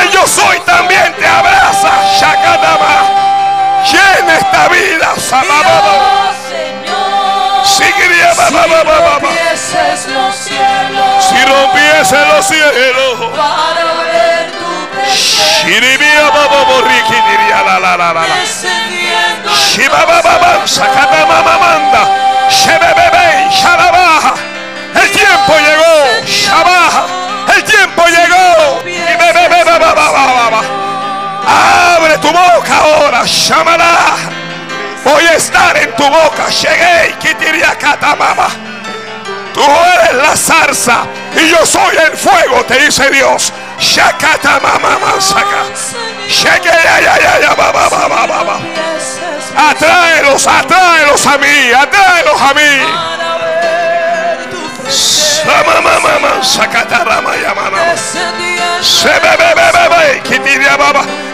El 0.01 0.11
yo 0.11 0.27
soy 0.27 0.59
también 0.61 1.15
te 1.19 1.27
abraza. 1.27 1.91
Shakatama. 2.19 3.83
Llena 3.91 4.37
esta 4.39 4.69
vida. 4.69 5.15
Sabababa. 5.19 6.33
Ba. 8.85 9.29
Rompieses 9.29 10.07
los 10.09 10.35
cielos 10.37 11.25
Si 11.25 11.45
rompiese 11.45 12.17
los 12.27 12.47
cielos. 12.47 13.31
para 13.37 13.85
ver 14.05 14.51
tu 14.53 14.89
presencia 14.91 16.23
la, 17.65 17.79
la, 17.79 17.97
la, 17.97 18.13
la, 18.13 18.13
la. 18.13 18.27
El 24.95 25.11
tiempo 25.11 25.53
llegó, 25.59 26.27
Shabaja. 26.27 27.22
Tiempo 27.95 28.05
llegó. 28.07 28.83
Y. 28.89 29.03
Abre 31.45 32.19
tu 32.19 32.29
boca 32.29 32.77
ahora, 32.77 33.23
Shamala. 33.25 34.17
Voy 35.05 35.25
a 35.25 35.35
estar 35.35 35.77
en 35.77 35.95
tu 35.97 36.05
boca. 36.05 36.49
Llegué, 36.49 37.15
Kitiriakatamama. 37.21 38.49
Tú 39.53 39.61
eres 39.61 40.15
la 40.15 40.37
zarza 40.37 41.05
y 41.37 41.51
yo 41.51 41.67
soy 41.67 41.97
el 42.11 42.17
fuego, 42.17 42.65
te 42.65 42.79
dice 42.79 43.11
Dios. 43.11 43.53
Ba, 48.19 48.43
ba. 48.45 48.59
Rompieses 48.59 49.21
Atráelos, 49.55 50.47
atráelos 50.47 51.27
a 51.27 51.37
mí, 51.37 51.73
atráelos 51.77 52.41
a 52.41 52.55
mí. 52.55 53.23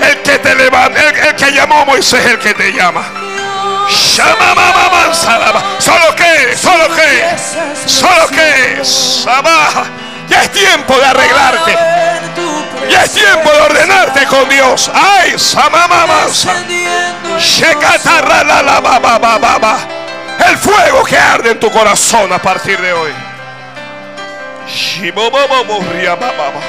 El 0.02 0.22
que 0.22 0.38
te 0.38 0.54
levanta, 0.54 1.00
el, 1.00 1.16
el 1.16 1.36
que 1.36 1.52
llamó 1.52 1.80
a 1.80 1.84
Moisés, 1.84 2.24
el 2.26 2.38
que 2.38 2.54
te 2.54 2.72
llama. 2.72 3.04
Solo 5.78 6.14
que, 6.16 6.56
solo 6.56 6.94
que, 6.94 7.24
solo 7.86 8.28
que. 8.28 8.80
Ya 10.28 10.42
es 10.42 10.52
tiempo 10.52 10.98
de 10.98 11.06
arreglarte. 11.06 11.76
Ya 12.90 13.04
es 13.04 13.12
tiempo 13.12 13.50
de 13.50 13.60
ordenarte 13.60 14.26
con 14.26 14.48
Dios. 14.48 14.90
Ay. 14.94 15.34
El 20.48 20.56
fuego 20.58 21.04
que 21.04 21.18
arde 21.18 21.50
en 21.52 21.60
tu 21.60 21.70
corazón 21.70 22.32
a 22.32 22.38
partir 22.40 22.80
de 22.80 22.92
hoy. 22.92 23.27
Shiboboboboriabababa. 24.68 26.60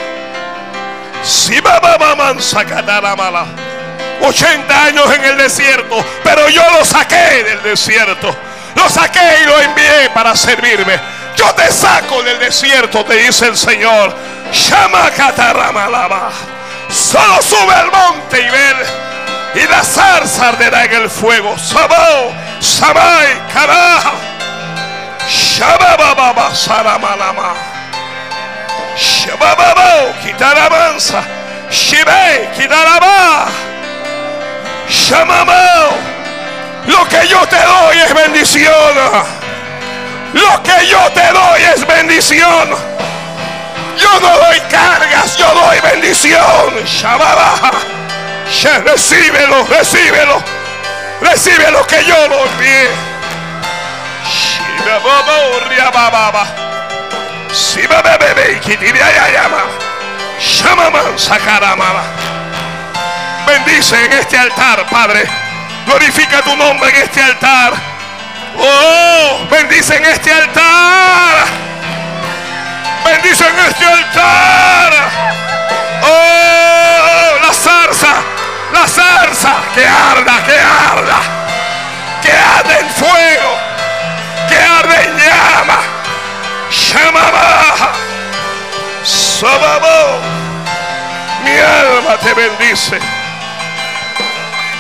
Sibababamansakataramala. 1.24 3.46
80 4.22 4.84
años 4.84 5.14
en 5.14 5.24
el 5.26 5.38
desierto, 5.38 6.04
pero 6.24 6.50
yo 6.50 6.64
lo 6.72 6.84
saqué 6.84 7.44
del 7.44 7.62
desierto. 7.64 8.36
Lo 8.76 8.90
saqué 8.90 9.40
y 9.44 9.46
lo 9.46 9.62
envié 9.62 10.10
para 10.14 10.36
servirme. 10.36 11.00
Yo 11.36 11.54
te 11.56 11.72
saco 11.72 12.22
del 12.24 12.40
desierto, 12.40 13.06
te 13.06 13.14
dice 13.16 13.48
el 13.48 13.58
Señor. 13.58 14.14
Shamakataramalaba. 14.52 16.32
Solo 16.90 17.42
sube 17.42 17.74
al 17.74 17.92
monte 17.92 18.42
y 18.42 18.50
ver 18.50 19.10
y 19.56 19.68
la 19.68 19.84
zarza 19.84 20.50
arderá 20.50 20.86
en 20.86 20.94
el 20.94 21.10
fuego. 21.10 21.58
Sabao, 21.58 22.34
Samai, 22.60 23.48
Karaja, 23.54 24.12
Shabababa, 25.28 26.56
Saramalama, 26.56 27.54
Shabababo, 29.00 30.14
Kitaramansa, 30.24 31.24
Shibe, 31.72 32.50
Kitaraba, 32.58 33.48
Shamamao. 34.90 35.92
Lo 36.88 37.08
que 37.08 37.28
yo 37.28 37.46
te 37.48 37.58
doy 37.62 37.98
es 38.00 38.14
bendición. 38.14 38.74
Lo 40.34 40.64
que 40.64 40.88
yo 40.88 41.00
te 41.14 41.28
doy 41.32 41.62
es 41.76 41.86
bendición. 41.88 42.70
Yo 43.98 44.20
no 44.22 44.38
doy 44.38 44.60
cargas, 44.72 45.38
yo 45.38 45.48
doy 45.54 45.80
bendición. 45.82 46.84
Shababa. 46.86 47.72
She- 48.52 48.80
Recíbelo, 48.82 49.66
recíbelo. 49.68 50.42
Recibe 51.22 51.70
lo 51.72 51.86
que 51.86 52.04
yo 52.06 52.28
lo 52.28 52.46
envié. 52.46 52.90
Shibababo, 54.26 55.60
riabababa. 55.70 56.46
Bendice 63.46 64.06
en 64.06 64.14
este 64.14 64.38
altar, 64.38 64.86
Padre. 64.90 65.24
Glorifica 65.86 66.42
tu 66.44 66.56
nombre 66.56 66.90
en 66.92 66.96
este 66.98 67.22
altar. 67.22 67.74
Oh, 68.58 69.48
bendice 69.50 69.96
en 69.96 70.06
este 70.06 70.32
altar. 70.32 71.48
Bendice 73.04 73.48
en 73.48 73.60
este 73.60 73.86
altar. 73.86 74.94
Oh, 76.04 77.40
la 77.42 77.54
zarza, 77.54 78.14
la 78.74 78.88
zarza, 78.88 79.54
que 79.74 79.88
arda, 79.88 80.44
que 80.46 80.60
arda, 80.60 81.20
que 82.22 82.32
arde 82.32 82.80
en 82.80 82.90
fuego, 82.92 83.58
Shamama, 86.90 87.94
Sababo, 89.04 90.20
mi 91.44 91.52
alma 91.52 92.18
te 92.18 92.34
bendice, 92.34 93.00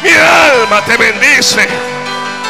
mi 0.02 0.11
alma 0.11 0.81
te 0.81 0.98
bendice, 0.98 1.68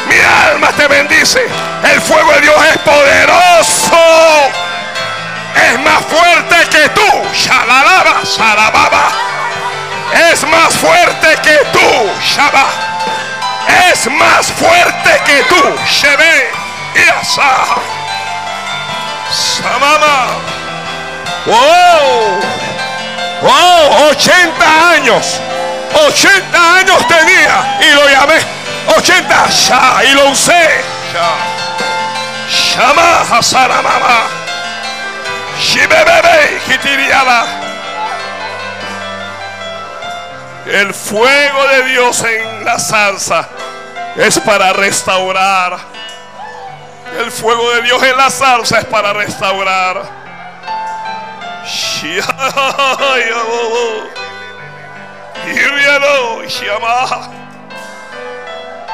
mi 0.08 0.16
alma 0.48 0.68
te 0.72 0.88
bendice. 0.88 1.46
El 1.84 2.00
fuego 2.00 2.32
de 2.32 2.40
Dios 2.40 2.56
es 2.70 2.78
poderoso 2.78 4.50
es 5.56 5.78
más 5.80 6.04
fuerte 6.06 6.56
que 6.70 6.88
tú. 6.90 7.02
Shalalaba, 7.34 8.24
sarababa. 8.24 9.10
Es 10.30 10.44
más 10.46 10.74
fuerte 10.74 11.36
que 11.42 11.58
tú. 11.72 12.10
Shaba. 12.22 12.66
Es 13.90 14.10
más 14.10 14.52
fuerte 14.52 15.20
que 15.26 15.42
tú. 15.44 15.62
Shebe. 15.86 16.50
Y 16.94 17.99
asa. 19.30 19.62
Samama. 19.62 20.28
Wow. 21.46 22.40
Wow. 23.42 24.10
80 24.10 24.90
años. 24.90 25.40
80 25.94 26.76
años 26.76 27.08
tenía. 27.08 27.78
Y 27.80 27.94
lo 27.94 28.08
llamé. 28.08 28.40
80. 28.96 29.50
Sha. 29.50 30.04
Y 30.04 30.14
lo 30.14 30.30
usé. 30.30 30.82
Sha. 31.12 31.60
Shama 32.50 33.20
Hasaramama. 33.30 34.26
Shibebebe, 35.60 36.60
kitiriaba. 36.66 37.44
El 40.66 40.94
fuego 40.94 41.66
de 41.68 41.82
Dios 41.84 42.24
en 42.24 42.64
la 42.64 42.78
salsa 42.78 43.48
es 44.16 44.38
para 44.40 44.72
restaurar. 44.72 45.78
El 47.18 47.30
fuego 47.30 47.70
de 47.72 47.82
Dios 47.82 48.02
en 48.02 48.16
la 48.16 48.30
salsa 48.30 48.78
es 48.78 48.84
para 48.86 49.12
restaurar. 49.12 50.02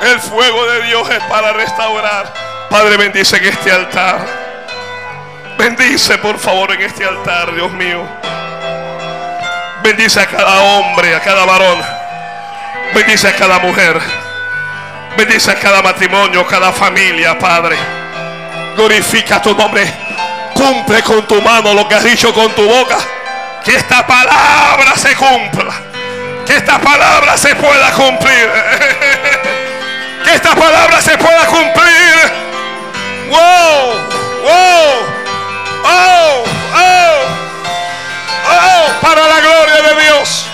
El 0.01 0.21
fuego 0.21 0.67
de 0.67 0.83
Dios 0.83 1.09
es 1.11 1.23
para 1.25 1.53
restaurar. 1.53 2.33
Padre, 2.71 2.97
bendice 2.97 3.37
en 3.37 3.45
este 3.45 3.73
altar. 3.73 4.27
Bendice 5.59 6.19
por 6.19 6.39
favor 6.39 6.73
en 6.73 6.83
este 6.83 7.05
altar, 7.05 7.55
Dios 7.55 7.71
mío. 7.73 8.03
Bendice 9.83 10.21
a 10.21 10.27
cada 10.27 10.61
hombre, 10.63 11.15
a 11.15 11.21
cada 11.21 11.45
varón. 11.45 11.81
Bendice 12.95 13.29
a 13.29 13.37
cada 13.37 13.59
mujer. 13.59 14.01
Bendice 15.17 15.51
a 15.51 15.59
cada 15.59 15.81
matrimonio, 15.83 16.47
cada 16.47 16.73
familia, 16.73 17.39
Padre 17.39 17.77
glorifica 18.77 19.41
tu 19.43 19.55
nombre. 19.55 19.85
Cumple 20.55 21.03
con 21.03 21.27
tu 21.27 21.41
mano 21.43 21.75
lo 21.75 21.89
que 21.89 21.95
has 21.95 22.05
dicho 22.05 22.33
con 22.33 22.53
tu 22.53 22.67
boca. 22.67 22.99
Que 23.65 23.75
esta 23.77 24.07
palabra 24.07 24.97
se 24.97 25.15
cumpla. 25.17 25.75
Que 26.47 26.57
esta 26.57 26.79
palabra 26.79 27.37
se 27.37 27.55
pueda 27.57 27.91
cumplir. 27.93 28.51
que 30.25 30.35
esta 30.35 30.55
palabra 30.55 31.01
se 31.01 31.19
pueda 31.19 31.47
cumplir. 31.47 32.47
Wow, 33.29 33.95
wow, 34.45 35.07
oh, 35.83 36.45
oh, 36.75 37.25
oh, 38.49 39.01
para 39.01 39.27
la 39.27 39.41
gloria 39.41 39.83
de 39.83 40.03
Dios. 40.03 40.47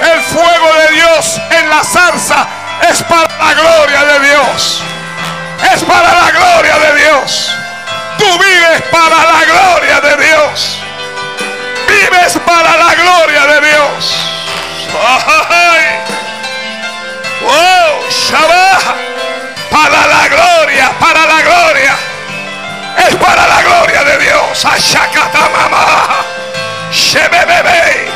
El 0.00 0.20
fuego 0.22 0.72
de 0.74 0.94
Dios 0.94 1.40
en 1.50 1.68
la 1.68 1.82
zarza 1.82 2.46
es 2.88 3.02
para 3.02 3.28
la 3.38 3.54
gloria 3.54 4.04
de 4.04 4.28
Dios. 4.28 4.82
Es 5.72 5.82
para 5.84 6.14
la 6.14 6.30
gloria 6.30 6.78
de 6.78 7.02
Dios. 7.02 7.50
Tú 8.18 8.38
vives 8.38 8.82
para 8.90 9.16
la 9.16 9.44
gloria 9.44 10.00
de 10.00 10.24
Dios. 10.24 10.78
Vives 11.88 12.38
para 12.44 12.76
la 12.76 12.94
gloria 12.94 13.46
de 13.46 13.68
Dios. 13.68 14.14
Ay. 15.50 16.00
Oh, 17.46 18.10
Shabbat. 18.10 18.96
Para 19.70 20.06
la 20.06 20.28
gloria, 20.28 20.90
para 20.98 21.26
la 21.26 21.42
gloria. 21.42 21.96
Es 23.08 23.14
para 23.16 23.46
la 23.46 23.62
gloria 23.62 24.04
de 24.04 24.18
Dios. 24.18 24.64
Ashakatamama. 24.64 26.24
Shebebebe. 26.92 28.08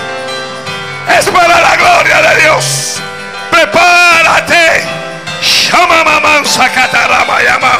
Es 1.18 1.26
para 1.30 1.60
la 1.60 1.76
gloria 1.76 2.22
de 2.22 2.42
Dios. 2.42 3.00
Prepárate. 3.50 4.84
Shama 5.40 6.04
maman 6.04 6.44
sakatarama 7.44 7.50
yama. 7.50 7.78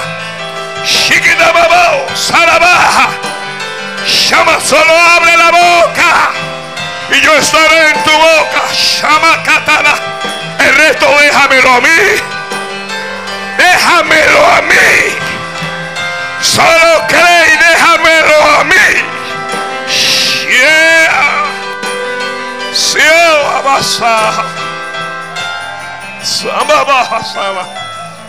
Shikidababo 0.85 2.09
sarabaja. 2.15 3.09
Shama 4.07 4.61
solo 4.61 4.95
abre 5.17 5.37
la 5.37 5.51
boca. 5.51 6.31
Y 7.11 7.21
yo 7.21 7.33
estaré 7.35 7.91
en 7.91 8.03
tu 8.05 8.11
boca. 8.11 8.63
Shama 8.73 9.43
katana. 9.43 9.95
El 10.59 10.75
resto 10.75 11.07
déjamelo 11.21 11.75
a 11.75 11.81
mí. 11.81 11.89
Déjamelo 13.59 14.47
a 14.47 14.63
mí. 14.63 15.17
Solo 16.41 17.07
cree 17.09 17.47
y 17.53 17.57
déjamelo 17.57 18.61
a 18.61 18.65
mí. 18.65 18.87
Yeah. 20.49 21.45
Cielo 22.73 23.49
abasa. 23.57 24.45
Sama 26.23 26.85
baja 26.85 27.84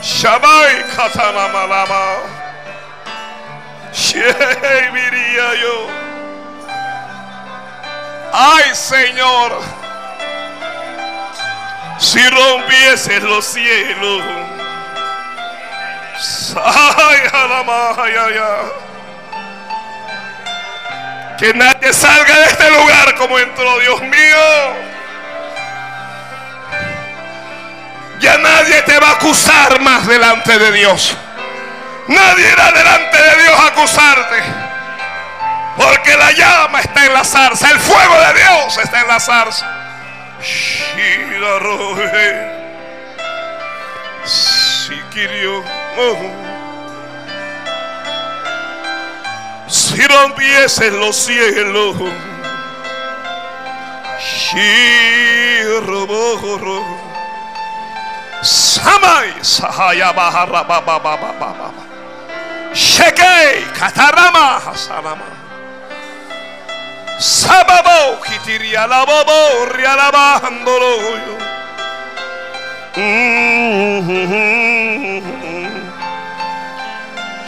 Shamay 0.06 0.84
katana 0.96 1.50
malama. 1.50 2.22
Yo. 5.62 5.90
Ay 8.32 8.76
Señor. 8.76 9.64
Si 11.98 12.20
rompiese 12.30 13.20
los 13.22 13.46
cielos. 13.46 14.22
Ay, 16.56 17.20
alama, 17.34 17.96
ay, 17.98 18.14
ay. 18.16 18.40
Que 21.40 21.54
nadie 21.54 21.92
salga 21.94 22.38
de 22.38 22.46
este 22.46 22.70
lugar 22.70 23.16
como 23.16 23.40
entró, 23.40 23.80
Dios 23.80 24.02
mío. 24.02 24.95
Ya 28.26 28.38
nadie 28.40 28.82
te 28.82 28.98
va 28.98 29.10
a 29.10 29.12
acusar 29.12 29.80
más 29.82 30.08
delante 30.08 30.58
de 30.58 30.72
Dios. 30.72 31.16
Nadie 32.08 32.52
irá 32.52 32.72
delante 32.72 33.22
de 33.22 33.44
Dios 33.44 33.54
a 33.60 33.68
acusarte. 33.68 34.42
Porque 35.78 36.18
la 36.18 36.32
llama 36.32 36.80
está 36.80 37.06
en 37.06 37.14
la 37.14 37.24
zarza. 37.24 37.70
El 37.70 37.80
fuego 37.80 38.16
de 38.20 38.34
Dios 38.34 38.80
está 38.80 39.02
en 39.02 39.08
la 39.10 39.20
zarza. 39.20 39.68
Si 49.68 50.02
rompiesen 50.08 51.00
los 51.00 51.16
cielos. 51.16 51.96
Shiroboro. 55.70 57.05
Samai 58.46 59.42
Sahaya 59.42 60.14
Bahara 60.14 60.62
Baba 60.62 61.02
Baba 61.02 61.34
Baba. 61.34 61.74
Shekei 62.78 63.66
Katarama. 63.74 64.62
Sababo 67.18 68.22
Kitiria. 68.22 68.86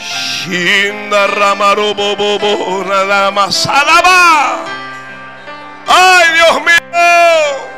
Shinda 0.02 1.30
Salaba. 3.54 4.66
Ay 5.86 6.26
Dios 6.34 6.58
mío. 6.66 7.77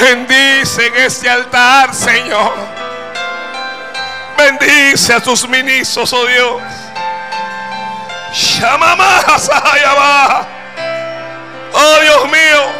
Bendice 0.00 0.86
en 0.86 0.96
este 0.96 1.28
altar, 1.28 1.92
Señor. 1.92 2.54
Bendice 4.36 5.12
a 5.12 5.20
tus 5.20 5.48
ministros, 5.48 6.12
oh 6.12 6.24
Dios. 6.24 6.62
Oh 11.72 12.00
Dios 12.00 12.24
mío, 12.26 12.72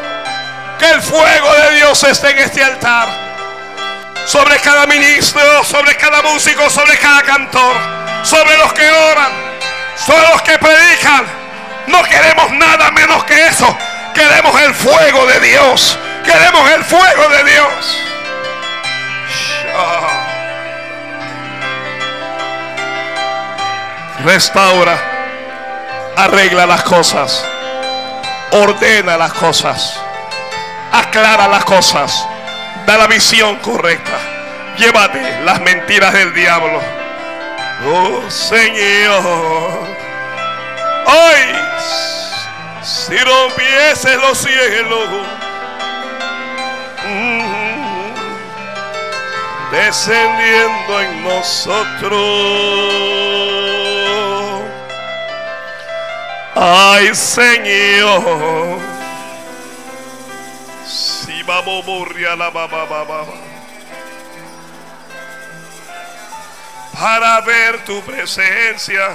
que 0.79 0.91
el 0.91 1.03
fuego 1.03 1.53
de 1.55 1.75
Dios 1.75 2.05
esté 2.05 2.31
en 2.31 2.39
este 2.39 2.63
altar. 2.63 3.09
Sobre 4.25 4.61
cada 4.61 4.87
ministro, 4.87 5.65
sobre 5.65 5.97
cada 5.97 6.23
músico, 6.23 6.71
sobre 6.71 6.97
cada 6.99 7.23
cantor, 7.23 7.75
sobre 8.23 8.57
los 8.59 8.73
que 8.75 8.89
oran, 8.89 9.33
sobre 9.97 10.29
los 10.29 10.43
que 10.43 10.57
predican. 10.57 11.27
No 11.89 12.01
queremos 12.05 12.53
nada 12.53 12.93
menos 12.93 13.25
que 13.25 13.47
eso. 13.49 13.77
Queremos 14.15 14.61
el 14.61 14.73
fuego 14.73 15.27
de 15.27 15.41
Dios. 15.41 15.99
Queremos 16.31 16.71
el 16.73 16.85
fuego 16.85 17.29
de 17.31 17.45
Dios. 17.45 18.03
Restaura, 24.25 24.99
arregla 26.17 26.67
las 26.67 26.83
cosas, 26.83 27.47
ordena 28.51 29.17
las 29.17 29.33
cosas, 29.33 29.99
aclara 30.93 31.49
las 31.49 31.65
cosas, 31.65 32.27
da 32.85 32.99
la 32.99 33.07
visión 33.07 33.57
correcta, 33.57 34.19
llévate 34.77 35.41
las 35.45 35.61
mentiras 35.61 36.13
del 36.13 36.35
diablo. 36.35 36.81
Oh 37.87 38.29
Señor, 38.29 39.87
hoy 41.07 41.59
si 42.83 43.17
rompiese 43.17 44.17
los 44.17 44.37
cielos 44.37 45.09
descendiendo 49.71 51.01
en 51.01 51.25
nosotros. 51.25 52.13
Ay 56.55 57.15
Señor, 57.15 58.79
si 60.87 61.43
vamos 61.45 61.85
a 62.31 62.37
la 62.37 62.51
baba 62.51 63.25
para 66.99 67.41
ver 67.43 67.85
tu 67.85 68.01
presencia. 68.03 69.09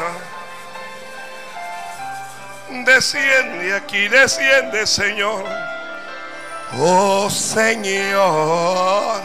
Desciende 2.85 3.75
aquí, 3.75 4.07
desciende 4.07 4.87
Señor. 4.87 5.43
Oh 6.79 7.29
Señor, 7.29 9.21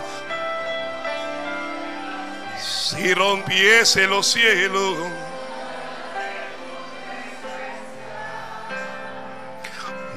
si 2.59 3.15
rompiese 3.15 4.07
los 4.07 4.27
cielos, 4.27 4.99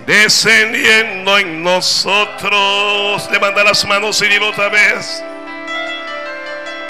descendiendo 0.06 1.38
en 1.38 1.64
nosotros, 1.64 3.30
levanta 3.32 3.64
las 3.64 3.86
manos 3.86 4.22
y 4.22 4.28
dilo 4.28 4.50
otra 4.50 4.68
vez. 4.68 5.24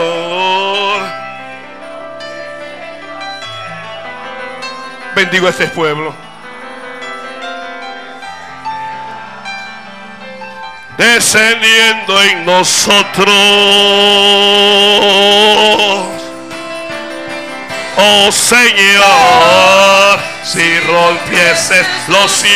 bendigo 5.15 5.45
a 5.45 5.51
este 5.51 5.67
pueblo. 5.67 6.28
Descendiendo 10.99 12.21
en 12.21 12.45
nosotros. 12.45 13.33
Oh 17.95 18.29
Señor, 18.31 20.19
si 20.43 20.79
rompieses 20.81 21.87
los 22.09 22.29
cielos 22.29 22.53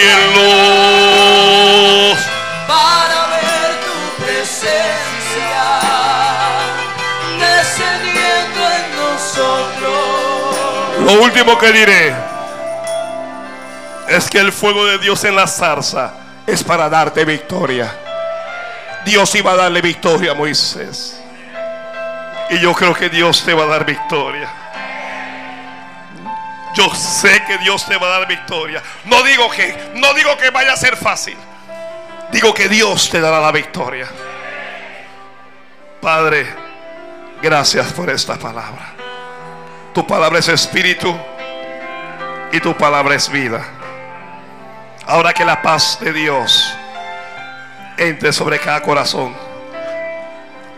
para 2.68 3.28
ver 3.28 3.80
tu 3.86 4.24
presencia 4.26 5.64
descendiendo 7.40 8.60
en 8.60 8.86
nosotros. 8.98 10.04
Lo 11.06 11.14
último 11.24 11.58
que 11.58 11.72
diré 11.72 12.14
es 14.10 14.30
que 14.30 14.40
el 14.40 14.52
fuego 14.52 14.86
de 14.86 14.98
Dios 14.98 15.24
en 15.24 15.38
la 15.38 15.48
zarza 15.48 16.12
es 16.46 16.62
para 16.62 16.90
darte 16.90 17.24
victoria. 17.24 18.04
Dios 19.06 19.34
iba 19.36 19.52
a 19.52 19.56
darle 19.56 19.82
victoria 19.82 20.32
a 20.32 20.34
Moisés. 20.36 21.20
Y 22.50 22.60
yo 22.60 22.74
creo 22.74 22.94
que 22.94 23.10
Dios 23.10 23.44
te 23.44 23.54
va 23.54 23.64
a 23.64 23.68
dar 23.68 23.86
victoria. 23.86 24.50
Yo 26.76 26.94
sé 26.96 27.44
que 27.46 27.58
Dios 27.60 27.86
te 27.86 27.98
va 27.98 28.08
a 28.08 28.20
dar 28.20 28.28
victoria. 28.28 28.82
No 29.06 29.22
digo 29.24 29.50
que, 29.52 29.92
no 29.96 30.14
digo 30.14 30.36
que 30.38 30.50
vaya 30.50 30.74
a 30.74 30.78
ser 30.78 30.98
fácil. 30.98 31.38
Digo 32.32 32.54
que 32.54 32.68
Dios 32.68 33.10
te 33.10 33.22
dará 33.22 33.40
la 33.40 33.52
victoria. 33.52 34.08
Padre, 36.02 36.48
gracias 37.42 37.94
por 37.94 38.10
esta 38.10 38.36
palabra. 38.36 38.94
Tu 39.94 40.06
palabra 40.06 40.40
es 40.40 40.48
espíritu 40.48 41.16
y 42.52 42.60
tu 42.60 42.76
palabra 42.76 43.16
es 43.16 43.30
vida. 43.30 43.64
Ahora 45.06 45.34
que 45.34 45.46
la 45.46 45.62
paz 45.62 46.00
de 46.02 46.12
Dios 46.12 46.76
entre 47.98 48.34
sobre 48.34 48.60
cada 48.60 48.82
corazón. 48.82 49.36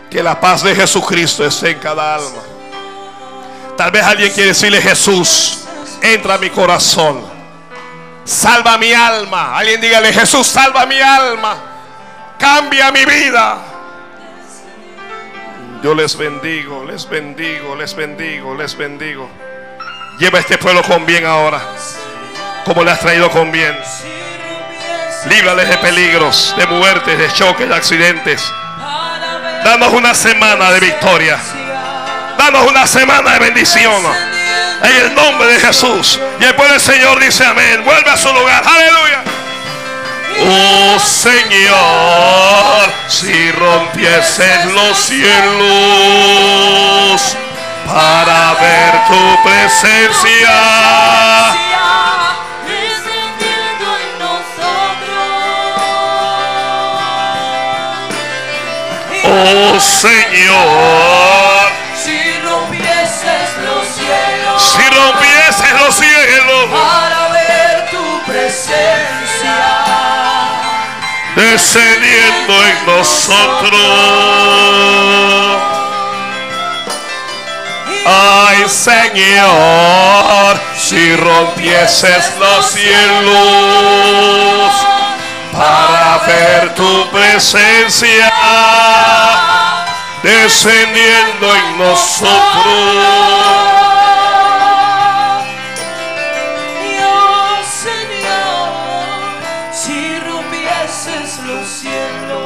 Que 0.10 0.22
la 0.24 0.40
paz 0.40 0.64
de 0.64 0.76
Jesucristo 0.76 1.46
esté 1.46 1.72
en 1.72 1.80
cada 1.80 2.16
alma. 2.16 2.42
Tal 3.78 3.92
vez 3.92 4.04
alguien 4.04 4.32
quiere 4.32 4.50
decirle 4.50 4.82
Jesús, 4.82 5.66
entra 6.02 6.36
a 6.36 6.38
mi 6.38 6.50
corazón. 6.50 7.22
Salva 8.24 8.78
mi 8.78 8.94
alma. 8.94 9.58
Alguien 9.58 9.82
dígale, 9.82 10.14
Jesús, 10.14 10.48
salva 10.48 10.86
mi 10.86 11.00
alma. 11.00 11.58
Cambia 12.40 12.92
mi 12.92 13.06
vida. 13.06 13.58
Yo 15.84 15.94
les 15.94 16.18
bendigo, 16.18 16.84
les 16.86 17.08
bendigo, 17.08 17.76
les 17.76 17.96
bendigo, 17.96 18.56
les 18.56 18.76
bendigo. 18.76 19.30
Lleva 20.18 20.40
a 20.40 20.42
este 20.42 20.58
pueblo 20.58 20.82
con 20.82 21.06
bien 21.06 21.26
ahora. 21.26 21.62
Como 22.66 22.84
le 22.84 22.92
has 22.92 23.00
traído 23.00 23.30
con 23.30 23.52
bien. 23.52 23.78
Líbrales 25.30 25.68
de 25.70 25.78
peligros, 25.78 26.54
de 26.58 26.68
muertes, 26.68 27.18
de 27.18 27.32
choques, 27.34 27.68
de 27.68 27.76
accidentes. 27.76 28.52
Danos 29.64 29.94
una 29.94 30.14
semana 30.14 30.72
de 30.72 30.80
victoria. 30.80 31.40
Danos 32.38 32.68
una 32.68 32.86
semana 32.86 33.32
de 33.32 33.40
bendición. 33.40 34.04
En 34.84 34.96
el 35.06 35.16
nombre 35.16 35.48
de 35.48 35.60
Jesús. 35.60 36.20
Y 36.40 36.44
el 36.44 36.54
pueblo 36.54 36.74
del 36.74 36.82
Señor 36.82 37.20
dice 37.20 37.44
amén. 37.44 37.84
Vuelve 37.84 38.10
a 38.10 38.18
su 38.18 38.32
lugar. 38.32 38.64
Aleluya. 38.64 39.24
Oh 40.38 41.00
Señor, 41.00 42.92
si 43.08 43.52
rompieses 43.54 44.66
los 44.66 44.98
cielos 44.98 45.26
para 47.88 48.54
ver 48.56 49.08
tu 49.08 49.44
presencia. 49.44 50.52
Oh 59.48 59.80
Señor, 59.80 60.16
Si 62.04 62.20
rompieses 62.42 63.50
los 63.64 63.86
cielos. 63.96 64.60
Si 64.60 64.82
rompieses 64.90 65.72
los 65.82 65.94
cielos, 65.94 66.66
para 66.72 67.28
ver 67.30 67.90
tu 67.92 68.24
presencia. 68.26 69.60
descendiendo 71.36 72.54
en 72.64 72.86
nosotros. 72.88 73.72
Ay 78.08 78.64
Señor, 78.68 80.60
si 80.76 81.16
rompieses 81.18 82.32
los 82.40 82.66
cielos 82.72 84.16
para 85.58 86.22
ver 86.28 86.76
tu 86.76 87.10
presencia 87.12 88.32
descendiendo 90.24 91.56
en 91.56 91.78
nosotros. 91.78 93.36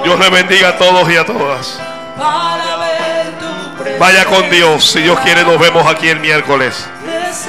Dios 0.03 0.19
le 0.19 0.29
bendiga 0.29 0.69
a 0.69 0.77
todos 0.77 1.09
y 1.11 1.17
a 1.17 1.25
todas. 1.25 1.79
Vaya 3.99 4.25
con 4.25 4.49
Dios. 4.49 4.91
Si 4.91 5.01
Dios 5.01 5.19
quiere, 5.19 5.43
nos 5.43 5.59
vemos 5.59 5.85
aquí 5.85 6.09
el 6.09 6.19
miércoles. 6.19 6.87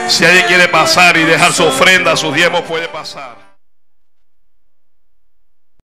Si 0.09 0.25
alguien 0.25 0.47
quiere 0.47 0.69
pasar 0.69 1.17
y 1.17 1.25
dejar 1.25 1.53
su 1.53 1.65
ofrenda, 1.65 2.17
sus 2.17 2.35
diezmos, 2.35 2.63
puede 2.63 2.89
pasar. 2.89 3.50